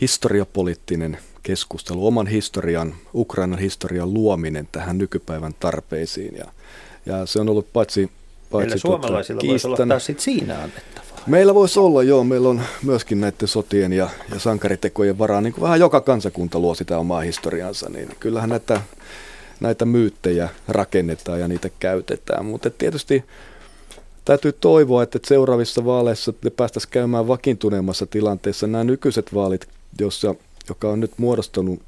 historiapoliittinen 0.00 1.18
keskustelu, 1.42 2.06
oman 2.06 2.26
historian, 2.26 2.94
Ukrainan 3.14 3.58
historian 3.58 4.14
luominen 4.14 4.68
tähän 4.72 4.98
nykypäivän 4.98 5.54
tarpeisiin. 5.60 6.36
Ja, 6.36 6.44
ja 7.06 7.26
se 7.26 7.40
on 7.40 7.48
ollut 7.48 7.72
paitsi 7.72 8.10
Paitsi 8.50 8.68
Meillä 8.68 8.82
tuota, 8.82 9.06
suomalaisilla 9.06 9.40
voisi 9.48 9.66
olla 9.66 9.76
taas 9.88 10.06
sit 10.06 10.20
siinä 10.20 10.54
annettavaa. 10.54 11.22
Meillä 11.26 11.54
voisi 11.54 11.80
olla, 11.80 12.02
joo. 12.02 12.24
Meillä 12.24 12.48
on 12.48 12.62
myöskin 12.82 13.20
näiden 13.20 13.48
sotien 13.48 13.92
ja, 13.92 14.08
ja 14.32 14.38
sankaritekojen 14.40 15.18
varaa, 15.18 15.40
niin 15.40 15.52
kuin 15.52 15.62
vähän 15.62 15.80
joka 15.80 16.00
kansakunta 16.00 16.58
luo 16.58 16.74
sitä 16.74 16.98
omaa 16.98 17.20
historiansa, 17.20 17.88
niin 17.90 18.08
kyllähän 18.20 18.50
näitä, 18.50 18.80
näitä 19.60 19.84
myyttejä 19.84 20.48
rakennetaan 20.68 21.40
ja 21.40 21.48
niitä 21.48 21.70
käytetään. 21.80 22.44
Mutta 22.44 22.70
tietysti 22.70 23.24
täytyy 24.24 24.52
toivoa, 24.52 25.02
että 25.02 25.18
seuraavissa 25.24 25.84
vaaleissa 25.84 26.32
ne 26.44 26.50
päästäisiin 26.50 26.90
käymään 26.90 27.28
vakiintuneemmassa 27.28 28.06
tilanteessa. 28.06 28.66
Nämä 28.66 28.84
nykyiset 28.84 29.34
vaalit, 29.34 29.68
jossa, 30.00 30.34
joka 30.68 30.88
on 30.88 31.00
nyt 31.00 31.12
muodostunut 31.16 31.80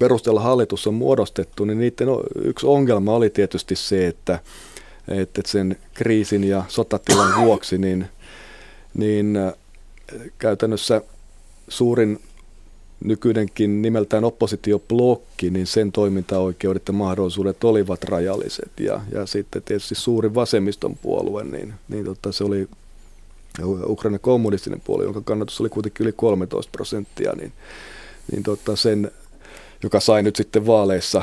perusteella 0.00 0.40
hallitus 0.40 0.86
on 0.86 0.94
muodostettu, 0.94 1.64
niin 1.64 1.78
niiden 1.78 2.08
yksi 2.44 2.66
ongelma 2.66 3.14
oli 3.14 3.30
tietysti 3.30 3.76
se, 3.76 4.06
että 4.06 4.38
että 5.10 5.42
sen 5.46 5.76
kriisin 5.94 6.44
ja 6.44 6.64
sotatilan 6.68 7.44
vuoksi 7.44 7.78
niin, 7.78 8.06
niin 8.94 9.36
äh, 9.36 9.52
käytännössä 10.38 11.02
suurin 11.68 12.20
nykyinenkin 13.04 13.82
nimeltään 13.82 14.24
oppositioblokki, 14.24 15.50
niin 15.50 15.66
sen 15.66 15.92
toimintaoikeudet 15.92 16.82
ja 16.88 16.92
mahdollisuudet 16.92 17.64
olivat 17.64 18.04
rajalliset. 18.04 18.72
Ja, 18.80 19.00
ja 19.12 19.26
sitten 19.26 19.62
tietysti 19.62 19.94
suuri 19.94 20.34
vasemmiston 20.34 20.96
puolue, 20.96 21.44
niin, 21.44 21.74
niin 21.88 22.04
tota, 22.04 22.32
se 22.32 22.44
oli 22.44 22.68
Ukrainan 23.86 24.20
kommunistinen 24.20 24.80
puolue, 24.80 25.04
jonka 25.04 25.20
kannatus 25.20 25.60
oli 25.60 25.68
kuitenkin 25.68 26.04
yli 26.04 26.12
13 26.12 26.72
prosenttia, 26.72 27.32
niin, 27.32 27.52
niin 28.32 28.42
tota 28.42 28.76
sen, 28.76 29.10
joka 29.82 30.00
sai 30.00 30.22
nyt 30.22 30.36
sitten 30.36 30.66
vaaleissa 30.66 31.22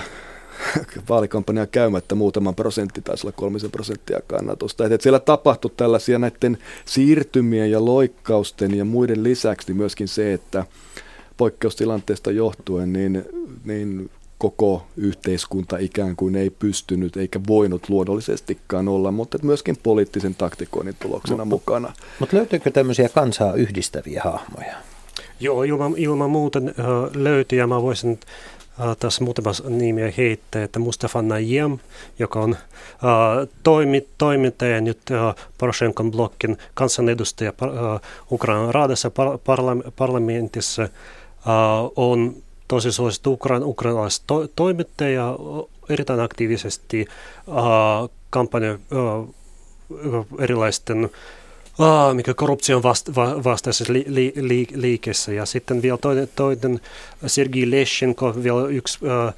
vaalikampanja 1.09 1.67
käymättä 1.67 2.15
muutaman 2.15 2.55
prosentti, 2.55 3.01
taisi 3.01 3.27
olla 3.27 3.35
kolmisen 3.37 3.71
prosenttia 3.71 4.19
kannatusta. 4.27 4.85
Että 4.85 5.03
siellä 5.03 5.19
tapahtui 5.19 5.71
tällaisia 5.77 6.19
näiden 6.19 6.57
siirtymien 6.85 7.71
ja 7.71 7.85
loikkausten 7.85 8.77
ja 8.77 8.85
muiden 8.85 9.23
lisäksi 9.23 9.67
niin 9.67 9.77
myöskin 9.77 10.07
se, 10.07 10.33
että 10.33 10.65
poikkeustilanteesta 11.37 12.31
johtuen 12.31 12.93
niin, 12.93 13.25
niin 13.65 14.09
koko 14.37 14.85
yhteiskunta 14.97 15.77
ikään 15.77 16.15
kuin 16.15 16.35
ei 16.35 16.49
pystynyt 16.49 17.17
eikä 17.17 17.39
voinut 17.47 17.89
luonnollisestikaan 17.89 18.87
olla, 18.87 19.11
mutta 19.11 19.37
myöskin 19.41 19.77
poliittisen 19.83 20.35
taktikoinnin 20.35 20.95
tuloksena 20.99 21.45
M- 21.45 21.47
mukana. 21.47 21.93
Mutta 22.19 22.37
löytyykö 22.37 22.71
tämmöisiä 22.71 23.09
kansaa 23.09 23.53
yhdistäviä 23.53 24.21
hahmoja? 24.23 24.75
Joo, 25.39 25.63
ilman, 25.63 25.93
ilman 25.97 26.29
muuta 26.29 26.59
äh, 26.59 26.85
löytyy 27.13 27.59
ja 27.59 27.67
mä 27.67 27.81
voisin 27.81 28.19
tässä 28.99 29.23
muutama 29.23 29.51
nimiä 29.69 30.13
heittää, 30.17 30.63
että 30.63 30.79
Mustafa 30.79 31.21
Najem, 31.21 31.77
joka 32.19 32.39
on 32.39 32.51
uh, 32.51 33.47
toimi, 33.63 34.07
toimittaja 34.17 34.81
nyt 34.81 34.99
uh, 35.11 35.35
Poroshenkon 35.57 36.11
blokkin 36.11 36.57
kansanedustaja 36.73 37.53
uh, 37.61 38.01
Ukrainan 38.31 38.73
raadassa 38.73 39.09
par, 39.11 39.37
parla, 39.45 39.71
parlamentissa, 39.95 40.83
uh, 40.83 41.91
on 41.95 42.35
tosi 42.67 42.91
suosittu 42.91 43.33
ukrain, 43.33 43.63
ukrainalaiset 43.63 44.23
to, 44.27 44.47
toimittaja 44.55 45.35
erittäin 45.89 46.19
aktiivisesti 46.19 47.07
uh, 47.47 48.09
kampanja 48.29 48.73
uh, 48.73 49.35
erilaisten 50.39 51.09
Aa, 51.79 52.13
mikä 52.13 52.33
korruption 52.33 52.83
vasta, 52.83 53.15
va, 53.15 53.43
vastaisessa 53.43 53.93
li, 53.93 54.05
li, 54.07 54.33
li, 54.35 54.67
liikessä. 54.75 55.33
Ja 55.33 55.45
sitten 55.45 55.81
vielä 55.81 55.97
toinen, 55.97 56.29
toinen 56.35 56.79
Sergei 57.25 57.71
Leshenko, 57.71 58.33
vielä 58.43 58.67
yksi 58.67 58.99
ää, 59.07 59.23
ää, 59.25 59.33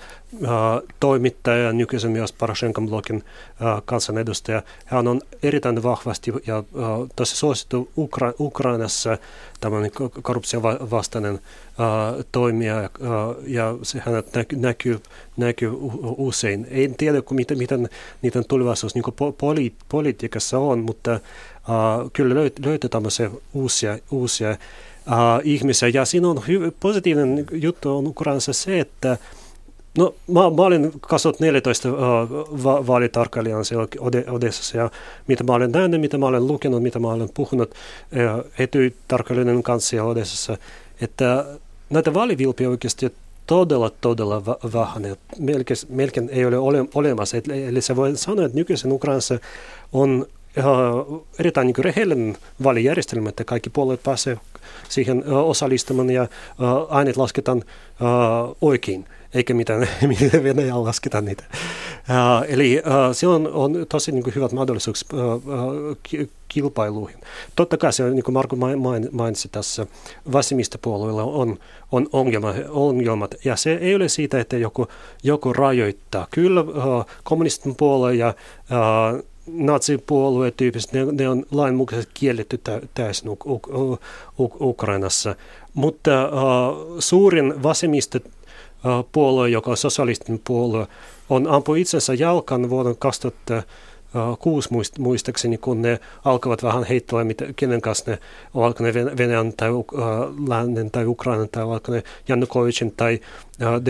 toimittaja, 1.00 1.74
nykyisen 1.74 2.12
myös 2.12 2.34
Parashenkan 2.34 2.88
blogin 2.90 3.24
kansanedustaja. 3.86 4.62
Hän 4.86 5.08
on 5.08 5.22
erittäin 5.44 5.84
vahvasti 5.84 6.34
ja 6.48 6.56
ää, 6.56 6.64
tosi 7.16 7.36
suosittu 7.36 7.90
Ukra, 7.98 8.34
Ukrainassa 8.40 9.18
tämmöinen 9.60 9.92
korruption 10.22 10.64
vastainen 10.64 11.40
ää, 11.80 12.14
toimija 12.32 12.76
ää, 12.76 12.90
ja 13.48 13.76
se 13.82 14.02
hänet 14.06 14.34
näky, 14.36 14.56
näkyy, 14.56 15.00
näkyy 15.38 15.72
usein. 16.18 16.68
En 16.70 16.96
tiedä, 16.96 17.22
miten, 17.30 17.58
miten 17.58 17.90
niiden 18.22 18.46
tulevaisuus 18.48 18.96
niin 18.96 19.04
poli, 19.38 19.74
politiikassa 19.90 20.60
on, 20.60 20.80
mutta 20.80 21.20
Uh, 21.70 22.10
kyllä 22.14 22.36
löyt, 22.36 22.60
löytyy 22.66 22.90
tämmöisiä 22.90 23.32
uusia, 23.54 23.98
uusia 24.12 24.50
uh, 24.52 25.42
ihmisiä. 25.44 25.90
Ja 25.90 26.06
siinä 26.06 26.28
on 26.28 26.38
hy- 26.38 26.72
positiivinen 26.80 27.46
juttu 27.52 27.98
on 27.98 28.08
Ukrainassa 28.08 28.54
se, 28.54 28.80
että 28.80 29.18
No, 29.98 30.16
mä, 30.28 30.40
mä 30.40 30.62
olin 30.62 30.92
2014 31.02 31.90
uh, 31.90 31.98
va- 32.64 32.88
vaalitarkkailijan 32.88 33.66
siellä 33.66 33.88
Odessassa 34.32 34.78
ja 34.78 34.92
mitä 35.28 35.44
mä 35.44 35.54
olen 35.54 35.72
nähnyt, 35.72 36.02
mitä 36.02 36.18
mä 36.18 36.26
olen 36.26 36.48
lukenut, 36.48 36.84
mitä 36.84 37.00
mä 37.00 37.08
olen 37.08 37.30
puhunut 37.34 37.72
uh, 37.72 39.64
kanssa 39.64 39.90
siellä 39.90 40.10
Odessassa, 40.10 40.58
että 41.02 41.46
näitä 41.90 42.14
vaalivilpiä 42.14 42.70
oikeasti 42.70 43.14
todella, 43.48 43.92
todella 44.02 44.46
vähän. 44.74 45.16
Melkein, 45.40 45.78
melkein 45.90 46.30
ei 46.30 46.46
ole 46.46 46.58
ole 46.58 46.86
olemassa. 46.94 47.38
Eli 47.68 47.82
se 47.82 47.96
voi 47.96 48.18
sanoa, 48.18 48.46
että 48.46 48.58
nykyisen 48.58 48.92
Ukrainassa 48.92 49.40
on 49.94 50.26
erittäin 51.40 51.68
niin 51.68 51.86
rehellinen 51.86 52.38
vaalijärjestelmä, 52.64 53.30
että 53.30 53.44
kaikki 53.44 53.70
puolueet 53.70 54.04
pääsevät 54.04 54.40
siihen 54.90 55.24
osallistumaan 55.28 56.10
ja 56.10 56.28
aineet 56.90 57.18
lasketaan 57.18 57.64
oikein 58.62 59.06
eikä 59.34 59.54
mitään, 59.54 59.82
Venäjällä 60.44 60.84
lasketaan 60.84 61.26
niitä. 61.26 61.44
Eli 62.48 62.82
se 63.14 63.28
on, 63.28 63.52
on 63.54 63.86
tosi 63.90 64.12
niin 64.12 64.36
hyvät 64.36 64.52
mahdollisuudet 64.52 65.02
kilpailuihin. 66.48 67.20
Totta 67.56 67.78
kai 67.78 67.94
se, 67.94 68.10
niin 68.10 68.24
kuin 68.24 68.34
Marko 68.34 68.56
mainitsi 69.12 69.50
tässä, 69.50 69.86
vasemmistopuolueilla 70.32 71.24
on, 71.24 71.60
on 71.92 72.08
ongelma, 72.12 72.54
ongelmat, 72.70 73.36
ja 73.46 73.56
se 73.56 73.74
ei 73.74 73.96
ole 73.96 74.10
siitä, 74.10 74.40
että 74.40 74.58
joku, 74.58 74.88
joku 75.24 75.54
rajoittaa. 75.54 76.28
Kyllä 76.32 76.66
kommunistinen 77.24 77.76
puolue 77.76 78.16
ja 78.16 78.34
natsipuolueet 79.54 80.58
tyyppiset, 80.58 80.94
ne, 80.94 81.06
ne 81.12 81.30
on 81.30 81.46
lainmukaisesti 81.52 82.12
kielletty 82.14 82.60
täysin 82.94 83.30
Uk- 83.30 83.48
Uk- 83.48 83.98
Uk- 84.42 84.58
Ukrainassa. 84.62 85.36
Mutta 85.74 86.26
uh, 86.26 86.96
suurin 87.00 87.64
vasemmista 87.64 88.20
uh, 88.24 89.06
puolue, 89.12 89.50
joka 89.50 89.72
on 89.72 89.78
sosialistinen 89.78 90.42
puolue, 90.44 90.88
on 91.30 91.48
ampui 91.48 91.82
itsensä 91.82 92.14
jalkan 92.14 92.70
vuoden 92.70 92.98
2000 92.98 93.64
kuusi 94.40 94.70
muistaakseni, 95.00 95.58
kun 95.58 95.82
ne 95.82 96.00
alkavat 96.26 96.64
vähän 96.64 96.84
heittää, 96.84 97.24
mitä, 97.24 97.46
kenen 97.56 97.82
kanssa 97.82 98.12
ne, 98.12 98.20
ovatko 98.54 98.84
ne 98.84 98.94
Venäjän 98.94 99.54
tai 99.58 99.70
uh, 99.70 99.86
lännen 100.48 100.92
tai 100.92 101.06
Ukrainan 101.06 101.50
tai 101.50 101.64
ovatko 101.64 101.92
ne 101.92 102.04
Janukovicin 102.28 102.94
tai 102.98 103.20
uh, 103.62 103.86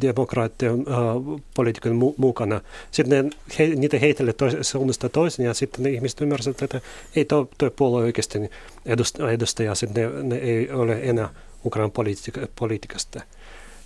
demokraattien 0.00 0.74
uh, 0.74 1.40
poliitikon 1.54 1.92
mu- 1.92 2.14
mukana. 2.16 2.60
Sitten 2.90 3.24
ne, 3.24 3.30
he, 3.58 3.66
niitä 3.66 3.98
heitelle 3.98 4.34
suunnasta 4.62 5.08
toisen 5.08 5.46
ja 5.46 5.54
sitten 5.54 5.82
ne 5.82 5.90
ihmiset 5.90 6.20
ymmärsivät, 6.20 6.62
että 6.62 6.80
ei 7.16 7.24
tuo, 7.24 7.48
tuo 7.58 7.70
puolue 7.70 8.04
oikeasti 8.04 8.50
edustaja, 9.26 9.74
sitten 9.74 10.12
ne, 10.12 10.22
ne 10.22 10.36
ei 10.36 10.70
ole 10.70 11.00
enää 11.02 11.28
Ukrainan 11.64 11.92
politiikasta. 12.56 13.20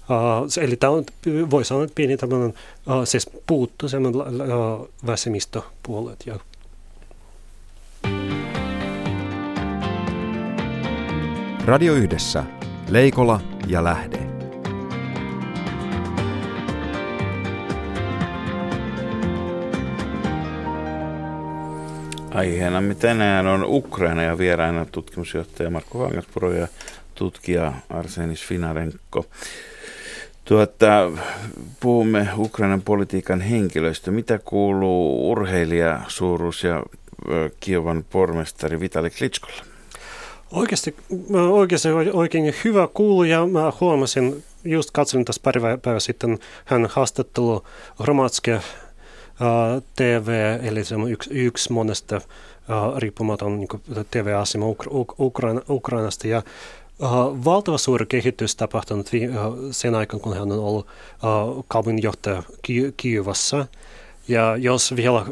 Uh, 0.08 0.64
eli 0.64 0.76
tämä 0.76 0.90
on, 0.90 1.04
voi 1.50 1.64
sanoa, 1.64 1.84
että 1.84 1.94
pieni 1.94 2.16
tämmöinen, 2.16 2.48
uh, 2.48 3.04
siis 3.04 3.30
puuttu 3.46 3.88
semmoinen 3.88 4.20
uh, 4.20 4.88
vasemmistopuolet. 5.06 6.26
Ja. 6.26 6.38
Radio 11.64 11.94
Yhdessä, 11.94 12.44
Leikola 12.88 13.40
ja 13.66 13.84
Lähde. 13.84 14.18
Aiheenamme 22.34 22.94
tänään 22.94 23.46
on 23.46 23.64
Ukraina 23.68 24.22
ja 24.22 24.38
vieraana 24.38 24.84
tutkimusjohtaja 24.84 25.70
Marko 25.70 25.98
Vangaspuro 25.98 26.52
ja 26.52 26.68
tutkija 27.14 27.72
Arsenis 27.90 28.46
Finarenko. 28.46 29.26
Tuota, 30.44 31.10
puhumme 31.80 32.28
Ukrainan 32.36 32.82
politiikan 32.82 33.40
henkilöistä. 33.40 34.10
Mitä 34.10 34.38
kuuluu 34.44 35.30
urheilija, 35.30 36.00
suuruus 36.08 36.64
ja 36.64 36.82
Kiovan 37.60 38.04
pormestari 38.10 38.80
Vitali 38.80 39.10
Klitskolle? 39.10 39.62
Oikeasti, 40.52 40.96
oikeasti 41.50 41.88
oikein 42.12 42.54
hyvä 42.64 42.88
kuulu 42.94 43.24
ja 43.24 43.46
mä 43.46 43.72
huomasin, 43.80 44.44
just 44.64 44.90
katselin 44.92 45.24
tässä 45.24 45.42
pari 45.44 45.60
päivää 45.60 46.00
sitten 46.00 46.38
hän 46.64 46.88
haastattelu 46.90 47.64
Hromatskia 48.02 48.60
TV, 49.96 50.58
eli 50.62 50.84
se 50.84 50.94
on 50.94 51.10
yksi, 51.10 51.30
yksi 51.30 51.72
monesta 51.72 52.20
riippumaton 52.98 53.58
niin 53.58 53.68
TV-asema 54.10 54.66
Ukra- 54.66 54.92
Ukra- 55.20 55.64
Ukrainasta. 55.68 56.28
Ja 56.28 56.42
valtava 57.44 57.78
suuri 57.78 58.06
kehitys 58.06 58.56
tapahtunut 58.56 59.06
uh, 59.06 59.58
sen 59.70 59.94
aikaan, 59.94 60.20
kun 60.20 60.34
hän 60.34 60.52
on 60.52 60.58
ollut 60.58 60.86
uh, 60.86 61.64
kaupunginjohtaja 61.68 62.42
Ki- 62.62 62.94
Kiivassa. 62.96 63.66
Ja 64.28 64.56
jos 64.56 64.96
vielä 64.96 65.26
2013-2014 65.26 65.30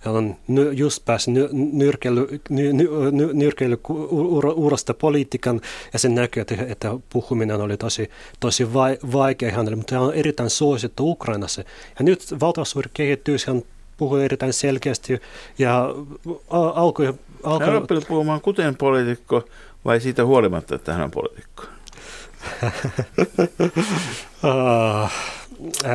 hän 0.00 0.14
on 0.14 0.36
just 0.72 1.04
päässyt 1.04 1.34
ny- 1.34 1.48
nyrkeily, 1.52 2.40
ny- 2.48 2.72
ny- 3.12 3.32
nyrkeilyurasta 3.32 4.94
politiikan 4.94 5.60
ja 5.92 5.98
sen 5.98 6.14
näkyy, 6.14 6.40
että, 6.40 6.54
että 6.68 6.90
puhuminen 7.10 7.60
oli 7.60 7.76
tosi, 7.76 8.10
tosi 8.40 8.74
vai- 8.74 8.98
vaikea 9.12 9.52
hänelle, 9.52 9.76
mutta 9.76 9.94
hän 9.94 10.04
on 10.04 10.14
erittäin 10.14 10.50
suosittu 10.50 11.10
Ukrainassa. 11.10 11.64
Ja 11.98 12.04
nyt 12.04 12.40
valtava 12.40 12.64
suuri 12.64 12.90
kehitys, 12.94 13.46
hän 13.46 13.62
puhui 13.96 14.24
erittäin 14.24 14.52
selkeästi 14.52 15.20
ja 15.58 15.94
alkoi 16.50 17.14
alkoi... 17.42 17.66
Hän 17.66 17.76
on 17.76 17.86
puhumaan 18.08 18.40
kuten 18.40 18.76
poliitikko 18.76 19.44
vai 19.84 20.00
siitä 20.00 20.24
huolimatta, 20.24 20.74
että 20.74 20.92
hän 20.92 21.04
on 21.04 21.10
poliitikko? 21.10 21.62
uh, 24.44 25.10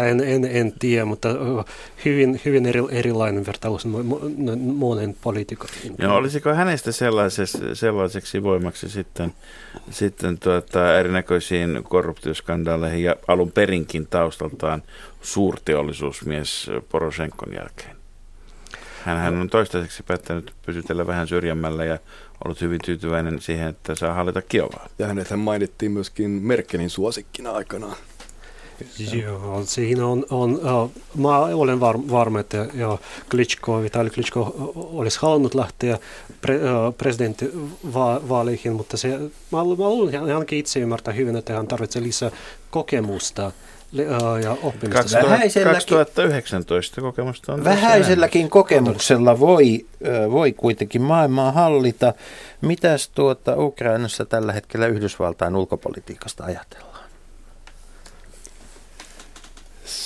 en, 0.09 0.21
en, 0.21 0.45
en 0.45 0.73
tiedä, 0.79 1.05
mutta 1.05 1.29
hyvin, 2.05 2.41
hyvin 2.45 2.65
eri, 2.65 2.81
erilainen 2.91 3.45
vertailus 3.45 3.85
monen 4.57 5.15
poliitikon. 5.21 5.69
Ja 5.97 6.13
olisiko 6.13 6.53
hänestä 6.53 6.91
sellaiseksi 7.73 8.43
voimaksi 8.43 8.89
sitten, 8.89 9.33
sitten 9.89 10.39
tuota, 10.39 10.99
erinäköisiin 10.99 11.83
korruptioskandaaleihin 11.83 13.03
ja 13.03 13.15
alun 13.27 13.51
perinkin 13.51 14.07
taustaltaan 14.07 14.83
suurteollisuusmies 15.21 16.71
Poroshenkon 16.89 17.53
jälkeen? 17.53 18.02
Hän 19.05 19.41
on 19.41 19.49
toistaiseksi 19.49 20.03
päättänyt 20.03 20.53
pysytellä 20.65 21.07
vähän 21.07 21.27
syrjemmällä 21.27 21.85
ja 21.85 21.99
ollut 22.45 22.61
hyvin 22.61 22.79
tyytyväinen 22.85 23.41
siihen, 23.41 23.67
että 23.67 23.95
saa 23.95 24.13
hallita 24.13 24.41
Kiovaa. 24.41 24.87
Ja 24.99 25.07
hänet 25.07 25.27
mainittiin 25.35 25.91
myöskin 25.91 26.31
Merkelin 26.31 26.89
suosikkina 26.89 27.51
aikanaan. 27.51 27.95
Joo, 29.13 29.63
siinä 29.65 30.07
on, 30.07 30.25
on 30.29 30.53
uh, 30.53 30.91
mä 31.15 31.39
olen 31.39 31.79
var, 31.79 31.97
varma, 32.11 32.39
että 32.39 32.67
ja 32.73 32.97
Klitschko, 33.31 33.81
Vitali 33.81 34.09
Klitschko 34.09 34.71
olisi 34.75 35.19
halunnut 35.21 35.55
lähteä 35.55 35.99
pre, 36.41 36.55
uh, 36.55 36.95
presidenttivaaleihin, 36.97 38.73
mutta 38.73 38.97
se, 38.97 39.07
mä, 39.51 39.57
mä 39.57 39.63
luulen, 39.63 40.23
ainakin 40.23 40.59
itse 40.59 40.79
ymmärtää 40.79 41.13
hyvin, 41.13 41.35
että 41.35 41.53
hän 41.53 41.67
tarvitsee 41.67 42.03
lisää 42.03 42.31
kokemusta 42.69 43.51
ja 44.43 44.57
oppimista. 44.63 45.21
2019 45.63 47.01
kokemusta 47.01 47.53
on 47.53 47.63
Vähäiselläkin 47.63 48.49
kokemuksella 48.49 49.39
voi, 49.39 49.85
voi 50.31 50.53
kuitenkin 50.53 51.01
maailmaa 51.01 51.51
hallita. 51.51 52.13
Mitäs 52.61 53.09
tuota 53.09 53.55
Ukrainassa 53.57 54.25
tällä 54.25 54.53
hetkellä 54.53 54.87
Yhdysvaltain 54.87 55.55
ulkopolitiikasta 55.55 56.43
ajatellaan? 56.43 56.93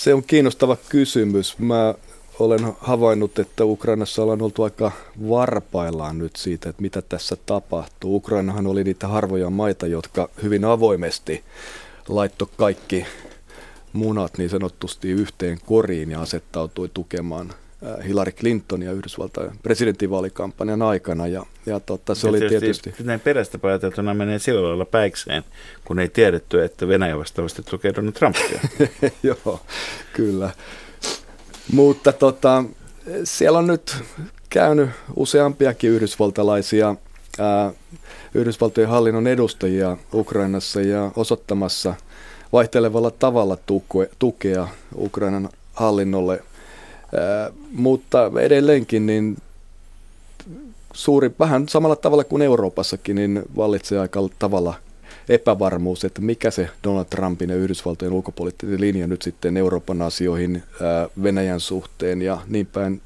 se 0.08 0.14
on 0.14 0.24
kiinnostava 0.24 0.78
kysymys. 0.90 1.60
Mä 1.60 1.94
olen 2.40 2.60
havainnut, 2.80 3.40
että 3.40 3.66
Ukrainassa 3.66 4.24
ollaan 4.24 4.42
oltu 4.42 4.64
aika 4.64 4.92
varpaillaan 5.30 6.18
nyt 6.18 6.36
siitä, 6.36 6.70
että 6.70 6.82
mitä 6.82 7.02
tässä 7.02 7.38
tapahtuu. 7.46 8.16
Ukrainahan 8.16 8.68
oli 8.68 8.84
niitä 8.84 9.08
harvoja 9.08 9.50
maita, 9.50 9.88
jotka 9.88 10.30
hyvin 10.44 10.66
avoimesti 10.66 11.44
laitto 12.08 12.50
kaikki 12.58 13.06
munat 13.98 14.38
niin 14.38 14.50
sanotusti 14.50 15.10
yhteen 15.10 15.58
koriin 15.66 16.12
ja 16.12 16.22
asettautui 16.22 16.90
tukemaan 16.94 17.54
Äh, 17.86 18.08
Hillary 18.08 18.32
Clintonia 18.32 18.92
Yhdysvaltain 18.92 19.52
presidentinvaalikampanjan 19.64 20.82
aikana. 20.82 21.28
Ja, 21.28 21.46
ja 21.66 21.80
totta, 21.80 22.16
se 22.16 22.28
ja 22.28 22.30
oli 22.30 22.40
tietysti... 22.40 22.84
tietysti... 22.84 23.04
Näin 23.04 23.20
perästä 23.20 23.58
pääteltynä 23.58 24.14
menee 24.14 24.40
sillä 24.40 24.64
lailla 24.64 24.86
päikseen, 24.86 25.44
kun 25.86 26.00
ei 26.00 26.10
tiedetty, 26.10 26.64
että 26.64 26.88
Venäjä 26.88 27.18
vastaavasti 27.18 27.64
tukee 27.64 27.94
Donald 27.96 28.14
Trumpia. 28.14 28.60
Joo, 29.24 29.60
kyllä. 30.14 30.50
Mutta 31.72 32.14
tota, 32.14 32.64
siellä 33.24 33.60
on 33.60 33.68
nyt 33.68 33.96
käynyt 34.50 34.90
useampiakin 35.16 35.90
yhdysvaltalaisia 35.90 36.96
ää, 37.40 37.66
äh, 37.66 37.74
Yhdysvaltojen 38.34 38.90
hallinnon 38.90 39.28
edustajia 39.28 39.98
Ukrainassa 40.14 40.82
ja 40.82 41.12
osoittamassa 41.16 41.94
vaihtelevalla 42.54 43.12
tavalla 43.12 43.58
tukea 44.20 44.68
Ukrainan 44.98 45.50
hallinnolle– 45.74 46.44
mutta 47.72 48.32
edelleenkin 48.42 49.06
niin 49.06 49.38
suuri, 50.94 51.32
vähän 51.40 51.70
samalla 51.70 51.96
tavalla 51.96 52.24
kuin 52.24 52.42
Euroopassakin, 52.42 53.16
niin 53.16 53.44
vallitsee 53.56 54.00
aika 54.00 54.20
tavalla 54.40 54.74
epävarmuus, 55.30 56.06
että 56.06 56.22
mikä 56.22 56.52
se 56.52 56.70
Donald 56.84 57.06
Trumpin 57.06 57.50
ja 57.50 57.56
Yhdysvaltojen 57.56 58.14
ulkopoliittinen 58.14 58.82
linja 58.82 59.08
nyt 59.08 59.22
sitten 59.22 59.58
Euroopan 59.58 60.02
asioihin, 60.02 60.64
Venäjän 61.24 61.60
suhteen 61.60 62.22
ja 62.22 62.38
niin 62.48 62.66
päin 62.66 63.02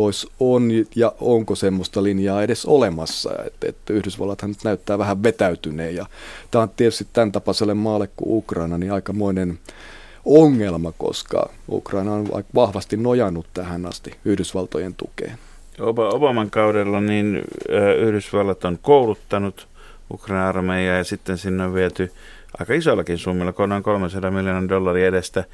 pois 0.00 0.28
on 0.40 0.70
ja 0.96 1.12
onko 1.20 1.54
semmoista 1.54 2.02
linjaa 2.02 2.42
edes 2.42 2.66
olemassa, 2.66 3.30
että, 3.46 3.68
että 3.68 3.92
Yhdysvallathan 3.92 4.50
nyt 4.50 4.64
näyttää 4.64 4.98
vähän 4.98 5.22
vetäytyneen 5.22 5.94
ja 5.94 6.06
tämä 6.50 6.62
on 6.62 6.70
tietysti 6.76 7.06
tämän 7.12 7.32
tapaiselle 7.32 7.74
maalle 7.74 8.08
kuin 8.16 8.36
Ukraina 8.36 8.78
niin 8.78 8.92
aikamoinen 8.92 9.58
ongelma, 10.24 10.92
koska 10.98 11.50
Ukraina 11.68 12.12
on 12.12 12.28
vahvasti 12.54 12.96
nojannut 12.96 13.46
tähän 13.54 13.86
asti 13.86 14.14
Yhdysvaltojen 14.24 14.94
tukeen. 14.94 15.38
Obaman 16.12 16.50
kaudella 16.50 17.00
niin 17.00 17.42
Yhdysvallat 17.98 18.64
on 18.64 18.78
kouluttanut 18.82 19.68
Ukraina 20.10 20.48
armeijaa 20.48 20.96
ja 20.96 21.04
sitten 21.04 21.38
sinne 21.38 21.64
on 21.64 21.74
viety 21.74 22.12
aika 22.58 22.74
isollakin 22.74 23.18
summilla, 23.18 23.66
noin 23.66 23.82
300 23.82 24.30
miljoonan 24.30 24.68
dollaria 24.68 25.08
edestä 25.08 25.44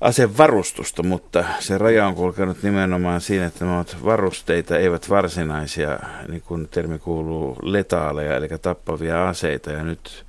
asevarustusta, 0.00 1.02
mutta 1.02 1.44
se 1.60 1.78
raja 1.78 2.06
on 2.06 2.14
kulkenut 2.14 2.62
nimenomaan 2.62 3.20
siinä, 3.20 3.46
että 3.46 3.64
nämä 3.64 3.84
varusteita, 4.04 4.78
eivät 4.78 5.10
varsinaisia, 5.10 5.98
niin 6.28 6.42
kuin 6.42 6.68
termi 6.68 6.98
kuuluu, 6.98 7.56
letaaleja, 7.62 8.36
eli 8.36 8.48
tappavia 8.62 9.28
aseita. 9.28 9.70
Ja 9.70 9.84
nyt 9.84 10.24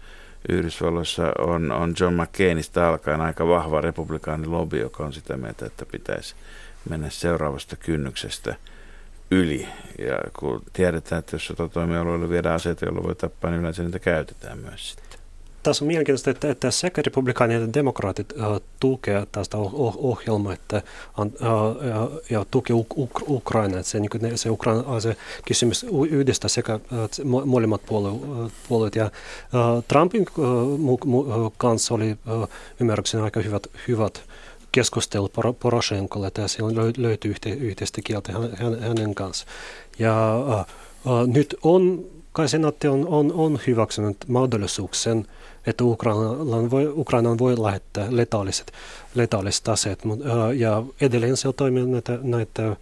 Yhdysvalloissa 0.49 1.32
on, 1.39 1.72
on 1.72 1.93
John 1.99 2.22
McCainista 2.22 2.89
alkaen 2.89 3.22
aika 3.22 3.47
vahva 3.47 3.82
republikaanilobby, 3.82 4.80
joka 4.80 5.05
on 5.05 5.13
sitä 5.13 5.38
mieltä, 5.38 5.66
että 5.66 5.86
pitäisi 5.86 6.36
mennä 6.89 7.09
seuraavasta 7.09 7.76
kynnyksestä 7.76 8.55
yli. 9.32 9.68
Ja 9.99 10.20
kun 10.39 10.63
tiedetään, 10.74 11.20
että 11.20 11.36
jos 11.36 11.47
sotatoimialueelle 11.47 12.30
viedään 12.30 12.55
aseita, 12.55 12.86
joilla 12.86 13.03
voi 13.03 13.16
tappaa, 13.16 13.51
niin 13.51 13.59
yleensä 13.59 13.84
niitä 13.84 13.99
käytetään 13.99 14.57
myös 14.57 14.89
sitten 14.89 15.05
tässä 15.66 15.86
on 15.86 15.88
mielenkiintoista, 15.88 16.30
että, 16.30 16.49
että 16.49 16.72
sekä 16.72 17.01
republikaanit 17.05 17.61
että 17.63 17.74
demokraatit 17.74 18.32
uh, 18.32 18.61
tukevat 18.80 19.32
tästä 19.32 19.57
oh- 19.57 19.97
ohjelmaa 19.97 20.53
että, 20.53 20.82
uh, 21.18 21.32
ja, 21.86 22.09
ja 22.30 22.45
tukee 22.51 22.76
Uk- 22.76 22.97
Uk- 23.05 23.24
Ukraina. 23.28 23.80
Että 23.80 23.91
se, 23.91 23.99
niin 23.99 24.38
se, 24.38 24.49
Ukraina, 24.49 24.99
se 24.99 25.18
kysymys 25.45 25.86
yhdistää 26.09 26.49
sekä 26.49 26.76
uh, 26.76 27.45
molemmat 27.45 27.82
puolueet. 27.86 28.53
puolueet. 28.68 28.95
Ja 28.95 29.05
uh, 29.05 29.84
Trumpin 29.88 30.26
uh, 30.38 30.80
mu, 30.80 30.97
mu, 31.05 31.49
kanssa 31.57 31.93
oli 31.93 32.11
uh, 32.11 32.49
ymmärrykseni 32.80 33.24
aika 33.24 33.39
hyvät, 33.39 33.68
hyvät 33.88 34.24
keskustelu 34.72 35.30
Poroshenkolle, 35.59 36.28
että 36.28 36.47
siellä 36.47 36.93
löytyy 36.97 37.32
yhte, 37.32 37.49
yhteistä 37.49 38.01
kieltä 38.03 38.34
hän, 38.34 38.80
hänen 38.80 39.16
kanssa. 39.16 39.45
Ja 39.99 40.39
uh, 41.05 41.28
nyt 41.28 41.55
on, 41.63 42.05
kai 42.32 42.49
senaatti 42.49 42.88
on, 42.88 43.07
on, 43.07 43.34
on 43.34 43.59
hyväksynyt 43.68 44.18
mahdollisuuksen 44.28 45.28
että 45.68 45.84
Ukrainaan 45.84 46.72
voi, 46.72 46.88
Ukrainaan 46.88 47.39
voi 47.39 47.57
lähettää 47.57 48.07
letaaliset, 48.09 48.72
letaaliset 49.16 49.68
aseet, 49.68 49.99
ja 50.55 50.84
edelleen 51.01 51.38
se 51.38 51.53
toimii 51.53 51.86
näitä, 51.86 52.20
näitä 52.22 52.76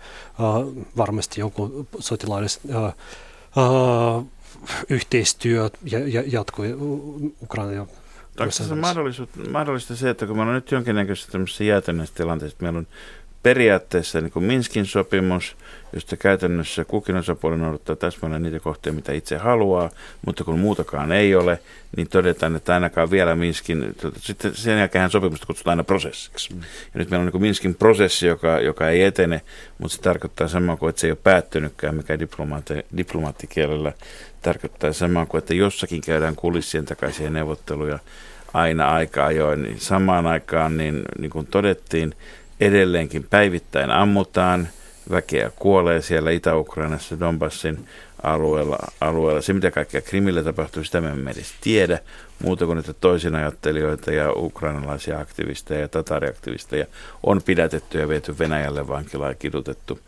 varmasti 0.98 1.40
joku 1.40 1.88
sotilaalliset 2.00 2.62
yhteistyö 4.90 5.70
jatkuu 6.26 6.66
Ukraina 7.44 7.72
ja 7.72 7.86
Onko 8.40 8.52
se 8.52 8.76
mahdollista 9.50 9.96
se, 9.96 10.10
että 10.10 10.26
kun 10.26 10.38
meillä 10.38 10.50
on 10.50 10.56
nyt 10.56 10.72
jonkinnäköisessä 10.72 11.32
tämmöisessä 11.32 11.64
jäätyneissä 11.64 12.16
tilanteessa, 12.16 12.56
että 12.56 12.64
meillä 12.64 12.80
on 12.80 12.88
periaatteessa 13.44 14.22
niin 14.22 14.32
kuin 14.32 14.46
Minskin 14.46 14.86
sopimus, 14.86 15.56
josta 15.94 16.18
käytännössä 16.18 16.86
kukin 16.86 17.16
osapuoli 17.16 17.58
noudattaa 17.58 17.96
täsmälleen 17.96 18.44
niitä 18.44 18.60
kohtia, 18.60 18.94
mitä 18.94 19.12
itse 19.12 19.38
haluaa, 19.38 19.90
mutta 20.26 20.44
kun 20.44 20.60
muutakaan 20.60 21.12
ei 21.12 21.36
ole, 21.36 21.60
niin 21.98 22.10
todetaan, 22.10 22.56
että 22.56 22.74
ainakaan 22.74 23.12
vielä 23.12 23.36
Minskin, 23.36 23.96
sitten 24.18 24.56
sen 24.56 24.80
jälkeen 24.80 25.10
sopimusta 25.10 25.48
kutsutaan 25.48 25.72
aina 25.72 25.84
prosessiksi. 25.84 26.54
Mm. 26.54 26.60
Ja 26.60 27.00
nyt 27.00 27.10
meillä 27.10 27.26
on 27.26 27.32
niin 27.34 27.42
Minskin 27.42 27.76
prosessi, 27.76 28.28
joka, 28.28 28.60
joka 28.60 28.90
ei 28.90 29.04
etene, 29.04 29.42
mutta 29.78 29.96
se 29.96 30.02
tarkoittaa 30.02 30.48
samaa 30.48 30.78
kuin, 30.78 30.90
että 30.90 31.02
se 31.02 31.08
ei 31.08 31.12
ole 31.12 31.20
päättynytkään, 31.24 31.96
mikä 31.96 32.20
diplomaatti, 32.20 32.74
diplomaattikielellä 32.98 33.94
tarkoittaa 34.42 34.94
samaa 34.94 35.26
kuin, 35.26 35.40
että 35.40 35.54
jossakin 35.54 36.02
käydään 36.02 36.36
kulissien 36.36 36.86
takaisia 36.86 37.30
neuvotteluja 37.30 38.00
aina 38.54 38.90
aika 38.90 39.26
ajoin. 39.26 39.64
Niin 39.64 39.80
samaan 39.80 40.28
aikaan, 40.28 40.78
niin, 40.78 41.02
niin 41.20 41.32
kuin 41.32 41.48
todettiin, 41.48 42.16
edelleenkin 42.60 43.26
päivittäin 43.30 43.92
ammutaan, 43.92 44.68
väkeä 45.10 45.52
kuolee 45.56 46.02
siellä 46.02 46.32
Itä-Ukrainassa, 46.32 47.20
Donbassin 47.20 47.88
alueella, 48.24 48.78
alueella. 49.02 49.42
Se, 49.42 49.54
mitä 49.54 49.72
kaikkea 49.72 50.02
Krimillä 50.02 50.44
tapahtuu, 50.44 50.84
sitä 50.84 51.02
me 51.02 51.10
emme 51.10 51.32
edes 51.32 51.54
tiedä, 51.62 52.00
muuta 52.44 52.66
kuin 52.66 52.78
että 52.78 52.94
toisinajattelijoita 52.94 54.12
ja 54.12 54.32
ukrainalaisia 54.36 55.20
aktivisteja 55.20 55.82
ja 55.82 55.88
tatariaktivisteja 55.88 56.86
on 57.24 57.42
pidätetty 57.42 58.00
ja 58.00 58.10
viety 58.10 58.40
Venäjälle 58.40 58.88
vankilaan 58.88 59.32
ja 59.32 59.36
kidutettu. 59.36 60.00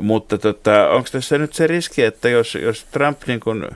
Mutta 0.00 0.38
tota, 0.38 0.88
onko 0.88 1.08
tässä 1.12 1.38
nyt 1.38 1.54
se 1.54 1.66
riski, 1.66 2.02
että 2.02 2.28
jos, 2.28 2.54
jos 2.54 2.84
Trump 2.84 3.18
niin 3.26 3.40
kun 3.40 3.68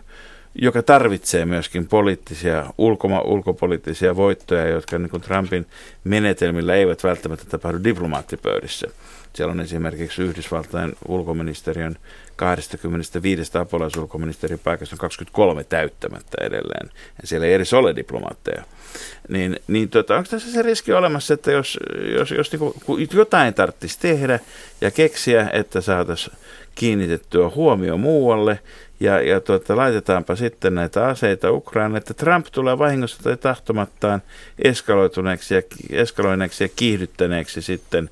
joka 0.55 0.83
tarvitsee 0.83 1.45
myöskin 1.45 1.89
poliittisia, 1.89 2.67
ulkoma, 2.79 3.21
ulkopoliittisia 3.21 4.17
voittoja, 4.17 4.69
jotka 4.69 4.99
niin 4.99 5.21
Trumpin 5.21 5.67
menetelmillä 6.05 6.75
eivät 6.75 7.05
välttämättä 7.05 7.45
tapahdu 7.45 7.85
diplomaattipöydissä. 7.85 8.89
Siellä 9.33 9.53
on 9.53 9.61
esimerkiksi 9.61 10.23
Yhdysvaltain 10.23 10.97
ulkoministeriön 11.09 11.97
25 12.37 13.59
apulaisulkoministerin 13.59 14.59
paikasta 14.59 14.95
on 14.95 14.99
23 14.99 15.65
täyttämättä 15.65 16.45
edelleen. 16.45 16.91
Ja 17.23 17.29
siellä 17.29 17.47
ei 17.47 17.55
edes 17.55 17.73
ole 17.73 17.97
diplomaatteja. 17.97 18.63
Niin, 19.29 19.57
niin 19.67 19.89
tota, 19.89 20.17
onko 20.17 20.29
tässä 20.31 20.53
se 20.53 20.63
riski 20.63 20.93
olemassa, 20.93 21.35
että 21.35 21.53
jos, 21.53 21.79
jos, 22.15 22.31
jos 22.31 22.53
niin 22.53 23.09
jotain 23.13 23.55
tarvitsisi 23.55 23.99
tehdä 24.01 24.41
ja 24.81 24.91
keksiä, 24.91 25.51
että 25.53 25.81
saataisiin 25.81 26.37
kiinnitettyä 26.75 27.49
huomio 27.49 27.97
muualle, 27.97 28.59
ja, 29.01 29.21
ja 29.21 29.41
tuota, 29.41 29.77
laitetaanpa 29.77 30.37
sitten 30.37 30.75
näitä 30.75 31.07
aseita 31.07 31.53
Ukrainaan, 31.53 31.97
että 31.97 32.15
Trump 32.15 32.47
tulee 32.53 32.79
vahingossa 32.79 33.23
tai 33.23 33.37
tahtomattaan 33.37 34.23
eskaloituneeksi 34.65 35.55
ja, 35.55 35.63
eskaloineeksi 35.91 36.65
ja 36.65 36.69
kiihdyttäneeksi 36.77 37.63
sitten, 37.63 38.11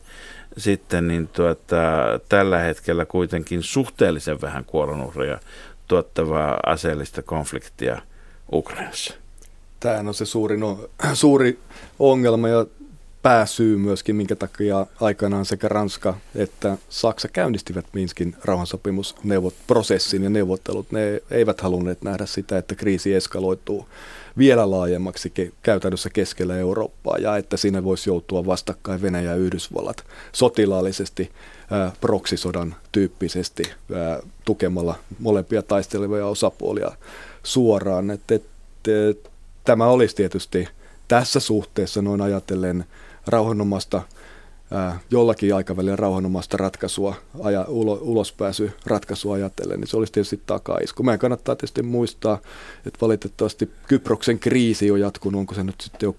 sitten 0.56 1.08
niin 1.08 1.28
tuota, 1.28 1.76
tällä 2.28 2.58
hetkellä 2.58 3.04
kuitenkin 3.04 3.62
suhteellisen 3.62 4.40
vähän 4.40 4.64
kuolonuhreja 4.64 5.38
tuottavaa 5.88 6.60
aseellista 6.66 7.22
konfliktia 7.22 8.02
Ukrainassa. 8.52 9.14
Tämähän 9.80 10.08
on 10.08 10.14
se 10.14 10.24
suuri, 10.24 10.56
no, 10.56 10.88
suuri 11.14 11.58
ongelma 11.98 12.48
ja 12.48 12.66
pääsyy 13.22 13.76
myöskin, 13.76 14.16
minkä 14.16 14.36
takia 14.36 14.86
aikanaan 15.00 15.44
sekä 15.44 15.68
Ranska 15.68 16.14
että 16.34 16.78
Saksa 16.88 17.28
käynnistivät 17.28 17.86
Minskin 17.92 18.36
rauhansopimusprosessin 18.44 20.22
ja 20.22 20.30
neuvottelut. 20.30 20.92
Ne 20.92 21.22
eivät 21.30 21.60
halunneet 21.60 22.02
nähdä 22.02 22.26
sitä, 22.26 22.58
että 22.58 22.74
kriisi 22.74 23.14
eskaloituu 23.14 23.88
vielä 24.38 24.70
laajemmaksi 24.70 25.32
ke- 25.40 25.52
käytännössä 25.62 26.10
keskellä 26.10 26.56
Eurooppaa 26.56 27.18
ja 27.18 27.36
että 27.36 27.56
siinä 27.56 27.84
voisi 27.84 28.10
joutua 28.10 28.46
vastakkain 28.46 29.02
Venäjä 29.02 29.30
ja 29.30 29.36
Yhdysvallat 29.36 30.04
sotilaallisesti, 30.32 31.30
ää, 31.70 31.92
proksisodan 32.00 32.74
tyyppisesti 32.92 33.62
ää, 33.94 34.20
tukemalla 34.44 34.94
molempia 35.18 35.62
taistelevia 35.62 36.26
osapuolia 36.26 36.90
suoraan. 37.42 38.10
Et, 38.10 38.30
et, 38.30 38.44
et, 38.88 39.30
tämä 39.64 39.86
olisi 39.86 40.16
tietysti 40.16 40.68
tässä 41.08 41.40
suhteessa 41.40 42.02
noin 42.02 42.20
ajatellen 42.20 42.84
rauhanomaista 43.26 44.02
jollakin 45.10 45.54
aikavälillä 45.54 45.96
rauhanomaista 45.96 46.56
ratkaisua, 46.56 47.14
aja, 47.42 47.64
ulo, 47.68 47.98
ulospääsy 48.00 48.72
ratkaisua 48.86 49.34
ajatellen, 49.34 49.80
niin 49.80 49.88
se 49.88 49.96
olisi 49.96 50.12
tietysti 50.12 50.40
takaisku. 50.46 51.02
Meidän 51.02 51.18
kannattaa 51.18 51.56
tietysti 51.56 51.82
muistaa, 51.82 52.38
että 52.86 52.98
valitettavasti 53.00 53.70
Kyproksen 53.88 54.38
kriisi 54.38 54.90
on 54.90 55.00
jatkunut, 55.00 55.38
onko 55.38 55.54
se 55.54 55.64
nyt 55.64 55.80
sitten 55.80 56.06
jo 56.06 56.14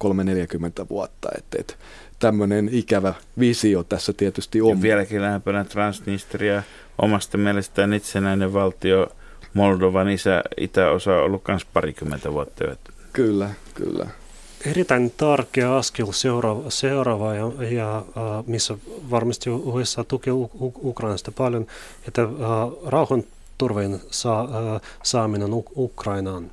3-40 0.83 0.89
vuotta, 0.89 1.29
että, 1.37 1.57
että 1.59 1.73
tämmöinen 2.19 2.69
ikävä 2.71 3.13
visio 3.39 3.83
tässä 3.83 4.13
tietysti 4.13 4.61
on. 4.61 4.69
Ja 4.69 4.81
vieläkin 4.81 5.21
lähempänä 5.21 5.63
Transnistria, 5.63 6.63
omasta 6.97 7.37
mielestään 7.37 7.93
itsenäinen 7.93 8.53
valtio, 8.53 9.07
Moldovan 9.53 10.09
isä, 10.09 10.43
itäosa 10.57 11.15
on 11.15 11.23
ollut 11.23 11.43
myös 11.47 11.65
parikymmentä 11.65 12.33
vuotta. 12.33 12.63
Kyllä, 13.13 13.49
kyllä 13.73 14.07
erittäin 14.67 15.13
tärkeä 15.17 15.75
askel 15.75 16.11
seuraava, 16.11 16.69
seuraava 16.69 17.35
ja, 17.35 17.51
ja 17.69 18.05
uh, 18.07 18.47
missä 18.47 18.77
varmasti 19.09 19.49
USA 19.49 20.03
tukee 20.03 20.33
Ukrainasta 20.83 21.31
paljon, 21.31 21.67
että 22.07 22.23
uh, 22.25 22.37
rauhan 22.85 23.23
turveen 23.57 24.01
saa, 24.11 24.43
uh, 24.43 24.81
saaminen 25.03 25.49
Ukrainaan. 25.75 26.51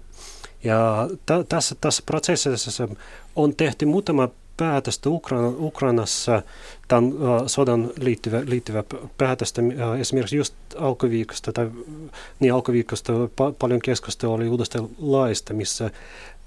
Ja 0.65 1.09
t- 1.27 1.49
tässä, 1.49 1.75
tässä 1.81 2.03
prosessissa 2.07 2.89
on 3.37 3.55
tehty 3.55 3.87
muutama 3.87 4.29
päätöstä 4.57 5.11
Ukraina, 5.11 5.53
Ukrainassa 5.59 6.43
tämän 6.89 7.05
uh, 7.05 7.19
sodan 7.47 7.91
liittyvä, 8.01 8.43
liittyvä 8.47 8.85
päätöstä. 9.19 9.63
Esimerkiksi 9.99 10.37
just 10.37 10.55
alkuviikosta, 10.79 11.53
tai 11.53 11.71
niin 12.41 12.55
alkuviikosta 12.55 13.13
pa- 13.13 13.55
paljon 13.59 13.81
keskustelua 13.81 14.35
oli 14.35 14.49
uudesta 14.49 14.85
laista, 14.99 15.55
missä 15.55 15.91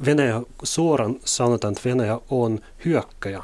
Venäjä 0.05 0.41
suoraan 0.63 1.15
sanotaan, 1.25 1.71
että 1.71 1.89
Venäjä 1.89 2.19
on 2.29 2.59
hyökkäjä. 2.85 3.43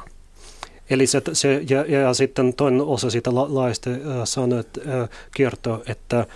Eli 0.90 1.06
se, 1.06 1.22
se 1.32 1.62
ja, 1.70 1.98
ja 1.98 2.14
sitten 2.14 2.54
toinen 2.54 2.80
osa 2.80 3.10
siitä 3.10 3.34
la, 3.34 3.54
laista 3.54 3.90
äh, 3.90 3.96
sanoo, 4.24 4.58
äh, 4.58 5.08
kertoo, 5.36 5.82
että 5.86 6.18
äh, 6.18 6.26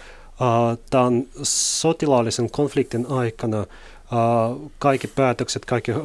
tämän 0.90 1.24
sotilaallisen 1.42 2.50
konfliktin 2.50 3.06
aikana 3.08 3.60
äh, 3.60 3.66
kaikki 4.78 5.08
päätökset, 5.08 5.64
kaikki, 5.64 5.92
äh, 5.92 5.98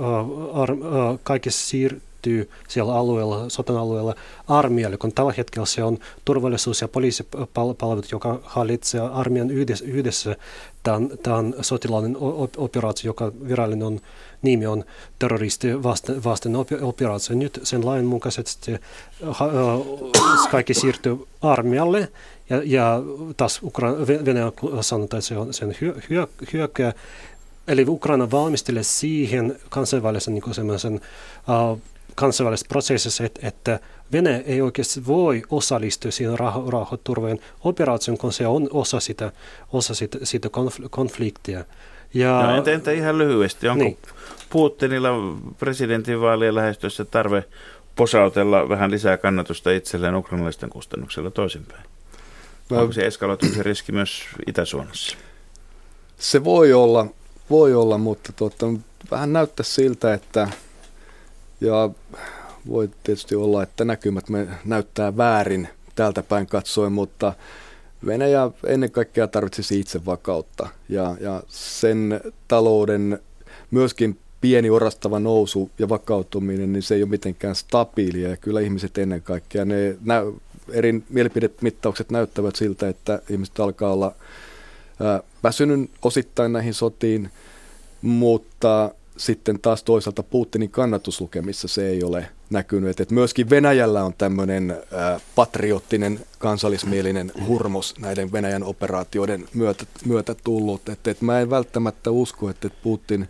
ar, 0.54 0.72
äh, 0.72 1.20
kaikki 1.24 1.52
siir, 1.52 2.00
siirtyy 2.24 2.50
siellä 2.68 2.96
alueella, 2.96 3.50
sotan 3.50 3.78
alueella 3.78 4.16
armeijalle, 4.48 4.98
kun 4.98 5.14
tällä 5.14 5.34
hetkellä 5.38 5.66
se 5.66 5.84
on 5.84 5.98
turvallisuus- 6.26 6.82
ja 6.82 6.88
poliisipalvelut, 6.88 8.12
joka 8.12 8.40
hallitsee 8.44 9.02
armeijan 9.02 9.52
yhdessä, 9.52 9.86
yhdessä 9.86 10.36
tämän, 10.84 11.10
tämän 11.24 11.54
sotilaallinen 11.62 12.18
operaatio, 12.58 13.10
joka 13.10 13.32
virallinen 13.48 13.88
on, 13.88 14.00
nimi 14.42 14.66
on 14.66 14.84
terroristi 15.20 15.84
vasten, 15.84 16.24
vasten 16.24 16.56
operaatio. 16.82 17.36
Nyt 17.36 17.60
sen 17.64 17.86
lain 17.86 18.06
mukaisesti 18.06 18.72
kaikki 20.52 20.74
siirtyy 20.74 21.18
armeijalle 21.42 22.12
ja, 22.50 22.62
ja 22.66 23.02
taas 23.38 23.62
Ukra- 23.64 24.26
Venäjä 24.26 24.52
sanotaan, 24.82 25.18
että 25.18 25.28
se 25.28 25.38
on 25.38 25.54
sen 25.54 25.76
hyö, 25.82 25.96
hyö, 26.10 26.28
hyökkää. 26.54 26.94
Eli 27.68 27.86
Ukraina 27.88 28.32
valmistelee 28.32 28.84
siihen 28.84 29.60
kansainvälisen 29.70 30.34
niin 30.34 30.54
semmoisen 30.54 30.94
uh, 30.94 31.80
kansainvälisessä 32.16 32.68
prosessissa, 32.70 33.24
että, 33.24 33.48
että 33.48 33.80
Venäjä 34.14 34.42
ei 34.46 34.62
oikeasti 34.62 35.06
voi 35.06 35.44
osallistua 35.50 36.12
siihen 36.12 36.40
rauhanturveen 36.68 37.40
operaatioon, 37.64 38.18
kun 38.18 38.34
se 38.34 38.48
on 38.48 38.68
osa 38.72 39.00
sitä, 39.00 39.32
osa 39.74 39.94
sitä, 39.94 40.18
sitä 40.24 40.50
konfliktia. 40.90 41.66
Ja, 42.14 42.42
no, 42.42 42.56
entä, 42.56 42.72
entä 42.72 42.92
ihan 42.92 43.18
lyhyesti, 43.18 43.68
onko 43.68 43.84
niin. 43.84 43.98
Putinilla 44.50 45.10
presidentinvaalien 45.60 46.56
lähestyessä 46.56 47.06
tarve 47.06 47.44
posautella 47.96 48.70
vähän 48.70 48.92
lisää 48.92 49.18
kannatusta 49.18 49.72
itselleen 49.72 50.16
ukrainalaisten 50.16 50.70
kustannuksella 50.70 51.32
toisinpäin? 51.32 51.86
No, 52.70 52.82
onko 52.82 52.94
se 52.94 53.06
eskaloitumisen 53.06 53.66
riski 53.66 53.92
myös 53.92 54.24
Itä-Suomessa? 54.48 55.18
Se 56.18 56.44
voi 56.44 56.74
olla, 56.74 57.06
voi 57.50 57.74
olla 57.74 57.98
mutta 57.98 58.34
tuota, 58.34 58.66
vähän 59.12 59.34
näyttää 59.34 59.64
siltä, 59.64 60.14
että 60.14 60.48
ja 61.62 61.90
voi 62.68 62.90
tietysti 63.04 63.36
olla, 63.36 63.64
että 63.64 63.86
näkymät 63.86 64.30
me 64.30 64.48
näyttää 64.66 65.18
väärin 65.18 65.70
täältä 65.96 66.24
päin 66.24 66.48
katsoen, 66.48 66.92
mutta 66.92 67.34
Venäjä 68.06 68.52
ennen 68.66 68.92
kaikkea 68.92 69.28
tarvitsisi 69.28 69.80
itse 69.80 70.06
vakautta 70.06 70.68
ja, 70.90 71.16
ja 71.20 71.44
sen 71.48 72.22
talouden 72.48 73.20
myöskin 73.72 74.18
pieni 74.42 74.70
orastava 74.70 75.20
nousu 75.20 75.72
ja 75.80 75.90
vakautuminen, 75.90 76.74
niin 76.74 76.84
se 76.84 76.96
ei 76.96 77.04
ole 77.04 77.10
mitenkään 77.10 77.56
stabiilia 77.56 78.30
ja 78.30 78.38
kyllä 78.38 78.60
ihmiset 78.60 78.98
ennen 78.98 79.22
kaikkea, 79.22 79.66
ne 79.66 79.98
nä- 80.06 80.24
eri 80.72 81.04
mielipidemittaukset 81.10 82.12
näyttävät 82.12 82.56
siltä, 82.56 82.90
että 82.90 83.22
ihmiset 83.30 83.60
alkaa 83.60 83.94
olla 83.94 84.16
ää, 85.00 85.24
väsynyt 85.44 85.92
osittain 86.02 86.54
näihin 86.54 86.74
sotiin, 86.74 87.30
mutta 88.02 88.92
sitten 89.18 89.60
taas 89.60 89.84
toisaalta 89.84 90.24
Putinin 90.24 90.70
kannatuslukemissa 90.70 91.68
se 91.68 91.88
ei 91.88 92.04
ole 92.04 92.28
näkynyt. 92.54 93.00
Että 93.00 93.14
myöskin 93.14 93.50
Venäjällä 93.50 94.04
on 94.04 94.14
tämmöinen 94.18 94.78
patriottinen, 95.36 96.20
kansallismielinen 96.40 97.32
hurmos 97.48 97.96
näiden 98.00 98.32
Venäjän 98.32 98.64
operaatioiden 98.64 99.48
myötä, 99.54 99.86
myötä 100.06 100.36
tullut. 100.44 100.90
Että, 100.90 101.12
että 101.12 101.26
mä 101.26 101.40
en 101.40 101.50
välttämättä 101.50 102.12
usko, 102.12 102.50
että 102.50 102.70
Putin 102.84 103.30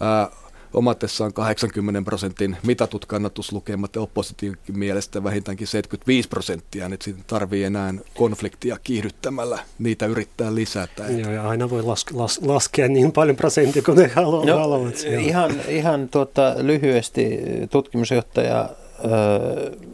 ää, 0.00 0.28
omatessaan 0.76 1.32
80 1.32 2.02
prosentin 2.02 2.56
mitatut 2.62 3.06
kannatuslukemat 3.06 3.94
ja 3.94 4.00
opposition 4.02 4.56
mielestä 4.72 5.24
vähintäänkin 5.24 5.66
75 5.66 6.28
prosenttia, 6.28 6.88
niin 6.88 6.98
sitten 7.02 7.24
tarvii 7.26 7.64
enää 7.64 7.94
konfliktia 8.14 8.78
kiihdyttämällä 8.82 9.58
niitä 9.78 10.06
yrittää 10.06 10.54
lisätä. 10.54 11.04
Joo, 11.06 11.32
ja 11.32 11.48
aina 11.48 11.70
voi 11.70 11.82
las, 11.82 12.06
las, 12.12 12.40
laskea 12.42 12.88
niin 12.88 13.12
paljon 13.12 13.36
prosenttia 13.36 13.82
kuin 13.82 13.98
ne 13.98 14.10
haluavat. 14.14 14.46
No, 14.46 14.58
haluavat 14.58 14.94
ihan 15.20 15.60
ihan 15.68 16.08
tuota, 16.08 16.54
lyhyesti 16.58 17.38
tutkimusjohtaja 17.70 18.60
äh, 18.60 19.88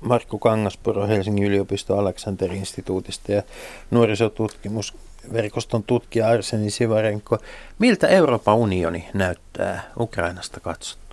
Markku 0.00 0.38
Kangaspuro 0.38 1.06
Helsingin 1.06 1.44
yliopiston 1.44 1.98
Aleksander-instituutista 1.98 3.32
ja 3.32 3.42
nuorisotutkimus 3.90 4.94
verkoston 5.32 5.82
tutkija 5.82 6.28
Arseni 6.28 6.70
Sivarenko. 6.70 7.38
Miltä 7.78 8.08
Euroopan 8.08 8.56
unioni 8.56 9.08
näyttää 9.14 9.90
Ukrainasta 10.00 10.60
katsottuna? 10.60 11.08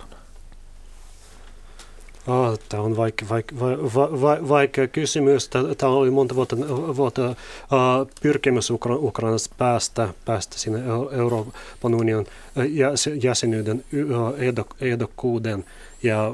Oh, 2.26 2.58
tämä 2.68 2.82
on 2.82 2.96
vaikea, 2.96 3.28
vaikea, 3.28 3.58
vaikea, 3.60 4.48
vaikea 4.48 4.88
kysymys. 4.88 5.50
Tämä 5.78 5.92
oli 5.92 6.10
monta 6.10 6.34
vuotta, 6.34 6.56
vuotta 6.96 7.28
uh, 7.30 7.36
pyrkimys 8.22 8.70
Ukra- 8.70 8.98
Ukrainasta 9.04 9.54
päästä, 9.58 10.08
päästä 10.24 10.58
sinne 10.58 10.82
Euroopan 11.12 11.94
unionin 11.94 12.26
jäsenyyden 13.22 13.84
ehdokkuuden. 14.80 15.64
Ja 16.02 16.30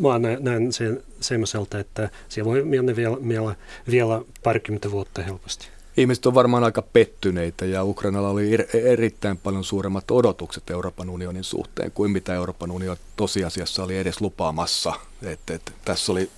mä 0.00 0.18
näen 0.40 0.72
sen 0.72 1.02
semmoiselta, 1.20 1.78
että 1.78 2.10
se 2.28 2.44
voi 2.44 2.64
mennä 2.64 2.96
vielä, 2.96 3.16
vielä, 3.28 3.54
vielä 3.90 4.22
parikymmentä 4.42 4.90
vuotta 4.90 5.22
helposti 5.22 5.75
ihmiset 5.96 6.26
on 6.26 6.34
varmaan 6.34 6.64
aika 6.64 6.82
pettyneitä 6.82 7.64
ja 7.64 7.84
Ukrainalla 7.84 8.28
oli 8.28 8.50
erittäin 8.74 9.36
paljon 9.36 9.64
suuremmat 9.64 10.10
odotukset 10.10 10.70
Euroopan 10.70 11.10
unionin 11.10 11.44
suhteen 11.44 11.92
kuin 11.92 12.10
mitä 12.10 12.34
Euroopan 12.34 12.70
unioni 12.70 13.00
tosiasiassa 13.16 13.84
oli 13.84 13.98
edes 13.98 14.20
lupaamassa. 14.20 14.92
Et, 15.22 15.50
et, 15.50 15.72
tässä 15.84 16.12
oli 16.12 16.30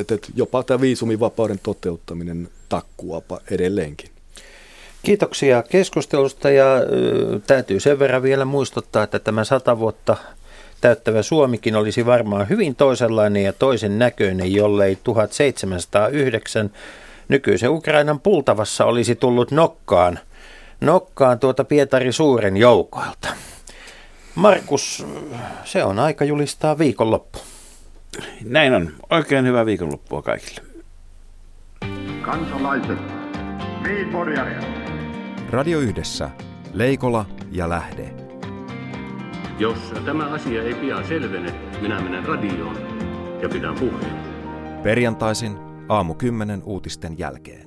et, 0.00 0.10
et, 0.10 0.26
jopa 0.34 0.62
tämä 0.62 0.80
viisumivapauden 0.80 1.60
toteuttaminen 1.62 2.48
takkuapa 2.68 3.40
edelleenkin. 3.50 4.10
Kiitoksia 5.02 5.62
keskustelusta 5.62 6.50
ja 6.50 6.66
täytyy 7.46 7.80
sen 7.80 7.98
verran 7.98 8.22
vielä 8.22 8.44
muistuttaa, 8.44 9.02
että 9.02 9.18
tämä 9.18 9.44
sata 9.44 9.78
vuotta 9.78 10.16
täyttävä 10.80 11.22
Suomikin 11.22 11.76
olisi 11.76 12.06
varmaan 12.06 12.48
hyvin 12.48 12.76
toisenlainen 12.76 13.44
ja 13.44 13.52
toisen 13.52 13.98
näköinen, 13.98 14.52
jollei 14.52 14.96
1709 14.96 16.70
nykyisen 17.28 17.70
Ukrainan 17.70 18.20
pultavassa 18.20 18.84
olisi 18.84 19.14
tullut 19.14 19.50
nokkaan, 19.50 20.18
nokkaan 20.80 21.38
tuota 21.38 21.64
Pietari 21.64 22.12
Suuren 22.12 22.56
joukoilta. 22.56 23.28
Markus, 24.34 25.06
se 25.64 25.84
on 25.84 25.98
aika 25.98 26.24
julistaa 26.24 26.78
viikonloppu. 26.78 27.38
Näin 28.44 28.74
on. 28.74 28.92
Oikein 29.10 29.46
hyvää 29.46 29.66
viikonloppua 29.66 30.22
kaikille. 30.22 30.60
Kansalaiset, 32.22 32.98
Radio 35.50 35.78
Yhdessä, 35.78 36.30
Leikola 36.72 37.26
ja 37.52 37.68
Lähde. 37.68 38.14
Jos 39.58 39.78
tämä 40.04 40.24
asia 40.24 40.62
ei 40.62 40.74
pian 40.74 41.08
selvene, 41.08 41.54
minä 41.80 42.00
menen 42.00 42.26
radioon 42.26 42.76
ja 43.42 43.48
pidän 43.48 43.74
puheen. 43.74 44.16
Perjantaisin 44.82 45.63
aamu 45.88 46.14
10 46.14 46.62
uutisten 46.64 47.18
jälkeen. 47.18 47.63